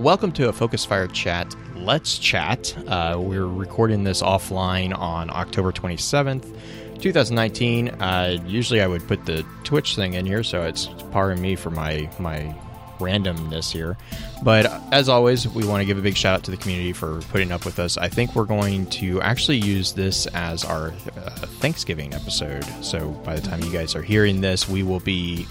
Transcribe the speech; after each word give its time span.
welcome 0.00 0.32
to 0.32 0.48
a 0.48 0.52
Focus 0.52 0.82
Fire 0.82 1.06
Chat 1.06 1.54
Let's 1.76 2.16
Chat. 2.16 2.74
Uh, 2.88 3.18
we're 3.20 3.46
recording 3.46 4.02
this 4.02 4.22
offline 4.22 4.96
on 4.98 5.28
October 5.28 5.72
27th, 5.72 6.42
2019. 7.02 7.88
Uh, 7.88 8.38
usually 8.46 8.80
I 8.80 8.86
would 8.86 9.06
put 9.06 9.26
the 9.26 9.44
Twitch 9.62 9.96
thing 9.96 10.14
in 10.14 10.24
here, 10.24 10.42
so 10.42 10.62
it's 10.62 10.88
pardon 11.10 11.42
me 11.42 11.54
for 11.54 11.70
my, 11.70 12.08
my 12.18 12.56
randomness 12.98 13.70
here. 13.70 13.98
But 14.42 14.72
as 14.90 15.10
always, 15.10 15.46
we 15.46 15.66
want 15.66 15.82
to 15.82 15.84
give 15.84 15.98
a 15.98 16.02
big 16.02 16.16
shout 16.16 16.34
out 16.34 16.44
to 16.44 16.50
the 16.50 16.56
community 16.56 16.94
for 16.94 17.20
putting 17.28 17.52
up 17.52 17.66
with 17.66 17.78
us. 17.78 17.98
I 17.98 18.08
think 18.08 18.34
we're 18.34 18.44
going 18.46 18.86
to 18.86 19.20
actually 19.20 19.58
use 19.58 19.92
this 19.92 20.26
as 20.28 20.64
our 20.64 20.94
uh, 21.14 21.30
Thanksgiving 21.60 22.14
episode. 22.14 22.64
So 22.80 23.10
by 23.22 23.34
the 23.38 23.46
time 23.46 23.62
you 23.62 23.70
guys 23.70 23.94
are 23.94 24.02
hearing 24.02 24.40
this, 24.40 24.66
we 24.66 24.82
will 24.82 25.00
be 25.00 25.46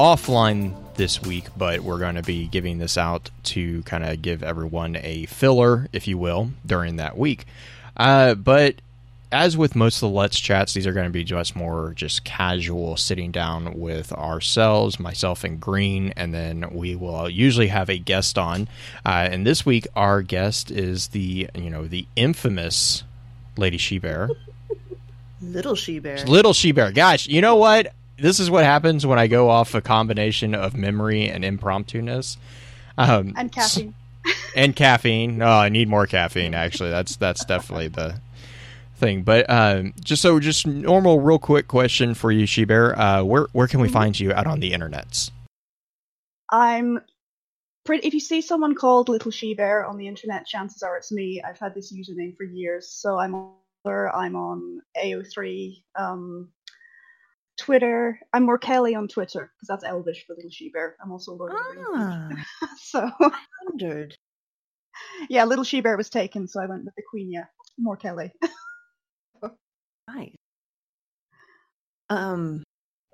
offline 0.00 0.74
this 0.94 1.22
week, 1.22 1.46
but 1.56 1.80
we're 1.80 1.98
going 1.98 2.16
to 2.16 2.22
be 2.22 2.46
giving 2.46 2.78
this 2.78 2.96
out 2.98 3.30
to 3.44 3.82
kind 3.82 4.04
of 4.04 4.22
give 4.22 4.42
everyone 4.42 4.96
a 4.96 5.26
filler, 5.26 5.88
if 5.92 6.06
you 6.06 6.18
will, 6.18 6.50
during 6.64 6.96
that 6.96 7.16
week. 7.16 7.46
Uh, 7.96 8.34
but 8.34 8.76
as 9.32 9.56
with 9.56 9.74
most 9.74 9.96
of 9.96 10.00
the 10.00 10.08
Let's 10.08 10.38
Chats, 10.38 10.74
these 10.74 10.86
are 10.86 10.92
going 10.92 11.06
to 11.06 11.10
be 11.10 11.24
just 11.24 11.56
more 11.56 11.92
just 11.96 12.22
casual 12.22 12.96
sitting 12.98 13.32
down 13.32 13.78
with 13.78 14.12
ourselves, 14.12 15.00
myself 15.00 15.42
and 15.42 15.58
Green, 15.58 16.12
and 16.16 16.34
then 16.34 16.68
we 16.70 16.94
will 16.94 17.28
usually 17.30 17.68
have 17.68 17.88
a 17.88 17.98
guest 17.98 18.36
on. 18.36 18.68
Uh, 19.04 19.28
and 19.30 19.46
this 19.46 19.64
week, 19.64 19.86
our 19.96 20.20
guest 20.20 20.70
is 20.70 21.08
the 21.08 21.48
you 21.54 21.70
know 21.70 21.86
the 21.86 22.06
infamous 22.14 23.04
Lady 23.56 23.78
She 23.78 23.98
Bear. 23.98 24.28
Little 25.40 25.74
She 25.74 25.98
Bear. 25.98 26.18
Little 26.26 26.52
She 26.52 26.72
Bear. 26.72 26.92
Gosh, 26.92 27.26
you 27.26 27.40
know 27.40 27.56
what? 27.56 27.94
This 28.22 28.38
is 28.38 28.48
what 28.48 28.62
happens 28.64 29.04
when 29.04 29.18
I 29.18 29.26
go 29.26 29.50
off 29.50 29.74
a 29.74 29.80
combination 29.80 30.54
of 30.54 30.76
memory 30.76 31.28
and 31.28 31.44
impromptu-ness. 31.44 32.36
Um, 32.96 33.34
and 33.36 33.50
caffeine. 33.50 33.94
and 34.56 34.76
caffeine. 34.76 35.42
Oh, 35.42 35.50
I 35.50 35.68
need 35.68 35.88
more 35.88 36.06
caffeine. 36.06 36.54
Actually, 36.54 36.90
that's 36.90 37.16
that's 37.16 37.44
definitely 37.44 37.88
the 37.88 38.20
thing. 38.94 39.22
But 39.24 39.50
um, 39.50 39.92
just 40.04 40.22
so, 40.22 40.38
just 40.38 40.68
normal, 40.68 41.20
real 41.20 41.40
quick 41.40 41.66
question 41.66 42.14
for 42.14 42.30
you, 42.30 42.46
She 42.46 42.64
Bear. 42.64 42.96
Uh, 42.96 43.24
where 43.24 43.48
where 43.52 43.66
can 43.66 43.80
we 43.80 43.88
Mhm. 43.88 43.92
find 43.92 44.20
you 44.20 44.32
out 44.32 44.46
on 44.46 44.60
the 44.60 44.70
internets? 44.70 45.32
I'm 46.48 47.00
pretty. 47.84 48.06
If 48.06 48.14
you 48.14 48.20
see 48.20 48.40
someone 48.40 48.76
called 48.76 49.08
Little 49.08 49.32
She 49.32 49.54
Bear 49.54 49.84
on 49.84 49.96
the 49.96 50.06
internet, 50.06 50.46
chances 50.46 50.84
are 50.84 50.96
it's 50.96 51.10
me. 51.10 51.42
I've 51.42 51.58
had 51.58 51.74
this 51.74 51.92
username 51.92 52.36
for 52.36 52.44
years, 52.44 52.88
so 52.88 53.18
I'm 53.18 53.34
on. 53.34 53.54
I'm 53.84 54.36
on 54.36 54.80
AO3, 54.96 55.82
um, 55.98 56.48
Twitter. 57.62 58.18
I'm 58.32 58.44
more 58.44 58.58
Kelly 58.58 58.96
on 58.96 59.06
Twitter 59.06 59.52
because 59.54 59.68
that's 59.68 59.84
Elvish 59.84 60.26
for 60.26 60.34
Little 60.34 60.50
She 60.50 60.68
Bear. 60.70 60.96
I'm 61.02 61.12
also 61.12 61.32
Lord 61.32 61.52
of 61.52 61.58
the 61.58 61.90
Rings. 61.90 62.44
Ah, 62.62 62.68
So 62.78 63.10
wondered. 63.64 64.16
yeah, 65.30 65.44
Little 65.44 65.64
She 65.64 65.80
Bear 65.80 65.96
was 65.96 66.10
taken, 66.10 66.48
so 66.48 66.60
I 66.60 66.66
went 66.66 66.84
with 66.84 66.94
the 66.96 67.02
Queen. 67.08 67.30
Yeah, 67.30 67.44
more 67.78 67.96
Kelly. 67.96 68.32
Nice. 70.08 70.34
Um, 72.10 72.64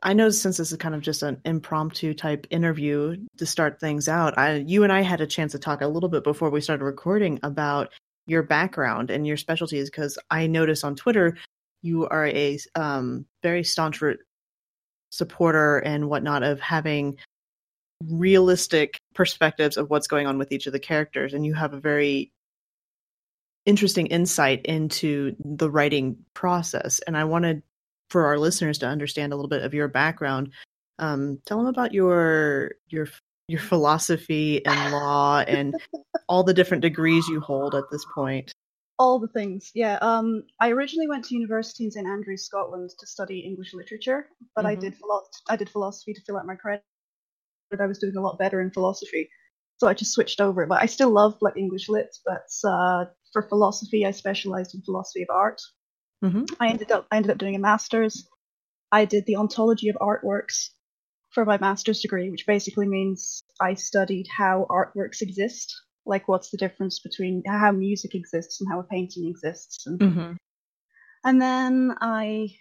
I 0.02 0.14
know 0.14 0.30
since 0.30 0.56
this 0.56 0.72
is 0.72 0.78
kind 0.78 0.94
of 0.94 1.02
just 1.02 1.22
an 1.22 1.40
impromptu 1.44 2.14
type 2.14 2.46
interview 2.50 3.16
to 3.36 3.46
start 3.46 3.78
things 3.78 4.08
out, 4.08 4.38
I 4.38 4.54
you 4.66 4.84
and 4.84 4.92
I 4.92 5.02
had 5.02 5.20
a 5.20 5.26
chance 5.26 5.52
to 5.52 5.58
talk 5.58 5.82
a 5.82 5.86
little 5.86 6.08
bit 6.08 6.24
before 6.24 6.48
we 6.48 6.62
started 6.62 6.82
recording 6.82 7.38
about 7.42 7.92
your 8.26 8.42
background 8.42 9.10
and 9.10 9.26
your 9.26 9.36
specialties 9.36 9.90
because 9.90 10.18
I 10.30 10.46
noticed 10.46 10.82
on 10.82 10.96
Twitter 10.96 11.36
you 11.82 12.08
are 12.08 12.26
a 12.26 12.58
um, 12.74 13.26
very 13.42 13.62
staunch 13.62 14.00
re- 14.00 14.16
supporter 15.10 15.78
and 15.78 16.08
whatnot 16.08 16.42
of 16.42 16.60
having 16.60 17.16
realistic 18.08 18.98
perspectives 19.14 19.76
of 19.76 19.90
what's 19.90 20.06
going 20.06 20.26
on 20.26 20.38
with 20.38 20.52
each 20.52 20.66
of 20.66 20.72
the 20.72 20.78
characters, 20.78 21.34
and 21.34 21.44
you 21.44 21.54
have 21.54 21.72
a 21.72 21.80
very 21.80 22.32
interesting 23.66 24.06
insight 24.06 24.64
into 24.64 25.36
the 25.44 25.70
writing 25.70 26.16
process. 26.32 27.00
And 27.06 27.16
I 27.16 27.24
wanted 27.24 27.62
for 28.10 28.26
our 28.26 28.38
listeners 28.38 28.78
to 28.78 28.86
understand 28.86 29.32
a 29.32 29.36
little 29.36 29.48
bit 29.48 29.62
of 29.62 29.74
your 29.74 29.88
background. 29.88 30.52
Um, 30.98 31.40
tell 31.46 31.58
them 31.58 31.66
about 31.66 31.92
your 31.92 32.72
your 32.88 33.08
your 33.48 33.60
philosophy 33.60 34.64
and 34.64 34.92
law 34.92 35.40
and 35.40 35.74
all 36.28 36.44
the 36.44 36.54
different 36.54 36.82
degrees 36.82 37.26
you 37.28 37.40
hold 37.40 37.74
at 37.74 37.84
this 37.90 38.04
point. 38.14 38.52
All 38.98 39.18
the 39.20 39.28
things, 39.28 39.70
yeah. 39.74 39.98
Um, 40.02 40.42
I 40.60 40.70
originally 40.70 41.08
went 41.08 41.24
to 41.26 41.34
university 41.34 41.84
in 41.84 41.90
St 41.92 42.06
Andrews, 42.06 42.44
Scotland, 42.44 42.90
to 42.98 43.06
study 43.06 43.40
English 43.40 43.72
literature, 43.72 44.28
but 44.56 44.66
I 44.66 44.74
Mhm. 44.74 44.80
did 44.80 44.94
I 45.48 45.56
did 45.56 45.70
philosophy 45.70 46.14
to 46.14 46.20
fill 46.22 46.36
out 46.36 46.46
my 46.46 46.56
credit. 46.56 46.84
But 47.70 47.80
I 47.80 47.86
was 47.86 47.98
doing 47.98 48.16
a 48.16 48.20
lot 48.22 48.38
better 48.38 48.60
in 48.60 48.70
philosophy, 48.72 49.30
so 49.78 49.88
I 49.88 49.94
just 49.94 50.12
switched 50.12 50.40
over. 50.40 50.66
But 50.66 50.82
I 50.82 50.86
still 50.86 51.10
love 51.10 51.38
like 51.42 51.56
English 51.56 51.88
lit, 51.88 52.16
but 52.26 52.48
uh, 52.64 53.06
for 53.32 53.42
philosophy, 53.42 54.06
I 54.06 54.12
specialized 54.12 54.74
in 54.74 54.82
philosophy 54.82 55.22
of 55.22 55.30
art. 55.30 55.60
Mhm. 56.22 56.46
I 56.60 56.68
ended 56.68 56.92
up 56.92 57.06
I 57.10 57.16
ended 57.16 57.32
up 57.32 57.38
doing 57.38 57.56
a 57.56 57.58
master's. 57.60 58.28
I 58.92 59.04
did 59.06 59.26
the 59.26 59.36
ontology 59.36 59.88
of 59.90 59.96
artworks 59.96 60.70
for 61.30 61.44
my 61.44 61.58
master's 61.58 62.00
degree, 62.00 62.30
which 62.30 62.46
basically 62.46 62.88
means 62.88 63.42
I 63.60 63.74
studied 63.74 64.28
how 64.28 64.66
artworks 64.70 65.22
exist, 65.22 65.74
like 66.08 66.26
what's 66.26 66.50
the 66.50 66.56
difference 66.56 67.00
between 67.00 67.42
how 67.46 67.70
music 67.72 68.14
exists 68.14 68.60
and 68.60 68.70
how 68.70 68.80
a 68.80 68.84
painting 68.84 69.28
exists. 69.28 69.86
And, 69.86 70.00
Mm-hmm. 70.00 70.32
and 71.24 71.42
then 71.42 71.96
I 72.00 72.56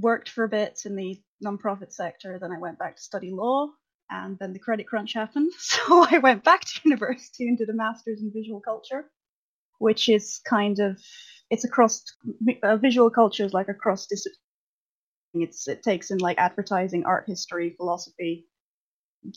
worked 0.00 0.30
for 0.30 0.44
a 0.44 0.48
bit 0.48 0.80
in 0.86 0.96
the 0.96 1.20
nonprofit 1.44 1.92
sector. 1.92 2.38
Then 2.40 2.52
I 2.52 2.58
went 2.58 2.78
back 2.78 2.96
to 2.96 3.02
study 3.02 3.30
law, 3.30 3.68
and 4.10 4.38
then 4.40 4.52
the 4.52 4.58
credit 4.58 4.86
crunch 4.88 5.14
happened. 5.14 5.52
So 5.58 6.06
I 6.10 6.18
went 6.18 6.44
back 6.44 6.62
to 6.62 6.80
university 6.84 7.48
and 7.48 7.58
did 7.58 7.68
a 7.68 7.74
master's 7.74 8.22
in 8.22 8.32
visual 8.34 8.60
culture, 8.60 9.04
which 9.78 10.08
is 10.08 10.40
kind 10.48 10.78
of 10.80 10.98
it's 11.50 11.64
across 11.64 12.02
uh, 12.62 12.76
visual 12.78 13.10
culture 13.10 13.44
is 13.44 13.52
like 13.52 13.68
across 13.68 14.06
cross 14.06 14.06
discipline. 14.06 14.38
It's 15.34 15.68
it 15.68 15.82
takes 15.82 16.10
in 16.10 16.18
like 16.18 16.38
advertising, 16.38 17.04
art 17.04 17.24
history, 17.26 17.74
philosophy, 17.76 18.46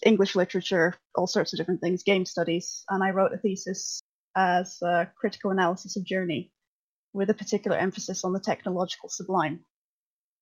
English 0.04 0.36
literature, 0.36 0.96
all 1.16 1.28
sorts 1.28 1.54
of 1.54 1.58
different 1.58 1.82
things, 1.82 2.04
game 2.04 2.26
studies, 2.26 2.84
and 2.90 3.04
I 3.04 3.12
wrote 3.12 3.34
a 3.34 3.38
thesis 3.38 4.02
as 4.36 4.82
a 4.82 5.10
critical 5.16 5.52
analysis 5.52 5.96
of 5.96 6.04
journey, 6.04 6.52
with 7.14 7.30
a 7.30 7.34
particular 7.34 7.78
emphasis 7.78 8.24
on 8.24 8.34
the 8.34 8.40
technological 8.40 9.10
sublime. 9.10 9.66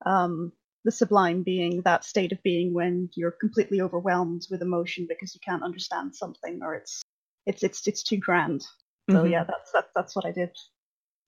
Um, 0.05 0.51
the 0.85 0.91
sublime 0.91 1.43
being 1.43 1.81
that 1.83 2.03
state 2.03 2.31
of 2.31 2.43
being 2.43 2.73
when 2.73 3.09
you're 3.15 3.31
completely 3.31 3.79
overwhelmed 3.79 4.47
with 4.51 4.61
emotion 4.61 5.05
because 5.07 5.33
you 5.33 5.39
can't 5.45 5.63
understand 5.63 6.13
something 6.13 6.59
or 6.61 6.75
it's 6.75 7.01
it's 7.45 7.63
it's 7.63 7.87
it's 7.87 8.03
too 8.03 8.17
grand. 8.17 8.61
So 9.09 9.23
Mhm. 9.23 9.31
yeah, 9.31 9.43
that's 9.45 9.71
that's 9.71 9.91
that's 9.95 10.15
what 10.15 10.25
I 10.25 10.31
did. 10.31 10.51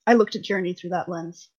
I 0.08 0.14
looked 0.14 0.36
at 0.36 0.42
Journey 0.42 0.74
through 0.74 0.92
that 0.92 1.08
lens. 1.10 1.50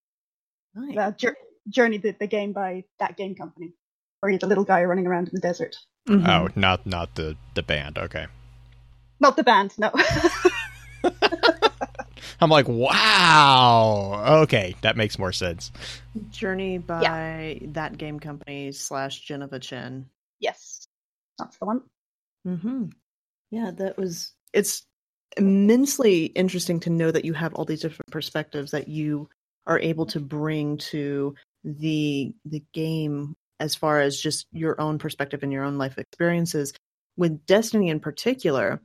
Nice. 0.75 0.97
Uh, 0.99 1.31
Journey, 1.69 1.99
the, 1.99 2.12
the 2.12 2.27
game 2.27 2.53
by 2.53 2.84
that 2.99 3.17
game 3.17 3.34
company, 3.34 3.75
where 4.21 4.31
you're 4.31 4.38
the 4.38 4.47
little 4.47 4.65
guy 4.65 4.84
running 4.84 5.06
around 5.06 5.28
in 5.28 5.34
the 5.34 5.41
desert. 5.41 5.77
Mhm. 6.06 6.28
Oh, 6.28 6.49
not 6.55 6.87
not 6.87 7.15
the 7.17 7.37
the 7.55 7.62
band. 7.62 7.99
Okay. 7.99 8.27
Not 9.19 9.37
the 9.37 9.43
band, 9.43 9.72
no. 9.78 9.91
I'm 12.41 12.50
like, 12.50 12.69
wow. 12.69 14.41
Okay, 14.43 14.77
that 14.83 14.97
makes 14.97 15.19
more 15.19 15.33
sense. 15.33 15.72
Journey 16.31 16.78
by 16.78 17.61
that 17.69 17.97
game 17.97 18.21
company 18.21 18.72
slash 18.72 19.27
Jenova 19.27 19.61
Chen. 19.61 20.06
yes, 20.39 20.87
that's 21.39 21.56
the 21.59 21.65
one. 21.65 21.83
Mm-hmm. 22.47 22.87
Yeah, 23.50 23.71
that 23.77 23.97
was. 23.97 24.33
It's 24.53 24.83
immensely 25.38 26.27
interesting 26.27 26.78
to 26.81 26.91
know 26.91 27.11
that 27.11 27.25
you 27.25 27.33
have 27.33 27.55
all 27.55 27.65
these 27.65 27.81
different 27.81 28.11
perspectives 28.11 28.71
that 28.71 28.88
you 28.88 29.28
are 29.67 29.81
able 29.81 30.06
to 30.06 30.21
bring 30.21 30.77
to 30.78 31.34
the 31.65 32.34
the 32.44 32.62
game 32.73 33.34
as 33.61 33.75
far 33.75 34.00
as 34.00 34.21
just 34.21 34.47
your 34.53 34.81
own 34.81 34.99
perspective 34.99 35.43
and 35.43 35.53
your 35.53 35.65
own 35.65 35.78
life 35.78 35.99
experiences. 35.99 36.72
With 37.17 37.47
Destiny 37.47 37.89
in 37.89 38.00
particular, 38.00 38.82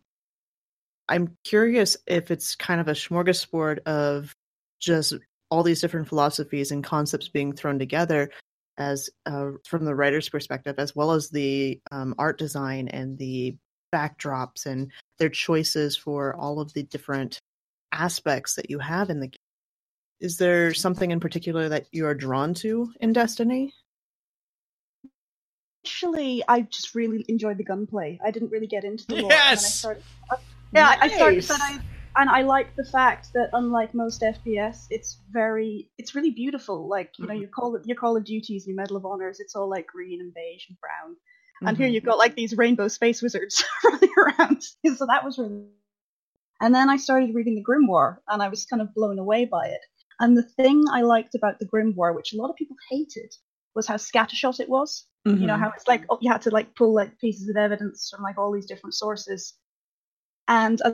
I'm 1.09 1.37
curious 1.43 1.97
if 2.07 2.31
it's 2.31 2.55
kind 2.55 2.79
of 2.79 2.87
a 2.87 2.93
smorgasbord 2.93 3.79
of 3.79 4.33
just 4.79 5.13
all 5.49 5.63
these 5.63 5.81
different 5.81 6.07
philosophies 6.07 6.71
and 6.71 6.83
concepts 6.83 7.27
being 7.27 7.53
thrown 7.53 7.77
together 7.77 8.31
as 8.77 9.09
uh, 9.25 9.51
from 9.67 9.83
the 9.83 9.93
writer's 9.93 10.29
perspective, 10.29 10.75
as 10.77 10.95
well 10.95 11.11
as 11.11 11.29
the 11.29 11.79
um, 11.91 12.15
art 12.17 12.37
design 12.37 12.87
and 12.87 13.17
the 13.17 13.57
backdrops 13.93 14.65
and 14.65 14.91
their 15.19 15.29
choices 15.29 15.97
for 15.97 16.33
all 16.35 16.61
of 16.61 16.71
the 16.73 16.83
different 16.83 17.41
aspects 17.91 18.55
that 18.55 18.69
you 18.69 18.79
have 18.79 19.09
in 19.09 19.19
the 19.19 19.27
game. 19.27 19.37
Is 20.21 20.37
there 20.37 20.73
something 20.73 21.11
in 21.11 21.19
particular 21.19 21.67
that 21.69 21.87
you 21.91 22.05
are 22.05 22.15
drawn 22.15 22.53
to 22.55 22.93
in 23.01 23.11
Destiny? 23.11 23.73
Actually, 25.83 26.43
I 26.47 26.61
just 26.61 26.93
really 26.93 27.25
enjoyed 27.27 27.57
the 27.57 27.63
gunplay. 27.63 28.19
I 28.23 28.29
didn't 28.31 28.51
really 28.51 28.67
get 28.67 28.83
into 28.83 29.05
the 29.07 29.15
lore. 29.15 29.31
and 29.31 29.39
then 29.39 29.47
I 29.47 29.53
Yes! 29.53 29.75
started, 29.79 30.03
uh, 30.31 30.35
yeah, 30.73 30.87
I- 30.89 31.05
I 31.05 31.07
started, 31.07 31.47
but 31.47 31.59
I 31.61 31.79
and 32.17 32.29
I 32.29 32.41
like 32.41 32.75
the 32.75 32.83
fact 32.83 33.29
that 33.33 33.49
unlike 33.53 33.93
most 33.93 34.21
FPS, 34.21 34.85
it's 34.89 35.21
very, 35.31 35.89
it's 35.97 36.13
really 36.13 36.29
beautiful. 36.31 36.87
Like 36.87 37.17
you 37.17 37.25
know, 37.25 37.33
Mhm. 37.33 37.39
your 37.39 37.49
Call 37.49 37.75
of 37.75 37.85
your 37.85 37.95
Call 37.95 38.15
of 38.17 38.25
Duties, 38.25 38.67
your 38.67 38.75
Medal 38.75 38.97
of 38.97 39.05
Honors, 39.05 39.39
it's 39.39 39.55
all 39.55 39.69
like 39.69 39.87
green 39.87 40.19
and 40.21 40.33
beige 40.33 40.67
and 40.69 40.77
brown. 40.79 41.15
And 41.63 41.77
here 41.77 41.87
Mhm. 41.87 41.93
you've 41.93 42.03
got 42.03 42.17
like 42.17 42.35
these 42.35 42.55
rainbow 42.57 42.87
space 42.89 43.21
wizards 43.21 43.63
running 43.85 44.13
around. 44.17 44.61
So 44.97 45.05
that 45.07 45.23
was 45.23 45.39
really. 45.39 45.67
And 46.59 46.75
then 46.75 46.89
I 46.91 46.97
started 46.97 47.33
reading 47.33 47.55
the 47.55 47.63
Grimoire, 47.63 48.19
and 48.27 48.43
I 48.43 48.49
was 48.49 48.65
kind 48.65 48.81
of 48.83 48.93
blown 48.93 49.17
away 49.17 49.45
by 49.45 49.67
it. 49.67 49.81
And 50.19 50.37
the 50.37 50.43
thing 50.43 50.83
I 50.91 51.01
liked 51.01 51.33
about 51.33 51.57
the 51.59 51.65
Grimoire, 51.65 52.13
which 52.15 52.33
a 52.33 52.37
lot 52.37 52.49
of 52.51 52.55
people 52.55 52.75
hated, 52.91 53.33
was 53.75 53.87
how 53.87 53.95
scattershot 53.95 54.59
it 54.59 54.69
was. 54.69 55.05
You 55.25 55.45
know 55.47 55.53
Mhm. 55.53 55.59
how 55.59 55.71
it's 55.75 55.87
like 55.87 56.03
oh, 56.09 56.17
you 56.19 56.31
had 56.31 56.41
to 56.43 56.49
like 56.49 56.75
pull 56.75 56.93
like 56.95 57.19
pieces 57.19 57.47
of 57.47 57.55
evidence 57.55 58.09
from 58.09 58.23
like 58.23 58.37
all 58.39 58.51
these 58.51 58.65
different 58.65 58.95
sources. 58.95 59.53
And 60.47 60.81
uh, 60.81 60.93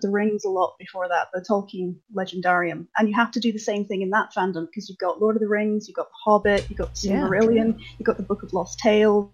the 0.00 0.10
Rings 0.10 0.44
a 0.44 0.50
lot 0.50 0.74
before 0.78 1.08
that, 1.08 1.28
the 1.32 1.40
Tolkien 1.40 1.96
Legendarium, 2.14 2.86
and 2.96 3.08
you 3.08 3.14
have 3.14 3.30
to 3.32 3.40
do 3.40 3.52
the 3.52 3.58
same 3.58 3.84
thing 3.86 4.02
in 4.02 4.10
that 4.10 4.32
fandom 4.34 4.66
because 4.66 4.88
you've 4.88 4.98
got 4.98 5.20
Lord 5.20 5.36
of 5.36 5.40
the 5.40 5.48
Rings, 5.48 5.88
you've 5.88 5.96
got 5.96 6.08
The 6.08 6.30
Hobbit, 6.30 6.68
you've 6.70 6.78
got 6.78 6.94
the 6.94 7.08
Yeah. 7.08 7.16
Silmarillion, 7.22 7.78
you've 7.98 8.06
got 8.06 8.16
the 8.16 8.22
Book 8.22 8.42
of 8.42 8.52
Lost 8.52 8.78
Tales, 8.78 9.30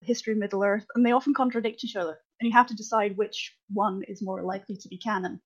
History 0.00 0.32
of 0.32 0.38
Middle 0.38 0.62
Earth, 0.64 0.86
and 0.94 1.04
they 1.04 1.12
often 1.12 1.34
contradict 1.34 1.84
each 1.84 1.96
other, 1.96 2.18
and 2.40 2.46
you 2.48 2.52
have 2.52 2.66
to 2.68 2.76
decide 2.76 3.16
which 3.16 3.56
one 3.72 4.02
is 4.04 4.22
more 4.22 4.42
likely 4.42 4.76
to 4.76 4.88
be 4.88 4.98
canon, 4.98 5.40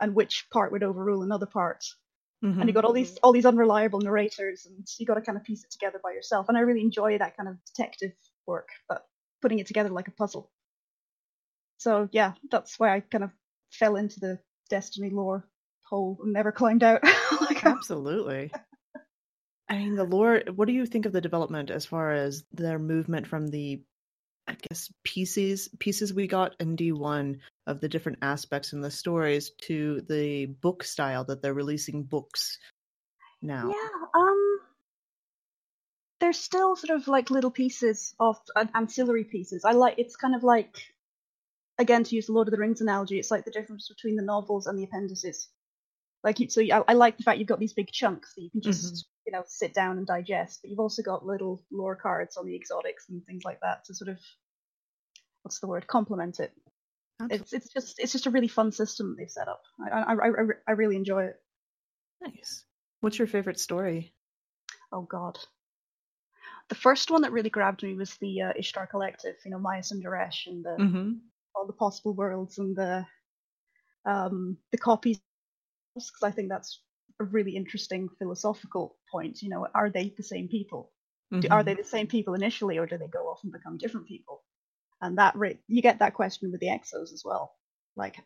and 0.00 0.14
which 0.14 0.46
part 0.52 0.72
would 0.72 0.82
overrule 0.82 1.22
another 1.22 1.46
part. 1.46 1.84
Mhm. 2.42 2.58
And 2.60 2.68
you've 2.68 2.74
got 2.74 2.84
all 2.84 2.92
these 2.92 3.16
all 3.22 3.32
these 3.32 3.46
unreliable 3.46 4.00
narrators, 4.00 4.66
and 4.66 4.86
you 4.98 5.06
got 5.06 5.14
to 5.14 5.20
kind 5.22 5.38
of 5.38 5.44
piece 5.44 5.64
it 5.64 5.70
together 5.70 6.00
by 6.02 6.12
yourself. 6.12 6.48
And 6.48 6.58
I 6.58 6.62
really 6.62 6.80
enjoy 6.82 7.18
that 7.18 7.36
kind 7.36 7.48
of 7.48 7.56
detective 7.64 8.12
work, 8.46 8.68
but 8.88 9.06
putting 9.40 9.58
it 9.60 9.66
together 9.66 9.90
like 9.90 10.08
a 10.08 10.12
puzzle. 10.12 10.50
So 11.78 12.08
yeah, 12.12 12.34
that's 12.50 12.78
why 12.78 12.94
I 12.94 13.00
kind 13.00 13.24
of 13.24 13.30
fell 13.70 13.96
into 13.96 14.20
the 14.20 14.38
Destiny 14.70 15.10
lore 15.10 15.48
hole 15.82 16.18
and 16.22 16.32
never 16.32 16.50
climbed 16.60 16.82
out. 16.82 17.02
like, 17.40 17.64
Absolutely. 17.64 18.50
I 19.68 19.78
mean, 19.78 19.94
the 19.94 20.04
lore. 20.04 20.42
What 20.54 20.66
do 20.66 20.72
you 20.72 20.86
think 20.86 21.06
of 21.06 21.12
the 21.12 21.20
development 21.20 21.70
as 21.70 21.86
far 21.86 22.12
as 22.12 22.44
their 22.52 22.78
movement 22.78 23.26
from 23.26 23.48
the, 23.48 23.82
I 24.52 24.56
guess, 24.68 24.92
pieces 25.02 25.68
pieces 25.78 26.12
we 26.12 26.26
got 26.26 26.54
in 26.60 26.76
D 26.76 26.92
one 26.92 27.40
of 27.66 27.80
the 27.80 27.88
different 27.88 28.18
aspects 28.22 28.72
in 28.72 28.80
the 28.80 28.90
stories 28.90 29.50
to 29.62 30.02
the 30.08 30.46
book 30.46 30.84
style 30.84 31.24
that 31.24 31.40
they're 31.40 31.54
releasing 31.54 32.02
books 32.02 32.58
now? 33.40 33.68
Yeah, 33.68 34.20
um, 34.20 34.58
there's 36.20 36.38
still 36.38 36.76
sort 36.76 36.98
of 36.98 37.08
like 37.08 37.30
little 37.30 37.50
pieces 37.50 38.14
of 38.20 38.36
an 38.54 38.70
ancillary 38.74 39.24
pieces. 39.24 39.64
I 39.64 39.72
like 39.72 39.94
it's 39.98 40.16
kind 40.16 40.34
of 40.34 40.44
like, 40.44 40.76
again, 41.78 42.04
to 42.04 42.14
use 42.14 42.26
the 42.26 42.32
Lord 42.32 42.48
of 42.48 42.52
the 42.52 42.58
Rings 42.58 42.82
analogy, 42.82 43.18
it's 43.18 43.30
like 43.30 43.44
the 43.44 43.50
difference 43.50 43.88
between 43.88 44.16
the 44.16 44.22
novels 44.22 44.66
and 44.66 44.78
the 44.78 44.84
appendices. 44.84 45.48
Like, 46.22 46.40
you, 46.40 46.48
so 46.48 46.60
I, 46.60 46.82
I 46.86 46.92
like 46.92 47.16
the 47.16 47.24
fact 47.24 47.38
you've 47.38 47.48
got 47.48 47.58
these 47.58 47.72
big 47.72 47.90
chunks 47.90 48.34
that 48.34 48.42
you 48.42 48.50
can 48.50 48.60
just 48.60 49.06
you 49.26 49.32
know 49.32 49.42
sit 49.46 49.72
down 49.74 49.98
and 49.98 50.06
digest, 50.06 50.60
but 50.62 50.70
you've 50.70 50.80
also 50.80 51.02
got 51.02 51.24
little 51.24 51.62
lore 51.70 51.96
cards 51.96 52.36
on 52.36 52.46
the 52.46 52.54
exotics 52.54 53.08
and 53.08 53.24
things 53.24 53.44
like 53.44 53.60
that 53.62 53.84
to 53.86 53.94
sort 53.94 54.10
of 54.10 54.18
what's 55.42 55.60
the 55.60 55.66
word 55.68 55.86
complement 55.86 56.40
it. 56.40 56.52
Absolutely. 57.20 57.36
It's 57.42 57.52
it's 57.52 57.72
just 57.72 57.98
it's 57.98 58.12
just 58.12 58.26
a 58.26 58.30
really 58.30 58.48
fun 58.48 58.72
system 58.72 59.16
they've 59.18 59.30
set 59.30 59.48
up. 59.48 59.62
I 59.80 59.90
I, 60.00 60.12
I, 60.14 60.28
I- 60.28 60.60
I 60.68 60.72
really 60.72 60.96
enjoy 60.96 61.24
it. 61.24 61.36
Nice. 62.22 62.64
What's 63.00 63.18
your 63.18 63.28
favorite 63.28 63.60
story? 63.60 64.14
Oh 64.92 65.02
God. 65.02 65.38
The 66.68 66.74
first 66.74 67.10
one 67.10 67.22
that 67.22 67.32
really 67.32 67.50
grabbed 67.50 67.82
me 67.82 67.94
was 67.94 68.16
the 68.16 68.42
uh, 68.42 68.52
Ishtar 68.56 68.86
Collective. 68.86 69.36
You 69.44 69.50
know, 69.50 69.58
Maya 69.58 69.82
Sundaresh 69.82 70.46
and 70.46 70.64
the, 70.64 70.76
Mm-hmm. 70.80 71.12
all 71.54 71.66
the 71.66 71.72
possible 71.74 72.14
worlds 72.14 72.58
and 72.58 72.76
the 72.76 73.06
um 74.04 74.56
the 74.72 74.78
copies. 74.78 75.20
Because 75.94 76.22
I 76.22 76.30
think 76.30 76.48
that's 76.48 76.80
a 77.20 77.24
really 77.24 77.56
interesting 77.56 78.08
philosophical 78.18 78.96
point. 79.10 79.42
You 79.42 79.50
know, 79.50 79.66
are 79.74 79.90
they 79.90 80.14
the 80.16 80.22
same 80.22 80.48
people? 80.48 80.92
Mm-hmm. 81.32 81.52
Are 81.52 81.62
they 81.62 81.74
the 81.74 81.84
same 81.84 82.06
people 82.06 82.34
initially, 82.34 82.78
or 82.78 82.86
do 82.86 82.98
they 82.98 83.08
go 83.08 83.28
off 83.28 83.40
and 83.44 83.52
become 83.52 83.78
different 83.78 84.06
people? 84.08 84.42
And 85.02 85.18
that 85.18 85.34
ra- 85.34 85.50
you 85.66 85.82
get 85.82 85.98
that 85.98 86.14
question 86.14 86.52
with 86.52 86.60
the 86.60 86.68
Exos 86.68 87.12
as 87.12 87.22
well, 87.24 87.56
like, 87.96 88.16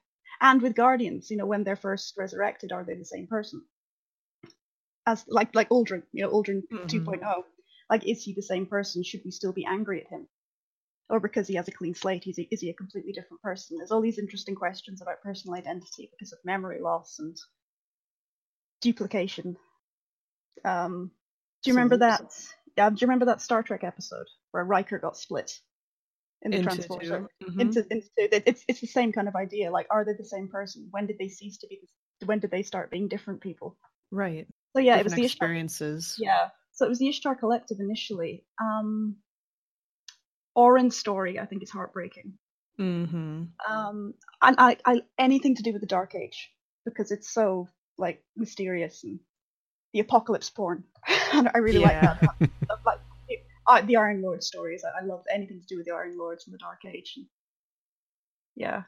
and 0.42 0.60
with 0.60 0.76
Guardians. 0.76 1.30
You 1.30 1.38
know, 1.38 1.46
when 1.46 1.64
they're 1.64 1.74
first 1.74 2.14
resurrected, 2.18 2.70
are 2.70 2.84
they 2.84 2.94
the 2.94 3.04
same 3.04 3.26
person? 3.26 3.64
As 5.06 5.24
like 5.26 5.54
like 5.54 5.70
Uldren, 5.70 6.02
you 6.12 6.22
know, 6.22 6.30
Uldren 6.30 6.68
Mhm. 6.70 6.86
2.0. 6.88 7.44
Like, 7.88 8.06
is 8.06 8.22
he 8.22 8.34
the 8.34 8.42
same 8.42 8.66
person? 8.66 9.02
Should 9.02 9.22
we 9.24 9.30
still 9.30 9.54
be 9.54 9.64
angry 9.64 10.02
at 10.02 10.10
him? 10.10 10.28
Or 11.08 11.18
because 11.18 11.48
he 11.48 11.54
has 11.54 11.68
a 11.68 11.72
clean 11.72 11.94
slate, 11.94 12.26
is 12.26 12.36
he, 12.36 12.48
is 12.50 12.60
he 12.60 12.68
a 12.68 12.74
completely 12.74 13.12
different 13.12 13.40
person? 13.42 13.78
There's 13.78 13.92
all 13.92 14.00
these 14.02 14.18
interesting 14.18 14.56
questions 14.56 15.00
about 15.00 15.22
personal 15.22 15.56
identity 15.56 16.10
because 16.10 16.32
of 16.32 16.44
memory 16.44 16.80
loss 16.80 17.20
and 17.20 17.36
duplication. 18.82 19.56
Um, 20.64 21.12
do 21.62 21.70
you 21.70 21.74
remember 21.74 21.98
that? 21.98 22.34
Yeah, 22.76 22.90
do 22.90 22.96
you 23.00 23.06
remember 23.06 23.26
that 23.26 23.40
Star 23.40 23.62
Trek 23.62 23.84
episode 23.84 24.26
where 24.50 24.64
Riker 24.64 24.98
got 24.98 25.16
split 25.16 25.60
in 26.42 26.50
the 26.50 26.58
Into 26.58 26.68
transporter? 26.68 27.28
Mhm. 27.42 27.60
Into, 27.60 27.80
into 27.90 28.08
it- 28.16 28.42
it's 28.46 28.64
it's 28.68 28.80
the 28.80 28.86
same 28.86 29.12
kind 29.12 29.28
of 29.28 29.34
idea. 29.36 29.70
Like, 29.70 29.86
are 29.90 30.04
they 30.04 30.12
the 30.12 30.24
same 30.24 30.48
person? 30.48 30.88
When 30.90 31.06
did 31.06 31.18
they 31.18 31.28
cease 31.28 31.58
to 31.58 31.66
be? 31.66 31.80
When 32.24 32.38
did 32.38 32.50
they 32.50 32.62
start 32.62 32.90
being 32.90 33.08
different 33.08 33.40
people? 33.40 33.76
Right. 34.10 34.46
So 34.74 34.80
yeah, 34.80 34.96
it 34.96 35.04
was 35.04 35.12
Different 35.12 35.22
the 35.22 35.26
Ishtar 35.26 35.46
experiences. 35.46 36.16
yeah. 36.18 36.48
So 36.72 36.84
it 36.84 36.88
was 36.88 36.98
the 36.98 37.08
Ishtar 37.08 37.34
Collective 37.36 37.78
initially. 37.80 38.44
Um, 38.60 39.16
Oren's 40.54 40.96
story, 40.96 41.38
I 41.38 41.46
think, 41.46 41.62
is 41.62 41.70
heartbreaking. 41.70 42.34
Mm-hmm. 42.78 43.44
Um, 43.70 44.14
and 44.42 44.56
I, 44.58 44.76
I 44.84 45.02
anything 45.18 45.54
to 45.56 45.62
do 45.62 45.72
with 45.72 45.80
the 45.80 45.86
Dark 45.86 46.14
Age 46.14 46.50
because 46.84 47.10
it's 47.10 47.30
so 47.32 47.68
like 47.98 48.22
mysterious 48.36 49.02
and 49.04 49.18
the 49.94 50.00
apocalypse 50.00 50.50
porn. 50.50 50.84
and 51.32 51.48
I 51.54 51.58
really 51.58 51.78
like 51.78 51.92
Yeah. 51.92 52.18
that. 52.40 52.50
Of, 53.68 53.74
like 53.74 53.86
the, 53.86 53.96
uh, 53.96 54.00
the 54.00 54.06
Iron 54.06 54.22
Lord 54.22 54.42
stories. 54.42 54.84
I, 54.84 55.02
I 55.02 55.04
love 55.04 55.24
anything 55.32 55.60
to 55.60 55.66
do 55.66 55.76
with 55.76 55.86
the 55.86 55.92
Iron 55.92 56.16
Lords 56.18 56.46
and 56.46 56.54
the 56.54 56.58
Dark 56.58 56.84
Age. 56.84 57.14
And, 57.16 57.26
yeah. 58.54 58.82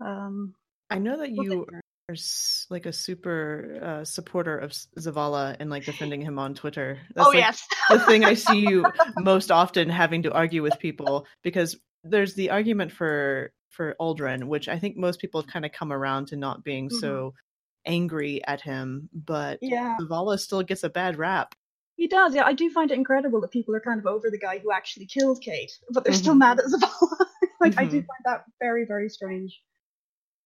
Um, 0.00 0.54
I 0.90 0.98
know 0.98 1.18
that 1.18 1.30
Well, 1.32 1.46
you 1.46 1.66
are 1.70 2.16
like 2.68 2.86
a 2.86 2.92
super 2.92 3.78
uh, 3.82 4.04
supporter 4.04 4.58
of 4.58 4.72
Zavala 4.98 5.56
and 5.58 5.70
like 5.70 5.84
defending 5.84 6.20
him 6.20 6.38
on 6.38 6.54
Twitter. 6.54 6.98
That's 7.14 7.26
oh 7.26 7.30
like 7.30 7.38
yes. 7.38 7.66
the 7.88 7.98
thing 8.00 8.24
I 8.24 8.34
see 8.34 8.60
you 8.60 8.84
most 9.16 9.50
often 9.50 9.88
having 9.88 10.22
to 10.24 10.32
argue 10.32 10.62
with 10.62 10.78
people 10.78 11.26
because 11.42 11.76
there's 12.02 12.34
the 12.34 12.50
argument 12.50 12.92
for 12.92 13.52
for 13.70 13.96
Uldren, 14.00 14.44
which 14.44 14.68
I 14.68 14.78
think 14.78 14.96
most 14.96 15.18
people 15.18 15.40
have 15.40 15.50
kind 15.50 15.64
of 15.64 15.72
come 15.72 15.92
around 15.92 16.28
to 16.28 16.36
not 16.36 16.62
being 16.62 16.90
so 16.90 17.34
angry 17.86 18.44
at 18.44 18.60
him, 18.60 19.08
but 19.12 19.58
yeah. 19.62 19.96
Zavala 20.00 20.38
still 20.38 20.62
gets 20.62 20.84
a 20.84 20.90
bad 20.90 21.18
rap. 21.18 21.54
He 21.96 22.08
does, 22.08 22.34
yeah. 22.34 22.44
I 22.44 22.52
do 22.52 22.70
find 22.70 22.90
it 22.90 22.94
incredible 22.98 23.40
that 23.40 23.50
people 23.52 23.74
are 23.74 23.80
kind 23.80 23.98
of 24.00 24.06
over 24.06 24.30
the 24.30 24.38
guy 24.38 24.58
who 24.58 24.72
actually 24.72 25.06
killed 25.06 25.40
Cayde, 25.42 25.70
but 25.90 26.04
they're 26.04 26.12
still 26.12 26.34
Mhm. 26.34 26.38
mad 26.38 26.58
at 26.60 26.66
Zavala. 26.66 27.26
like 27.60 27.74
I 27.78 27.86
do 27.86 27.98
Mhm. 27.98 28.06
find 28.06 28.20
that 28.24 28.44
very, 28.60 28.84
very 28.86 29.08
strange. 29.08 29.62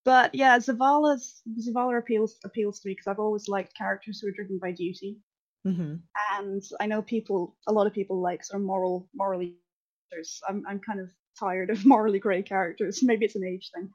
But 0.05 0.35
yeah, 0.35 0.59
Zavala's 0.59 1.43
Zavala 1.61 1.99
appeals 1.99 2.39
appeals 2.45 2.81
to 2.81 2.89
me 2.89 2.95
because 2.95 3.07
I've 3.09 3.21
always 3.21 3.49
liked 3.49 3.77
characters 3.77 4.21
who 4.21 4.29
are 4.29 4.33
driven 4.33 4.59
by 4.59 4.73
duty, 4.73 5.21
hmm 5.65 6.09
and 6.33 6.63
I 6.81 6.87
know 6.87 7.03
people, 7.03 7.57
a 7.67 7.73
lot 7.73 7.87
of 7.87 7.93
people 7.93 8.21
like 8.21 8.45
sort 8.45 8.61
of 8.61 8.67
moral, 8.67 9.09
morally. 9.15 9.57
characters. 10.11 10.41
I'm 10.49 10.65
I'm 10.69 10.81
kind 10.81 11.01
of 11.01 11.11
tired 11.39 11.71
of 11.71 11.85
morally 11.87 12.19
grey 12.19 12.43
characters. 12.43 13.03
Maybe 13.03 13.25
it's 13.27 13.37
an 13.37 13.45
age 13.45 13.71
thing. 13.75 13.91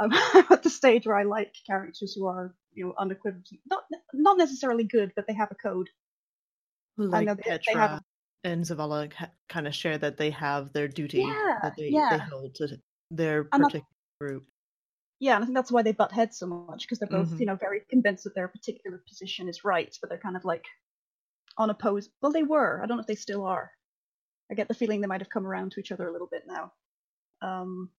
I'm 0.00 0.12
at 0.52 0.62
the 0.62 0.70
stage 0.70 1.06
where 1.06 1.16
I 1.16 1.24
like 1.24 1.54
characters 1.66 2.14
who 2.14 2.26
are, 2.26 2.54
you 2.74 2.86
know, 2.86 2.94
unequivocally 2.98 3.60
not 3.70 3.84
not 4.14 4.38
necessarily 4.38 4.84
good, 4.84 5.12
but 5.16 5.26
they 5.26 5.34
have 5.34 5.50
a 5.52 5.56
code. 5.56 5.88
Like 6.96 7.26
know 7.26 7.34
they- 7.34 7.42
they 7.42 7.50
Petra 7.50 7.74
have- 7.88 8.02
and 8.44 8.62
Zavala 8.62 9.10
kind 9.48 9.66
of 9.66 9.74
share 9.74 9.96
that 9.98 10.16
they 10.18 10.30
have 10.30 10.72
their 10.72 10.86
duty 10.88 11.18
Yeah, 11.20 11.58
that 11.62 11.74
they, 11.76 11.90
they 11.90 12.18
hold 12.18 12.54
to 12.56 12.78
their 13.10 13.48
And 13.52 13.62
particular 13.62 13.86
group. 14.20 14.50
Yeah, 15.18 15.36
and 15.36 15.44
I 15.44 15.46
think 15.46 15.56
that's 15.56 15.72
why 15.72 15.82
they 15.82 15.92
butt 15.92 16.12
heads 16.12 16.36
so 16.38 16.46
much 16.46 16.82
because 16.82 16.98
they're 16.98 17.08
both, 17.08 17.30
Mhm. 17.30 17.40
you 17.40 17.46
know, 17.46 17.56
very 17.56 17.80
convinced 17.88 18.24
that 18.24 18.34
their 18.34 18.48
particular 18.48 18.98
position 19.08 19.48
is 19.48 19.64
right, 19.64 19.96
but 20.00 20.10
they're 20.10 20.18
kind 20.18 20.36
of 20.36 20.44
like 20.44 20.66
unopposed. 21.56 22.10
Well, 22.20 22.32
they 22.32 22.42
were. 22.42 22.82
I 22.82 22.86
don't 22.86 22.98
know 22.98 23.00
if 23.00 23.06
they 23.06 23.14
still 23.14 23.44
are. 23.46 23.70
I 24.50 24.54
get 24.54 24.68
the 24.68 24.74
feeling 24.74 25.00
they 25.00 25.06
might 25.06 25.22
have 25.22 25.30
come 25.30 25.46
around 25.46 25.72
to 25.72 25.80
each 25.80 25.92
other 25.92 26.06
a 26.06 26.12
little 26.12 26.26
bit 26.26 26.42
now. 26.46 26.72
Um, 27.40 27.90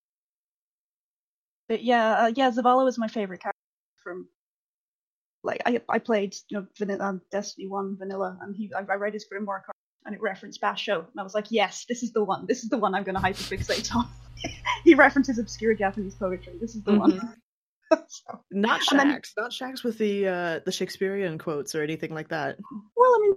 but 1.67 1.81
yeah, 1.83 2.25
uh, 2.25 2.31
yeah, 2.35 2.51
Zavala 2.51 2.83
was 2.83 2.99
my 2.99 3.07
favorite 3.07 3.41
character 3.41 3.57
from. 4.03 4.29
Like 5.45 5.61
I, 5.65 5.79
I 5.87 5.99
played, 5.99 6.35
you 6.49 6.59
know, 6.59 6.67
vanilla, 6.77 7.05
um, 7.05 7.21
Destiny 7.31 7.67
One 7.67 7.95
vanilla, 7.97 8.37
and 8.41 8.55
he, 8.55 8.71
I, 8.73 8.79
I 8.79 8.95
read 8.95 9.13
his 9.13 9.25
Grimoire 9.31 9.63
card, 9.63 9.75
and 10.05 10.15
it 10.15 10.21
referenced 10.21 10.59
Basho, 10.61 10.99
and 10.99 11.19
I 11.19 11.23
was 11.23 11.33
like, 11.35 11.47
yes, 11.51 11.85
this 11.87 12.03
is 12.03 12.11
the 12.11 12.23
one. 12.23 12.45
This 12.47 12.63
is 12.63 12.69
the 12.69 12.77
one 12.77 12.95
I'm 12.95 13.03
going 13.03 13.15
to 13.15 13.21
hyperfixate 13.21 13.95
on. 13.95 14.07
he 14.83 14.95
references 14.95 15.37
obscure 15.39 15.73
Japanese 15.75 16.15
poetry. 16.15 16.53
This 16.59 16.75
is 16.75 16.83
the 16.83 16.95
one. 16.95 17.19
so, 18.07 18.39
Not 18.51 18.81
Shax, 18.81 19.29
not 19.37 19.51
Shax 19.51 19.83
with 19.83 19.97
the 19.99 20.27
uh, 20.27 20.59
the 20.65 20.71
Shakespearean 20.71 21.37
quotes 21.37 21.75
or 21.75 21.83
anything 21.83 22.13
like 22.13 22.29
that. 22.29 22.57
well, 22.97 23.11
I 23.15 23.19
mean, 23.21 23.33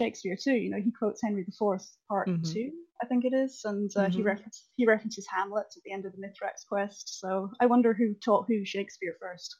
Shakespeare 0.00 0.36
too. 0.42 0.54
You 0.54 0.70
know, 0.70 0.80
he 0.80 0.90
quotes 0.92 1.20
Henry 1.22 1.42
IV, 1.42 1.80
Part 2.08 2.28
Mhm. 2.28 2.52
Two, 2.52 2.70
I 3.02 3.06
think 3.06 3.24
it 3.24 3.34
is, 3.34 3.60
and 3.64 3.90
uh, 3.96 4.08
he 4.08 4.20
Mhm. 4.22 4.24
references 4.24 4.64
he 4.76 4.86
references 4.86 5.26
Hamlet 5.26 5.66
at 5.76 5.82
the 5.84 5.92
end 5.92 6.06
of 6.06 6.12
the 6.12 6.18
Mithrax 6.18 6.66
quest. 6.68 7.20
So 7.20 7.50
I 7.60 7.66
wonder 7.66 7.92
who 7.92 8.14
taught 8.14 8.46
who 8.48 8.64
Shakespeare 8.64 9.16
first. 9.20 9.54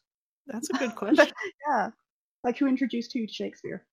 That's 0.47 0.71
a 0.71 0.75
good 0.75 0.95
question. 0.97 1.33
yeah, 1.69 1.91
like 2.45 2.59
who 2.59 2.67
introduced 2.67 3.12
who 3.12 3.26
to 3.26 3.33
Shakespeare? 3.33 3.85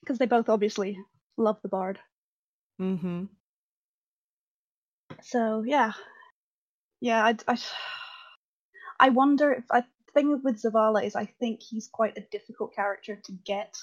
Because 0.00 0.18
they 0.18 0.26
both 0.26 0.48
obviously 0.48 0.98
love 1.36 1.58
the 1.62 1.68
bard. 1.68 1.98
mm-hmm. 2.80 3.24
So 5.22 5.62
yeah, 5.66 5.92
yeah. 7.00 7.24
I, 7.24 7.36
I, 7.46 7.58
I 9.00 9.08
wonder 9.10 9.52
if 9.52 9.64
I 9.70 9.84
thing 10.14 10.40
with 10.42 10.62
Zavala 10.62 11.04
is 11.04 11.14
I 11.16 11.26
think 11.26 11.60
he's 11.62 11.88
quite 11.92 12.16
a 12.16 12.26
difficult 12.32 12.74
character 12.74 13.16
to 13.24 13.32
get. 13.44 13.76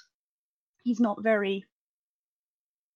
He's 0.84 1.00
not 1.00 1.24
very 1.24 1.66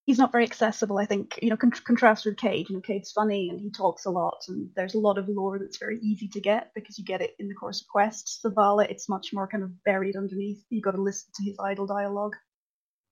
he's 0.09 0.17
not 0.17 0.31
very 0.31 0.43
accessible. 0.43 0.97
I 0.97 1.05
think 1.05 1.37
you 1.39 1.51
know, 1.51 1.55
con- 1.55 1.69
contrast 1.69 2.25
with 2.25 2.35
Cayde. 2.35 2.67
You 2.67 2.77
know, 2.77 2.81
Cayde's 2.81 3.11
funny 3.11 3.47
and 3.51 3.61
he 3.61 3.69
talks 3.69 4.05
a 4.05 4.09
lot, 4.09 4.43
and 4.47 4.71
there's 4.75 4.95
a 4.95 4.99
lot 4.99 5.19
of 5.19 5.29
lore 5.29 5.59
that's 5.59 5.77
very 5.77 5.99
easy 6.01 6.27
to 6.29 6.41
get 6.41 6.71
because 6.73 6.97
you 6.97 7.05
get 7.05 7.21
it 7.21 7.35
in 7.37 7.47
the 7.47 7.53
course 7.53 7.81
of 7.81 7.87
quests. 7.87 8.39
Zavala, 8.43 8.89
it's 8.89 9.07
much 9.07 9.31
more 9.33 9.47
kind 9.47 9.63
of 9.63 9.83
buried 9.83 10.15
underneath. 10.15 10.63
You've 10.71 10.83
got 10.83 10.95
to 10.95 11.01
listen 11.01 11.29
to 11.35 11.43
his 11.43 11.57
idle 11.63 11.85
dialogue. 11.85 12.35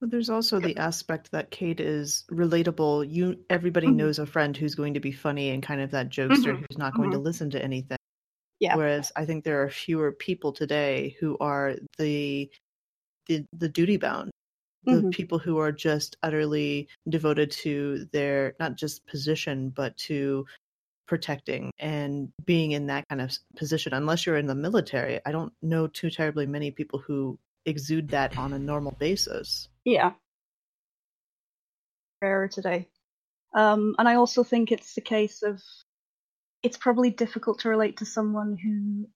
But 0.02 0.10
there's 0.10 0.32
also 0.32 0.60
the 0.60 0.76
aspect 0.78 1.32
that 1.34 1.52
Cayde 1.52 1.82
is 1.82 2.26
relatable. 2.32 3.12
You 3.12 3.46
everybody 3.48 3.88
Mhm. 3.88 3.96
knows 3.98 4.18
a 4.18 4.26
friend 4.26 4.58
who's 4.58 4.74
going 4.74 4.96
to 4.96 5.00
be 5.00 5.12
funny 5.12 5.52
and 5.52 5.62
kind 5.62 5.82
of 5.82 5.92
that 5.92 6.10
jokester 6.10 6.54
Mhm. 6.56 6.66
who's 6.68 6.78
not 6.80 6.96
going 6.96 7.12
to 7.12 7.20
listen 7.20 7.52
to 7.52 7.64
anything. 7.64 7.98
Yeah. 8.60 8.76
Whereas 8.76 9.12
I 9.16 9.26
think 9.26 9.44
there 9.44 9.62
are 9.62 9.70
fewer 9.70 10.12
people 10.14 10.52
today 10.52 11.16
who 11.20 11.38
are 11.40 11.76
the 12.00 12.52
the 13.28 13.46
the 13.54 13.70
duty 13.70 13.98
bound. 13.98 14.32
The 14.88 15.02
Mhm. 15.02 15.12
people 15.12 15.38
who 15.38 15.58
are 15.58 15.74
just 15.74 16.16
utterly 16.24 16.88
devoted 17.10 17.52
to 17.52 18.06
their 18.14 18.56
not 18.58 18.76
just 18.76 19.06
position 19.06 19.70
but 19.70 19.98
to 19.98 20.46
protecting 21.08 21.72
and 21.78 22.32
being 22.46 22.72
in 22.72 22.88
that 22.88 23.08
kind 23.10 23.20
of 23.20 23.32
position. 23.58 23.94
Unless 23.94 24.26
you're 24.26 24.38
in 24.38 24.48
the 24.48 24.56
military, 24.56 25.20
I 25.26 25.34
don't 25.34 25.54
know 25.62 25.88
too 25.88 26.10
terribly 26.10 26.46
many 26.46 26.72
people 26.72 27.00
who 27.00 27.38
exude 27.66 28.08
that 28.10 28.38
on 28.38 28.54
a 28.54 28.60
normal 28.60 28.94
basis. 28.94 29.68
Yeah. 29.84 30.14
Rarer 32.22 32.48
today. 32.48 32.88
Um, 33.54 33.96
and 34.00 34.08
I 34.08 34.16
also 34.16 34.44
think 34.44 34.72
it's 34.72 34.96
the 34.96 35.02
case 35.02 35.44
of 35.44 35.62
it's 36.64 36.78
probably 36.78 37.10
difficult 37.12 37.60
to 37.60 37.70
relate 37.70 37.98
to 37.98 38.06
someone 38.06 38.58
who 38.58 39.10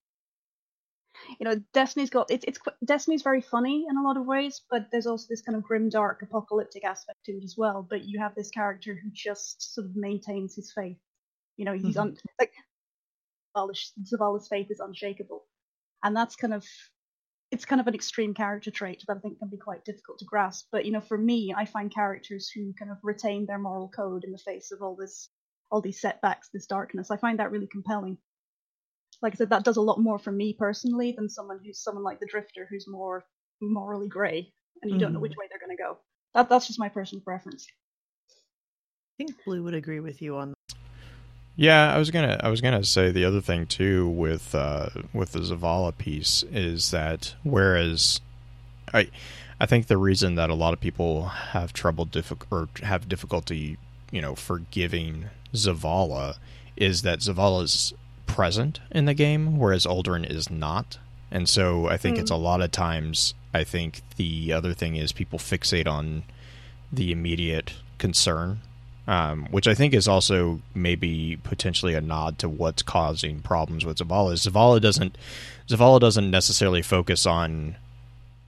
you 1.42 1.48
know 1.48 1.60
Destiny's 1.74 2.08
got 2.08 2.30
it's 2.30 2.44
it's 2.46 2.60
Destiny's 2.84 3.22
very 3.22 3.40
funny 3.40 3.84
in 3.90 3.96
a 3.96 4.02
lot 4.02 4.16
of 4.16 4.26
ways, 4.26 4.62
but 4.70 4.86
there's 4.92 5.08
also 5.08 5.26
this 5.28 5.42
kind 5.42 5.56
of 5.56 5.64
grim, 5.64 5.88
dark, 5.88 6.22
apocalyptic 6.22 6.84
aspect 6.84 7.18
to 7.24 7.32
it 7.32 7.42
as 7.42 7.56
well. 7.58 7.84
But 7.90 8.04
you 8.04 8.20
have 8.20 8.36
this 8.36 8.48
character 8.50 8.94
who 8.94 9.10
just 9.12 9.74
sort 9.74 9.88
of 9.88 9.96
maintains 9.96 10.54
his 10.54 10.72
faith. 10.72 10.98
You 11.56 11.64
know, 11.64 11.72
he's 11.72 11.96
mm-hmm. 11.96 11.98
un- 11.98 12.16
like 12.38 12.52
Zavala's, 13.56 13.92
Zavala's 14.04 14.46
faith 14.46 14.68
is 14.70 14.78
unshakable, 14.78 15.42
and 16.04 16.14
that's 16.14 16.36
kind 16.36 16.54
of 16.54 16.64
it's 17.50 17.64
kind 17.64 17.80
of 17.80 17.88
an 17.88 17.94
extreme 17.96 18.34
character 18.34 18.70
trait 18.70 19.02
that 19.08 19.16
I 19.16 19.18
think 19.18 19.40
can 19.40 19.48
be 19.48 19.56
quite 19.56 19.84
difficult 19.84 20.20
to 20.20 20.24
grasp. 20.24 20.68
But 20.70 20.84
you 20.84 20.92
know, 20.92 21.00
for 21.00 21.18
me, 21.18 21.52
I 21.56 21.64
find 21.64 21.92
characters 21.92 22.52
who 22.54 22.72
kind 22.78 22.92
of 22.92 22.98
retain 23.02 23.46
their 23.46 23.58
moral 23.58 23.88
code 23.88 24.22
in 24.22 24.30
the 24.30 24.38
face 24.38 24.70
of 24.70 24.80
all 24.80 24.94
this, 24.94 25.28
all 25.72 25.80
these 25.80 26.00
setbacks, 26.00 26.50
this 26.52 26.66
darkness. 26.66 27.10
I 27.10 27.16
find 27.16 27.40
that 27.40 27.50
really 27.50 27.66
compelling. 27.66 28.18
Like 29.22 29.34
I 29.34 29.36
said, 29.36 29.50
that 29.50 29.64
does 29.64 29.76
a 29.76 29.82
lot 29.82 30.00
more 30.00 30.18
for 30.18 30.32
me 30.32 30.52
personally 30.52 31.12
than 31.12 31.28
someone 31.28 31.60
who's 31.64 31.82
someone 31.82 32.02
like 32.04 32.18
the 32.18 32.26
Drifter, 32.26 32.66
who's 32.68 32.86
more 32.88 33.24
morally 33.60 34.08
grey, 34.08 34.52
and 34.82 34.90
you 34.90 34.98
don't 34.98 35.12
know 35.12 35.20
which 35.20 35.36
way 35.36 35.46
they're 35.48 35.60
going 35.60 35.76
to 35.76 35.82
go. 35.82 35.98
That 36.34 36.48
that's 36.48 36.66
just 36.66 36.78
my 36.78 36.88
personal 36.88 37.22
preference. 37.22 37.66
I 38.28 39.24
think 39.24 39.44
Blue 39.44 39.62
would 39.62 39.74
agree 39.74 40.00
with 40.00 40.22
you 40.22 40.36
on 40.36 40.54
Yeah, 41.54 41.94
I 41.94 41.98
was 41.98 42.10
gonna 42.10 42.40
I 42.42 42.48
was 42.48 42.60
gonna 42.60 42.82
say 42.82 43.10
the 43.10 43.24
other 43.24 43.40
thing 43.40 43.66
too 43.66 44.08
with 44.08 44.54
uh, 44.54 44.88
with 45.12 45.32
the 45.32 45.40
Zavala 45.40 45.96
piece 45.96 46.42
is 46.50 46.90
that 46.90 47.34
whereas 47.44 48.20
I 48.92 49.10
I 49.60 49.66
think 49.66 49.86
the 49.86 49.98
reason 49.98 50.34
that 50.36 50.50
a 50.50 50.54
lot 50.54 50.72
of 50.72 50.80
people 50.80 51.26
have 51.26 51.72
trouble 51.72 52.06
diffi- 52.06 52.42
or 52.50 52.68
have 52.82 53.08
difficulty 53.08 53.76
you 54.10 54.22
know 54.22 54.34
forgiving 54.34 55.26
Zavala 55.54 56.38
is 56.76 57.02
that 57.02 57.20
Zavala 57.20 57.64
is 57.64 57.92
present 58.34 58.80
in 58.90 59.04
the 59.04 59.14
game 59.14 59.58
whereas 59.58 59.86
Uldren 59.86 60.28
is 60.28 60.50
not, 60.50 60.98
and 61.30 61.48
so 61.48 61.88
I 61.88 61.96
think 61.96 62.16
Mm. 62.16 62.20
it's 62.20 62.30
a 62.30 62.36
lot 62.36 62.60
of 62.60 62.70
times 62.70 63.34
I 63.54 63.64
think 63.64 64.02
the 64.16 64.52
other 64.52 64.72
thing 64.74 64.96
is 64.96 65.12
people 65.12 65.38
fixate 65.38 65.86
on 65.86 66.22
the 66.92 67.12
immediate 67.12 67.74
concern 67.98 68.60
um, 69.08 69.46
which 69.50 69.66
I 69.66 69.74
think 69.74 69.94
is 69.94 70.06
also 70.06 70.60
maybe 70.74 71.36
potentially 71.42 71.94
a 71.94 72.00
nod 72.00 72.38
to 72.38 72.48
what's 72.48 72.82
causing 72.82 73.40
problems 73.40 73.84
with 73.84 73.98
Zavala. 73.98 74.34
Zavala 74.34 74.80
doesn't 74.80 75.18
Zavala 75.68 75.98
doesn't 75.98 76.30
necessarily 76.30 76.82
focus 76.82 77.26
on 77.26 77.74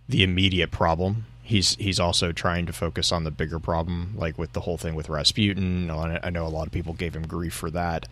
the 0.09 0.23
immediate 0.23 0.71
problem. 0.71 1.27
He's 1.43 1.75
he's 1.77 1.99
also 1.99 2.31
trying 2.31 2.67
to 2.67 2.73
focus 2.73 3.11
on 3.11 3.25
the 3.25 3.33
bigger 3.33 3.59
problem, 3.59 4.15
like 4.17 4.39
with 4.39 4.53
the 4.53 4.61
whole 4.61 4.79
thing 4.79 4.95
with 4.95 5.09
Rasputin. 5.09 5.91
I 5.91 6.31
know 6.31 6.47
a 6.47 6.49
lot 6.49 6.67
of 6.69 6.73
people 6.73 6.95
gave 6.95 7.17
him 7.17 7.27
grief 7.27 7.53
for 7.53 7.71
that. 7.73 8.07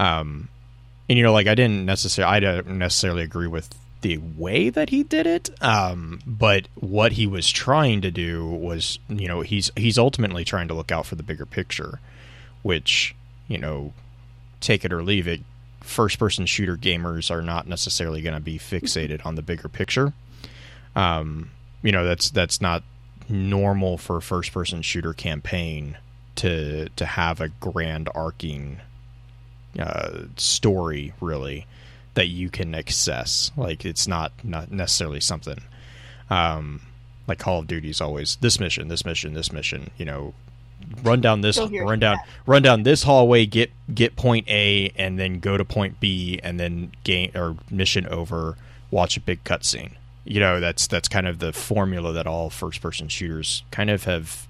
Um, 0.00 0.48
and 1.08 1.18
you 1.18 1.24
know, 1.24 1.32
like 1.32 1.46
I 1.46 1.54
didn't 1.54 1.84
necessarily 1.84 2.36
I 2.36 2.40
don't 2.40 2.78
necessarily 2.78 3.22
agree 3.22 3.46
with 3.46 3.74
the 4.00 4.18
way 4.18 4.70
that 4.70 4.90
he 4.90 5.02
did 5.02 5.26
it 5.26 5.50
um, 5.60 6.20
but 6.24 6.68
what 6.76 7.12
he 7.12 7.26
was 7.26 7.50
trying 7.50 8.00
to 8.00 8.12
do 8.12 8.46
was 8.46 9.00
you 9.08 9.26
know 9.26 9.40
he's 9.40 9.72
he's 9.76 9.98
ultimately 9.98 10.44
trying 10.44 10.68
to 10.68 10.74
look 10.74 10.92
out 10.92 11.04
for 11.04 11.16
the 11.16 11.22
bigger 11.24 11.44
picture 11.44 11.98
which 12.62 13.16
you 13.48 13.58
know 13.58 13.92
take 14.60 14.84
it 14.84 14.92
or 14.92 15.02
leave 15.02 15.26
it 15.26 15.40
first 15.88 16.18
person 16.18 16.46
shooter 16.46 16.76
gamers 16.76 17.30
are 17.30 17.42
not 17.42 17.66
necessarily 17.66 18.20
going 18.20 18.34
to 18.34 18.40
be 18.40 18.58
fixated 18.58 19.24
on 19.24 19.34
the 19.34 19.42
bigger 19.42 19.68
picture. 19.68 20.12
Um, 20.94 21.50
you 21.82 21.92
know 21.92 22.04
that's 22.04 22.30
that's 22.30 22.60
not 22.60 22.82
normal 23.28 23.98
for 23.98 24.16
a 24.16 24.22
first 24.22 24.52
person 24.52 24.82
shooter 24.82 25.12
campaign 25.12 25.96
to 26.36 26.88
to 26.90 27.06
have 27.06 27.40
a 27.40 27.48
grand 27.48 28.08
arcing 28.14 28.80
uh, 29.78 30.22
story 30.36 31.12
really 31.20 31.66
that 32.14 32.26
you 32.26 32.50
can 32.50 32.74
access. 32.74 33.50
Like 33.56 33.84
it's 33.84 34.06
not 34.06 34.32
not 34.42 34.70
necessarily 34.70 35.20
something 35.20 35.60
um, 36.30 36.80
like 37.26 37.38
Call 37.38 37.60
of 37.60 37.66
Duty's 37.66 38.00
always 38.00 38.36
this 38.36 38.58
mission, 38.60 38.88
this 38.88 39.04
mission, 39.04 39.34
this 39.34 39.52
mission. 39.52 39.90
You 39.96 40.04
know, 40.04 40.34
run 41.02 41.20
down 41.20 41.40
this, 41.40 41.58
run 41.58 41.98
down, 41.98 42.18
run 42.46 42.62
down 42.62 42.82
this 42.82 43.02
hallway, 43.02 43.46
get 43.46 43.70
get 43.92 44.16
point 44.16 44.48
A, 44.48 44.92
and 44.96 45.18
then 45.18 45.40
go 45.40 45.56
to 45.56 45.64
point 45.64 46.00
B, 46.00 46.40
and 46.42 46.58
then 46.58 46.92
gain 47.04 47.32
or 47.34 47.56
mission 47.70 48.06
over. 48.06 48.56
Watch 48.90 49.16
a 49.16 49.20
big 49.20 49.44
cutscene. 49.44 49.92
You 50.24 50.40
know, 50.40 50.60
that's 50.60 50.86
that's 50.86 51.08
kind 51.08 51.26
of 51.26 51.38
the 51.38 51.52
formula 51.52 52.12
that 52.12 52.26
all 52.26 52.50
first 52.50 52.80
person 52.80 53.08
shooters 53.08 53.62
kind 53.70 53.90
of 53.90 54.04
have 54.04 54.46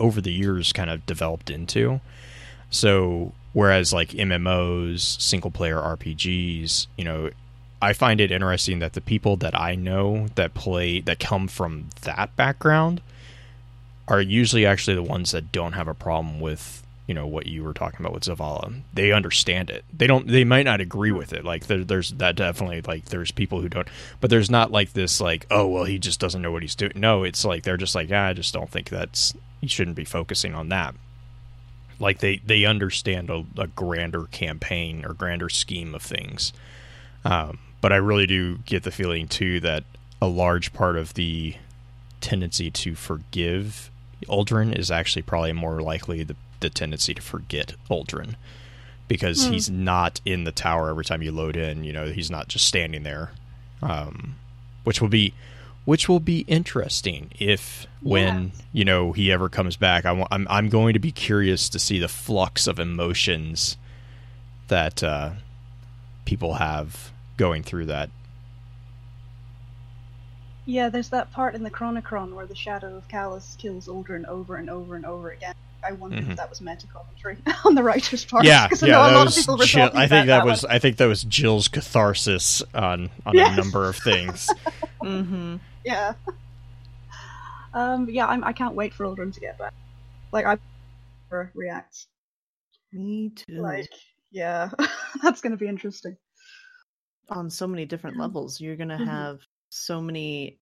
over 0.00 0.20
the 0.20 0.32
years 0.32 0.72
kind 0.72 0.90
of 0.90 1.04
developed 1.06 1.50
into. 1.50 2.00
So 2.70 3.32
whereas 3.52 3.92
like 3.92 4.10
MMOs, 4.10 5.20
single 5.20 5.50
player 5.50 5.76
RPGs, 5.76 6.86
you 6.96 7.04
know, 7.04 7.30
I 7.80 7.92
find 7.92 8.20
it 8.20 8.30
interesting 8.30 8.80
that 8.80 8.94
the 8.94 9.00
people 9.00 9.36
that 9.36 9.58
I 9.58 9.74
know 9.74 10.28
that 10.34 10.54
play 10.54 11.00
that 11.02 11.20
come 11.20 11.46
from 11.46 11.90
that 12.02 12.34
background 12.36 13.00
are 14.08 14.20
usually 14.20 14.66
actually 14.66 14.96
the 14.96 15.02
ones 15.02 15.30
that 15.30 15.52
don't 15.52 15.74
have 15.74 15.86
a 15.86 15.94
problem 15.94 16.40
with 16.40 16.82
you 17.06 17.14
know 17.14 17.26
what 17.26 17.46
you 17.46 17.64
were 17.64 17.72
talking 17.72 18.00
about 18.00 18.12
with 18.12 18.24
Zavala. 18.24 18.82
They 18.92 19.12
understand 19.12 19.70
it. 19.70 19.84
They 19.96 20.06
don't. 20.06 20.26
They 20.26 20.44
might 20.44 20.64
not 20.64 20.82
agree 20.82 21.10
with 21.10 21.32
it. 21.32 21.42
Like 21.42 21.66
there, 21.66 21.82
there's 21.82 22.10
that 22.10 22.36
definitely 22.36 22.82
like 22.82 23.06
there's 23.06 23.30
people 23.30 23.62
who 23.62 23.68
don't. 23.68 23.88
But 24.20 24.28
there's 24.28 24.50
not 24.50 24.70
like 24.70 24.92
this 24.92 25.20
like 25.20 25.46
oh 25.50 25.66
well 25.66 25.84
he 25.84 25.98
just 25.98 26.20
doesn't 26.20 26.42
know 26.42 26.52
what 26.52 26.62
he's 26.62 26.74
doing. 26.74 26.92
No, 26.96 27.24
it's 27.24 27.44
like 27.46 27.62
they're 27.62 27.78
just 27.78 27.94
like 27.94 28.10
ah, 28.12 28.26
I 28.26 28.32
just 28.34 28.52
don't 28.52 28.70
think 28.70 28.90
that's 28.90 29.32
you 29.62 29.68
shouldn't 29.68 29.96
be 29.96 30.04
focusing 30.04 30.54
on 30.54 30.68
that 30.68 30.94
like 32.00 32.18
they 32.18 32.38
they 32.38 32.64
understand 32.64 33.30
a, 33.30 33.44
a 33.56 33.66
grander 33.68 34.24
campaign 34.26 35.04
or 35.04 35.14
grander 35.14 35.48
scheme 35.48 35.94
of 35.94 36.02
things 36.02 36.52
um, 37.24 37.58
but 37.80 37.92
i 37.92 37.96
really 37.96 38.26
do 38.26 38.58
get 38.66 38.82
the 38.84 38.90
feeling 38.90 39.26
too 39.28 39.60
that 39.60 39.84
a 40.20 40.26
large 40.26 40.72
part 40.72 40.96
of 40.96 41.14
the 41.14 41.54
tendency 42.20 42.70
to 42.70 42.94
forgive 42.94 43.90
Uldren 44.28 44.76
is 44.76 44.90
actually 44.90 45.22
probably 45.22 45.52
more 45.52 45.80
likely 45.80 46.24
the, 46.24 46.34
the 46.58 46.68
tendency 46.68 47.14
to 47.14 47.22
forget 47.22 47.74
Uldren 47.88 48.34
because 49.06 49.46
Hmm. 49.46 49.52
he's 49.52 49.70
not 49.70 50.20
in 50.24 50.42
the 50.44 50.50
tower 50.52 50.90
every 50.90 51.04
time 51.04 51.22
you 51.22 51.30
load 51.32 51.56
in 51.56 51.84
you 51.84 51.92
know 51.92 52.06
he's 52.06 52.30
not 52.30 52.48
just 52.48 52.66
standing 52.66 53.04
there 53.04 53.30
um, 53.82 54.34
which 54.84 55.00
will 55.00 55.08
be 55.08 55.32
which 55.88 56.06
will 56.06 56.20
be 56.20 56.40
interesting 56.40 57.30
if 57.38 57.86
when 58.02 58.48
Yes. 58.54 58.62
you 58.74 58.84
know 58.84 59.12
he 59.12 59.32
ever 59.32 59.48
comes 59.48 59.76
back 59.78 60.04
I 60.04 60.10
am 60.10 60.26
I'm, 60.30 60.46
I'm 60.50 60.68
going 60.68 60.92
to 60.92 60.98
be 60.98 61.10
curious 61.12 61.70
to 61.70 61.78
see 61.78 61.98
the 61.98 62.08
flux 62.08 62.66
of 62.66 62.78
emotions 62.78 63.78
that 64.66 65.02
uh, 65.02 65.30
people 66.26 66.54
have 66.54 67.10
going 67.38 67.62
through 67.62 67.86
that 67.86 68.10
Yeah, 70.66 70.90
there's 70.90 71.08
that 71.08 71.32
part 71.32 71.54
in 71.54 71.62
the 71.62 71.70
Chronicon 71.70 72.34
where 72.34 72.44
the 72.46 72.54
shadow 72.54 72.94
of 72.94 73.08
Calus 73.08 73.56
kills 73.56 73.88
Uldren 73.88 74.26
over 74.26 74.56
and 74.56 74.68
over 74.68 74.94
and 74.94 75.06
over 75.06 75.30
again. 75.30 75.54
I 75.82 75.92
wondered 75.92 76.24
Mhm. 76.24 76.30
if 76.32 76.36
that 76.36 76.50
was 76.50 76.60
meta 76.60 76.86
commentary 76.88 77.38
on 77.64 77.74
the 77.74 77.82
writer's 77.82 78.26
part. 78.26 78.44
yeah 78.44 78.68
I 78.70 78.86
yeah 78.86 79.10
that 79.10 79.24
was 79.24 79.70
Jill, 79.70 79.90
I 79.94 80.06
think 80.06 80.26
that 80.26 80.44
was 80.44 80.64
one. 80.64 80.72
I 80.72 80.78
think 80.80 80.98
that 80.98 81.06
was 81.06 81.22
Jill's 81.22 81.68
catharsis 81.68 82.62
on 82.74 83.08
on 83.24 83.34
Yes. 83.36 83.56
a 83.56 83.60
number 83.62 83.88
of 83.88 83.96
things 83.96 84.50
Mm-hmm. 85.02 85.56
Yeah. 85.88 86.12
Um, 87.74 88.08
yeah, 88.08 88.26
I'm, 88.26 88.42
I 88.44 88.54
can't 88.54 88.74
wait 88.74 88.94
for 88.94 89.04
Uldren 89.04 89.32
to 89.32 89.40
get 89.40 89.58
back. 89.58 89.74
Like, 90.32 90.46
I 90.46 90.56
react. 91.54 92.06
Me 92.92 93.30
too. 93.36 93.60
Like, 93.60 93.90
yeah, 94.30 94.70
that's 95.22 95.42
going 95.42 95.50
to 95.50 95.58
be 95.58 95.68
interesting. 95.68 96.16
On 97.28 97.50
so 97.50 97.66
many 97.66 97.84
different 97.84 98.16
levels, 98.16 98.58
you're 98.58 98.74
going 98.74 98.88
to 98.88 98.96
Mhm. 98.96 99.04
have 99.06 99.40
so 99.68 100.00
many, 100.00 100.58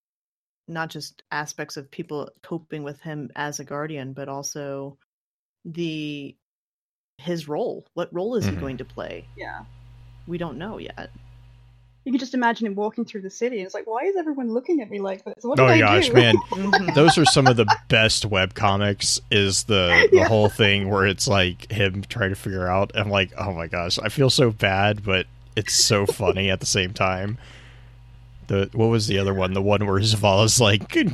not 0.66 0.90
just 0.90 1.22
aspects 1.30 1.76
of 1.76 1.88
people 1.92 2.28
coping 2.42 2.82
with 2.82 3.00
him 3.00 3.30
as 3.36 3.60
a 3.60 3.64
guardian, 3.64 4.12
but 4.12 4.28
also 4.28 4.98
the 5.64 6.36
his 7.18 7.46
role. 7.46 7.86
What 7.94 8.12
role 8.12 8.34
is 8.34 8.44
Mhm. 8.44 8.50
he 8.50 8.56
going 8.56 8.76
to 8.78 8.84
play? 8.84 9.28
Yeah. 9.36 9.64
We 10.26 10.38
don't 10.38 10.58
know 10.58 10.78
yet. 10.78 11.10
You 12.06 12.12
can 12.12 12.20
just 12.20 12.34
imagine 12.34 12.68
him 12.68 12.76
walking 12.76 13.04
through 13.04 13.22
the 13.22 13.30
city, 13.30 13.56
and 13.58 13.66
it's 13.66 13.74
like, 13.74 13.86
why 13.88 14.02
is 14.04 14.14
everyone 14.16 14.52
looking 14.54 14.80
at 14.80 14.88
me 14.88 15.00
like 15.00 15.24
this? 15.24 15.42
What 15.42 15.58
Oh 15.58 15.66
did 15.66 15.80
gosh, 15.80 16.06
do? 16.06 16.12
man. 16.14 16.36
Mhm. 16.52 16.94
Those 16.94 17.18
are 17.18 17.24
some 17.24 17.48
of 17.48 17.56
the 17.56 17.66
best 17.88 18.24
web 18.24 18.54
comics 18.54 19.20
is 19.32 19.64
the 19.64 20.06
the 20.12 20.18
Yeah. 20.18 20.28
whole 20.28 20.48
thing 20.48 20.88
where 20.88 21.04
it's 21.04 21.26
like 21.26 21.70
him 21.70 22.04
trying 22.08 22.30
to 22.30 22.36
figure 22.36 22.68
out 22.68 22.92
I'm 22.94 23.10
like, 23.10 23.32
oh 23.36 23.52
my 23.52 23.66
gosh, 23.66 23.98
I 23.98 24.08
feel 24.08 24.30
so 24.30 24.52
bad, 24.52 25.04
but 25.04 25.26
it's 25.56 25.74
so 25.74 26.06
funny 26.06 26.48
at 26.48 26.60
the 26.60 26.66
same 26.66 26.92
time. 26.94 27.38
The 28.46 28.70
what 28.72 28.86
was 28.86 29.08
the 29.08 29.18
other 29.18 29.34
one? 29.34 29.52
The 29.54 29.60
one 29.62 29.84
where 29.84 30.00
Zavala's 30.00 30.60
like 30.60 30.92
be- 30.92 31.10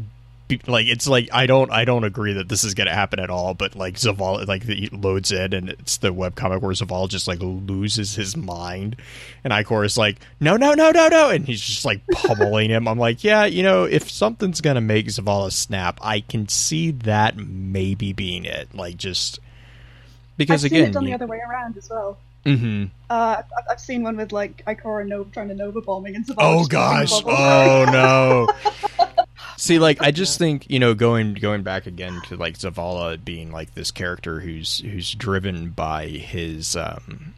like 0.67 0.87
it's 0.87 1.07
like 1.07 1.29
I 1.33 1.47
don't 1.47 1.71
I 1.71 1.85
don't 1.85 2.05
agree 2.05 2.35
that 2.35 2.49
this 2.49 2.65
is 2.65 2.75
gonna 2.75 2.95
happen 2.95 3.19
at 3.21 3.31
all, 3.31 3.55
but 3.55 3.75
like 3.77 3.95
Zavala 3.95 4.47
like 4.47 4.63
he 4.65 4.89
loads 4.93 5.31
in 5.33 5.53
and 5.53 5.69
it's 5.71 5.99
the 5.99 6.13
webcomic 6.13 6.61
where 6.61 6.73
Zavala 6.73 7.09
just 7.09 7.29
like 7.29 7.39
loses 7.41 8.15
his 8.15 8.37
mind 8.37 8.97
and 9.45 9.53
Ikora 9.53 9.87
is 9.87 9.97
like, 9.99 10.19
No, 10.41 10.57
no, 10.57 10.75
no, 10.75 10.91
no, 10.91 11.09
no 11.09 11.31
and 11.31 11.47
he's 11.47 11.61
just 11.61 11.85
like 11.85 12.07
pummeling 12.13 12.71
him. 12.71 12.87
I'm 12.89 12.99
like, 12.99 13.23
Yeah, 13.25 13.45
you 13.45 13.63
know, 13.63 13.85
if 13.85 14.11
something's 14.11 14.61
gonna 14.61 14.81
make 14.81 15.07
Zavala 15.07 15.53
snap, 15.53 15.99
I 16.03 16.21
can 16.21 16.49
see 16.49 16.91
that 16.93 17.37
maybe 17.37 18.13
being 18.13 18.45
it. 18.45 18.75
Like 18.75 18.97
just 18.97 19.41
because 20.37 20.65
I've 20.65 20.71
seen 20.71 20.79
again 20.81 20.91
it 20.91 20.93
done 20.95 21.05
the 21.05 21.11
you- 21.11 21.15
other 21.15 21.27
way 21.27 21.41
around 21.47 21.77
as 21.77 21.89
well. 21.91 22.19
Mhm. 22.45 22.91
Uh, 23.09 23.43
I've, 23.71 23.79
seen 23.79 24.03
one 24.03 24.17
with 24.17 24.33
like 24.33 24.65
Ikora 24.67 25.07
Nova 25.07 25.31
trying 25.31 25.49
to 25.49 25.55
Nova 25.55 25.81
bombing 25.81 26.17
and 26.17 26.27
Zavala 26.27 26.37
Oh 26.41 26.65
gosh. 26.67 27.13
Oh 27.25 27.87
no. 27.93 29.25
See, 29.57 29.79
like 29.79 30.03
I 30.03 30.11
just 30.11 30.39
think 30.39 30.69
you 30.69 30.81
know 30.81 30.95
going 30.95 31.35
going 31.35 31.63
back 31.63 31.87
again 31.87 32.21
to 32.27 32.37
like 32.37 32.59
Zavala 32.59 33.23
being 33.23 33.53
like 33.53 33.75
this 33.75 33.91
character 33.91 34.41
who's 34.41 34.81
who's 34.81 35.15
driven 35.15 35.71
by 35.71 36.07
his 36.07 36.75
um 36.75 37.35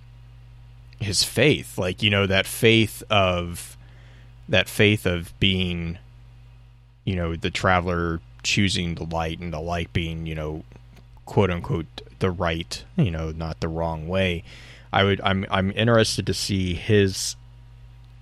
his 1.00 1.22
faith, 1.22 1.76
like 1.76 2.02
you 2.02 2.08
know 2.08 2.26
that 2.26 2.46
faith 2.46 3.02
of 3.10 3.76
that 4.48 4.68
faith 4.68 5.04
of 5.06 5.38
being 5.38 5.98
you 7.04 7.16
know 7.16 7.36
the 7.36 7.50
traveler 7.50 8.20
choosing 8.42 8.94
the 8.94 9.04
light 9.04 9.38
and 9.38 9.52
the 9.52 9.60
light 9.60 9.92
being 9.92 10.26
you 10.26 10.34
know 10.34 10.64
quote 11.24 11.50
unquote 11.50 11.86
the 12.18 12.30
right 12.30 12.84
you 12.96 13.10
know 13.10 13.30
not 13.32 13.60
the 13.60 13.68
wrong 13.68 14.06
way 14.06 14.42
i 14.94 15.02
would 15.04 15.20
i'm 15.22 15.44
i'm 15.50 15.70
interested 15.72 16.24
to 16.26 16.32
see 16.34 16.72
his 16.74 17.36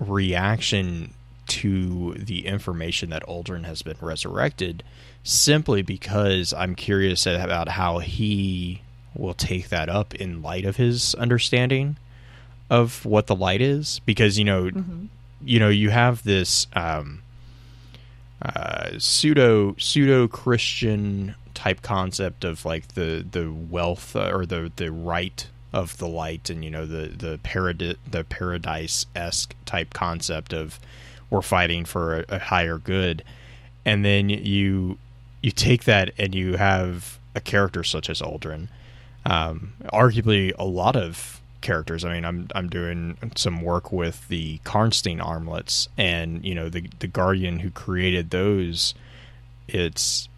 reaction 0.00 1.12
to 1.46 2.14
the 2.14 2.46
information 2.46 3.10
that 3.10 3.22
Uldren 3.26 3.64
has 3.64 3.82
been 3.82 3.96
resurrected 4.00 4.82
simply 5.24 5.82
because 5.82 6.52
I'm 6.54 6.74
curious 6.74 7.26
about 7.26 7.68
how 7.68 7.98
he 7.98 8.82
will 9.14 9.34
take 9.34 9.68
that 9.68 9.88
up 9.88 10.14
in 10.14 10.40
light 10.42 10.64
of 10.64 10.76
his 10.76 11.14
understanding 11.16 11.96
of 12.70 13.04
what 13.04 13.26
the 13.26 13.34
light 13.36 13.60
is 13.60 14.00
because 14.06 14.38
you 14.38 14.44
know 14.44 14.64
Mhm. 14.70 15.08
you 15.44 15.58
know 15.60 15.68
you 15.68 15.90
have 15.90 16.22
this 16.22 16.66
um, 16.74 17.22
uh, 18.40 18.90
pseudo 18.98 19.74
pseudo 19.78 20.26
Christian 20.28 21.34
type 21.54 21.82
concept 21.82 22.44
of 22.44 22.64
like 22.64 22.88
the 22.94 23.24
the 23.30 23.52
wealth 23.52 24.16
uh, 24.16 24.30
or 24.32 24.46
the 24.46 24.72
the 24.76 24.90
right 24.90 25.46
of 25.72 25.96
the 25.98 26.08
light 26.08 26.50
and 26.50 26.64
you 26.64 26.70
know 26.70 26.86
the 26.86 27.08
the 27.08 27.38
paradi- 27.42 27.96
the 28.10 28.24
paradise 28.24 29.06
esque 29.16 29.54
type 29.64 29.92
concept 29.94 30.52
of 30.52 30.78
we're 31.30 31.42
fighting 31.42 31.84
for 31.84 32.20
a, 32.20 32.24
a 32.28 32.38
higher 32.38 32.78
good 32.78 33.22
and 33.84 34.04
then 34.04 34.28
you 34.28 34.98
you 35.40 35.50
take 35.50 35.84
that 35.84 36.12
and 36.18 36.34
you 36.34 36.56
have 36.56 37.18
a 37.34 37.40
character 37.40 37.82
such 37.82 38.10
as 38.10 38.20
Uldren 38.20 38.68
um, 39.24 39.74
arguably 39.92 40.52
a 40.58 40.64
lot 40.64 40.96
of 40.96 41.40
characters. 41.60 42.04
I 42.04 42.14
mean, 42.14 42.24
I'm 42.24 42.48
I'm 42.54 42.68
doing 42.68 43.16
some 43.36 43.62
work 43.62 43.92
with 43.92 44.28
the 44.28 44.58
Karnstein 44.64 45.24
armlets, 45.24 45.88
and 45.96 46.44
you 46.44 46.54
know 46.54 46.68
the 46.68 46.88
the 46.98 47.06
Guardian 47.06 47.60
who 47.60 47.70
created 47.70 48.30
those. 48.30 48.94
It's 49.68 50.28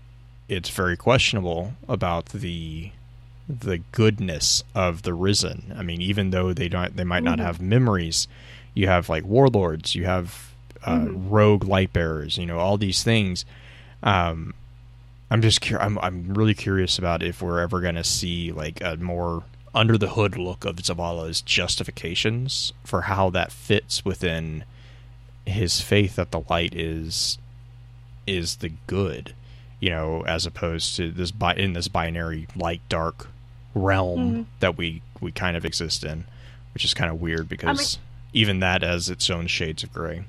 it's 0.49 0.69
very 0.69 0.97
questionable 0.97 1.73
about 1.89 2.27
the 2.27 2.93
the 3.49 3.79
goodness 3.93 4.65
of 4.75 5.03
the 5.03 5.15
Risen. 5.15 5.75
I 5.77 5.83
mean, 5.83 6.01
even 6.01 6.31
though 6.31 6.53
they 6.53 6.69
don't, 6.69 6.97
they 6.97 7.05
might 7.05 7.23
not 7.23 7.39
Mhm. 7.39 7.43
have 7.43 7.61
memories. 7.61 8.27
You 8.75 8.87
have 8.89 9.09
like 9.09 9.25
warlords. 9.25 9.95
You 9.95 10.05
have 10.07 10.51
uh, 10.83 10.99
Mhm. 10.99 11.27
rogue 11.31 11.65
light 11.65 11.93
bearers. 11.95 12.37
You 12.39 12.45
know 12.47 12.59
all 12.59 12.77
these 12.77 13.03
things. 13.03 13.45
Um, 14.03 14.53
I'm 15.31 15.41
just 15.41 15.61
cur- 15.63 15.79
I'm 15.81 15.99
I'm 16.01 16.35
really 16.35 16.53
curious 16.55 16.99
about 16.99 17.23
if 17.23 17.41
we're 17.41 17.61
ever 17.61 17.81
going 17.81 17.95
to 17.95 18.05
see 18.05 18.53
like 18.53 18.81
a 18.83 18.97
more 18.97 19.45
under 19.75 19.97
the 19.99 20.11
hood 20.11 20.37
look 20.37 20.65
of 20.67 20.77
Zavala's 20.77 21.41
justifications 21.41 22.73
for 22.85 23.03
how 23.03 23.31
that 23.31 23.51
fits 23.51 24.05
within 24.05 24.65
his 25.47 25.81
faith 25.81 26.17
that 26.17 26.31
the 26.31 26.43
light 26.49 26.75
is 26.75 27.39
is 28.27 28.57
the 28.57 28.73
good, 28.87 29.35
you 29.81 29.91
know, 29.91 30.23
as 30.27 30.47
opposed 30.47 30.97
to 30.97 31.11
this 31.11 31.31
bi- 31.31 31.55
in 31.55 31.73
this 31.73 31.89
binary 31.89 32.47
light 32.57 32.81
dark 32.89 33.29
realm 33.75 34.19
Mhm. 34.33 34.47
that 34.61 34.77
we 34.79 35.03
we 35.21 35.33
kind 35.33 35.57
of 35.57 35.65
exist 35.65 36.05
in, 36.05 36.25
which 36.75 36.85
is 36.85 36.93
kind 36.95 37.11
of 37.11 37.21
weird 37.21 37.49
because 37.49 37.99
even 38.33 38.61
that 38.61 38.83
has 38.83 39.09
its 39.09 39.31
own 39.31 39.47
shades 39.47 39.83
of 39.83 39.93
gray. 39.93 40.25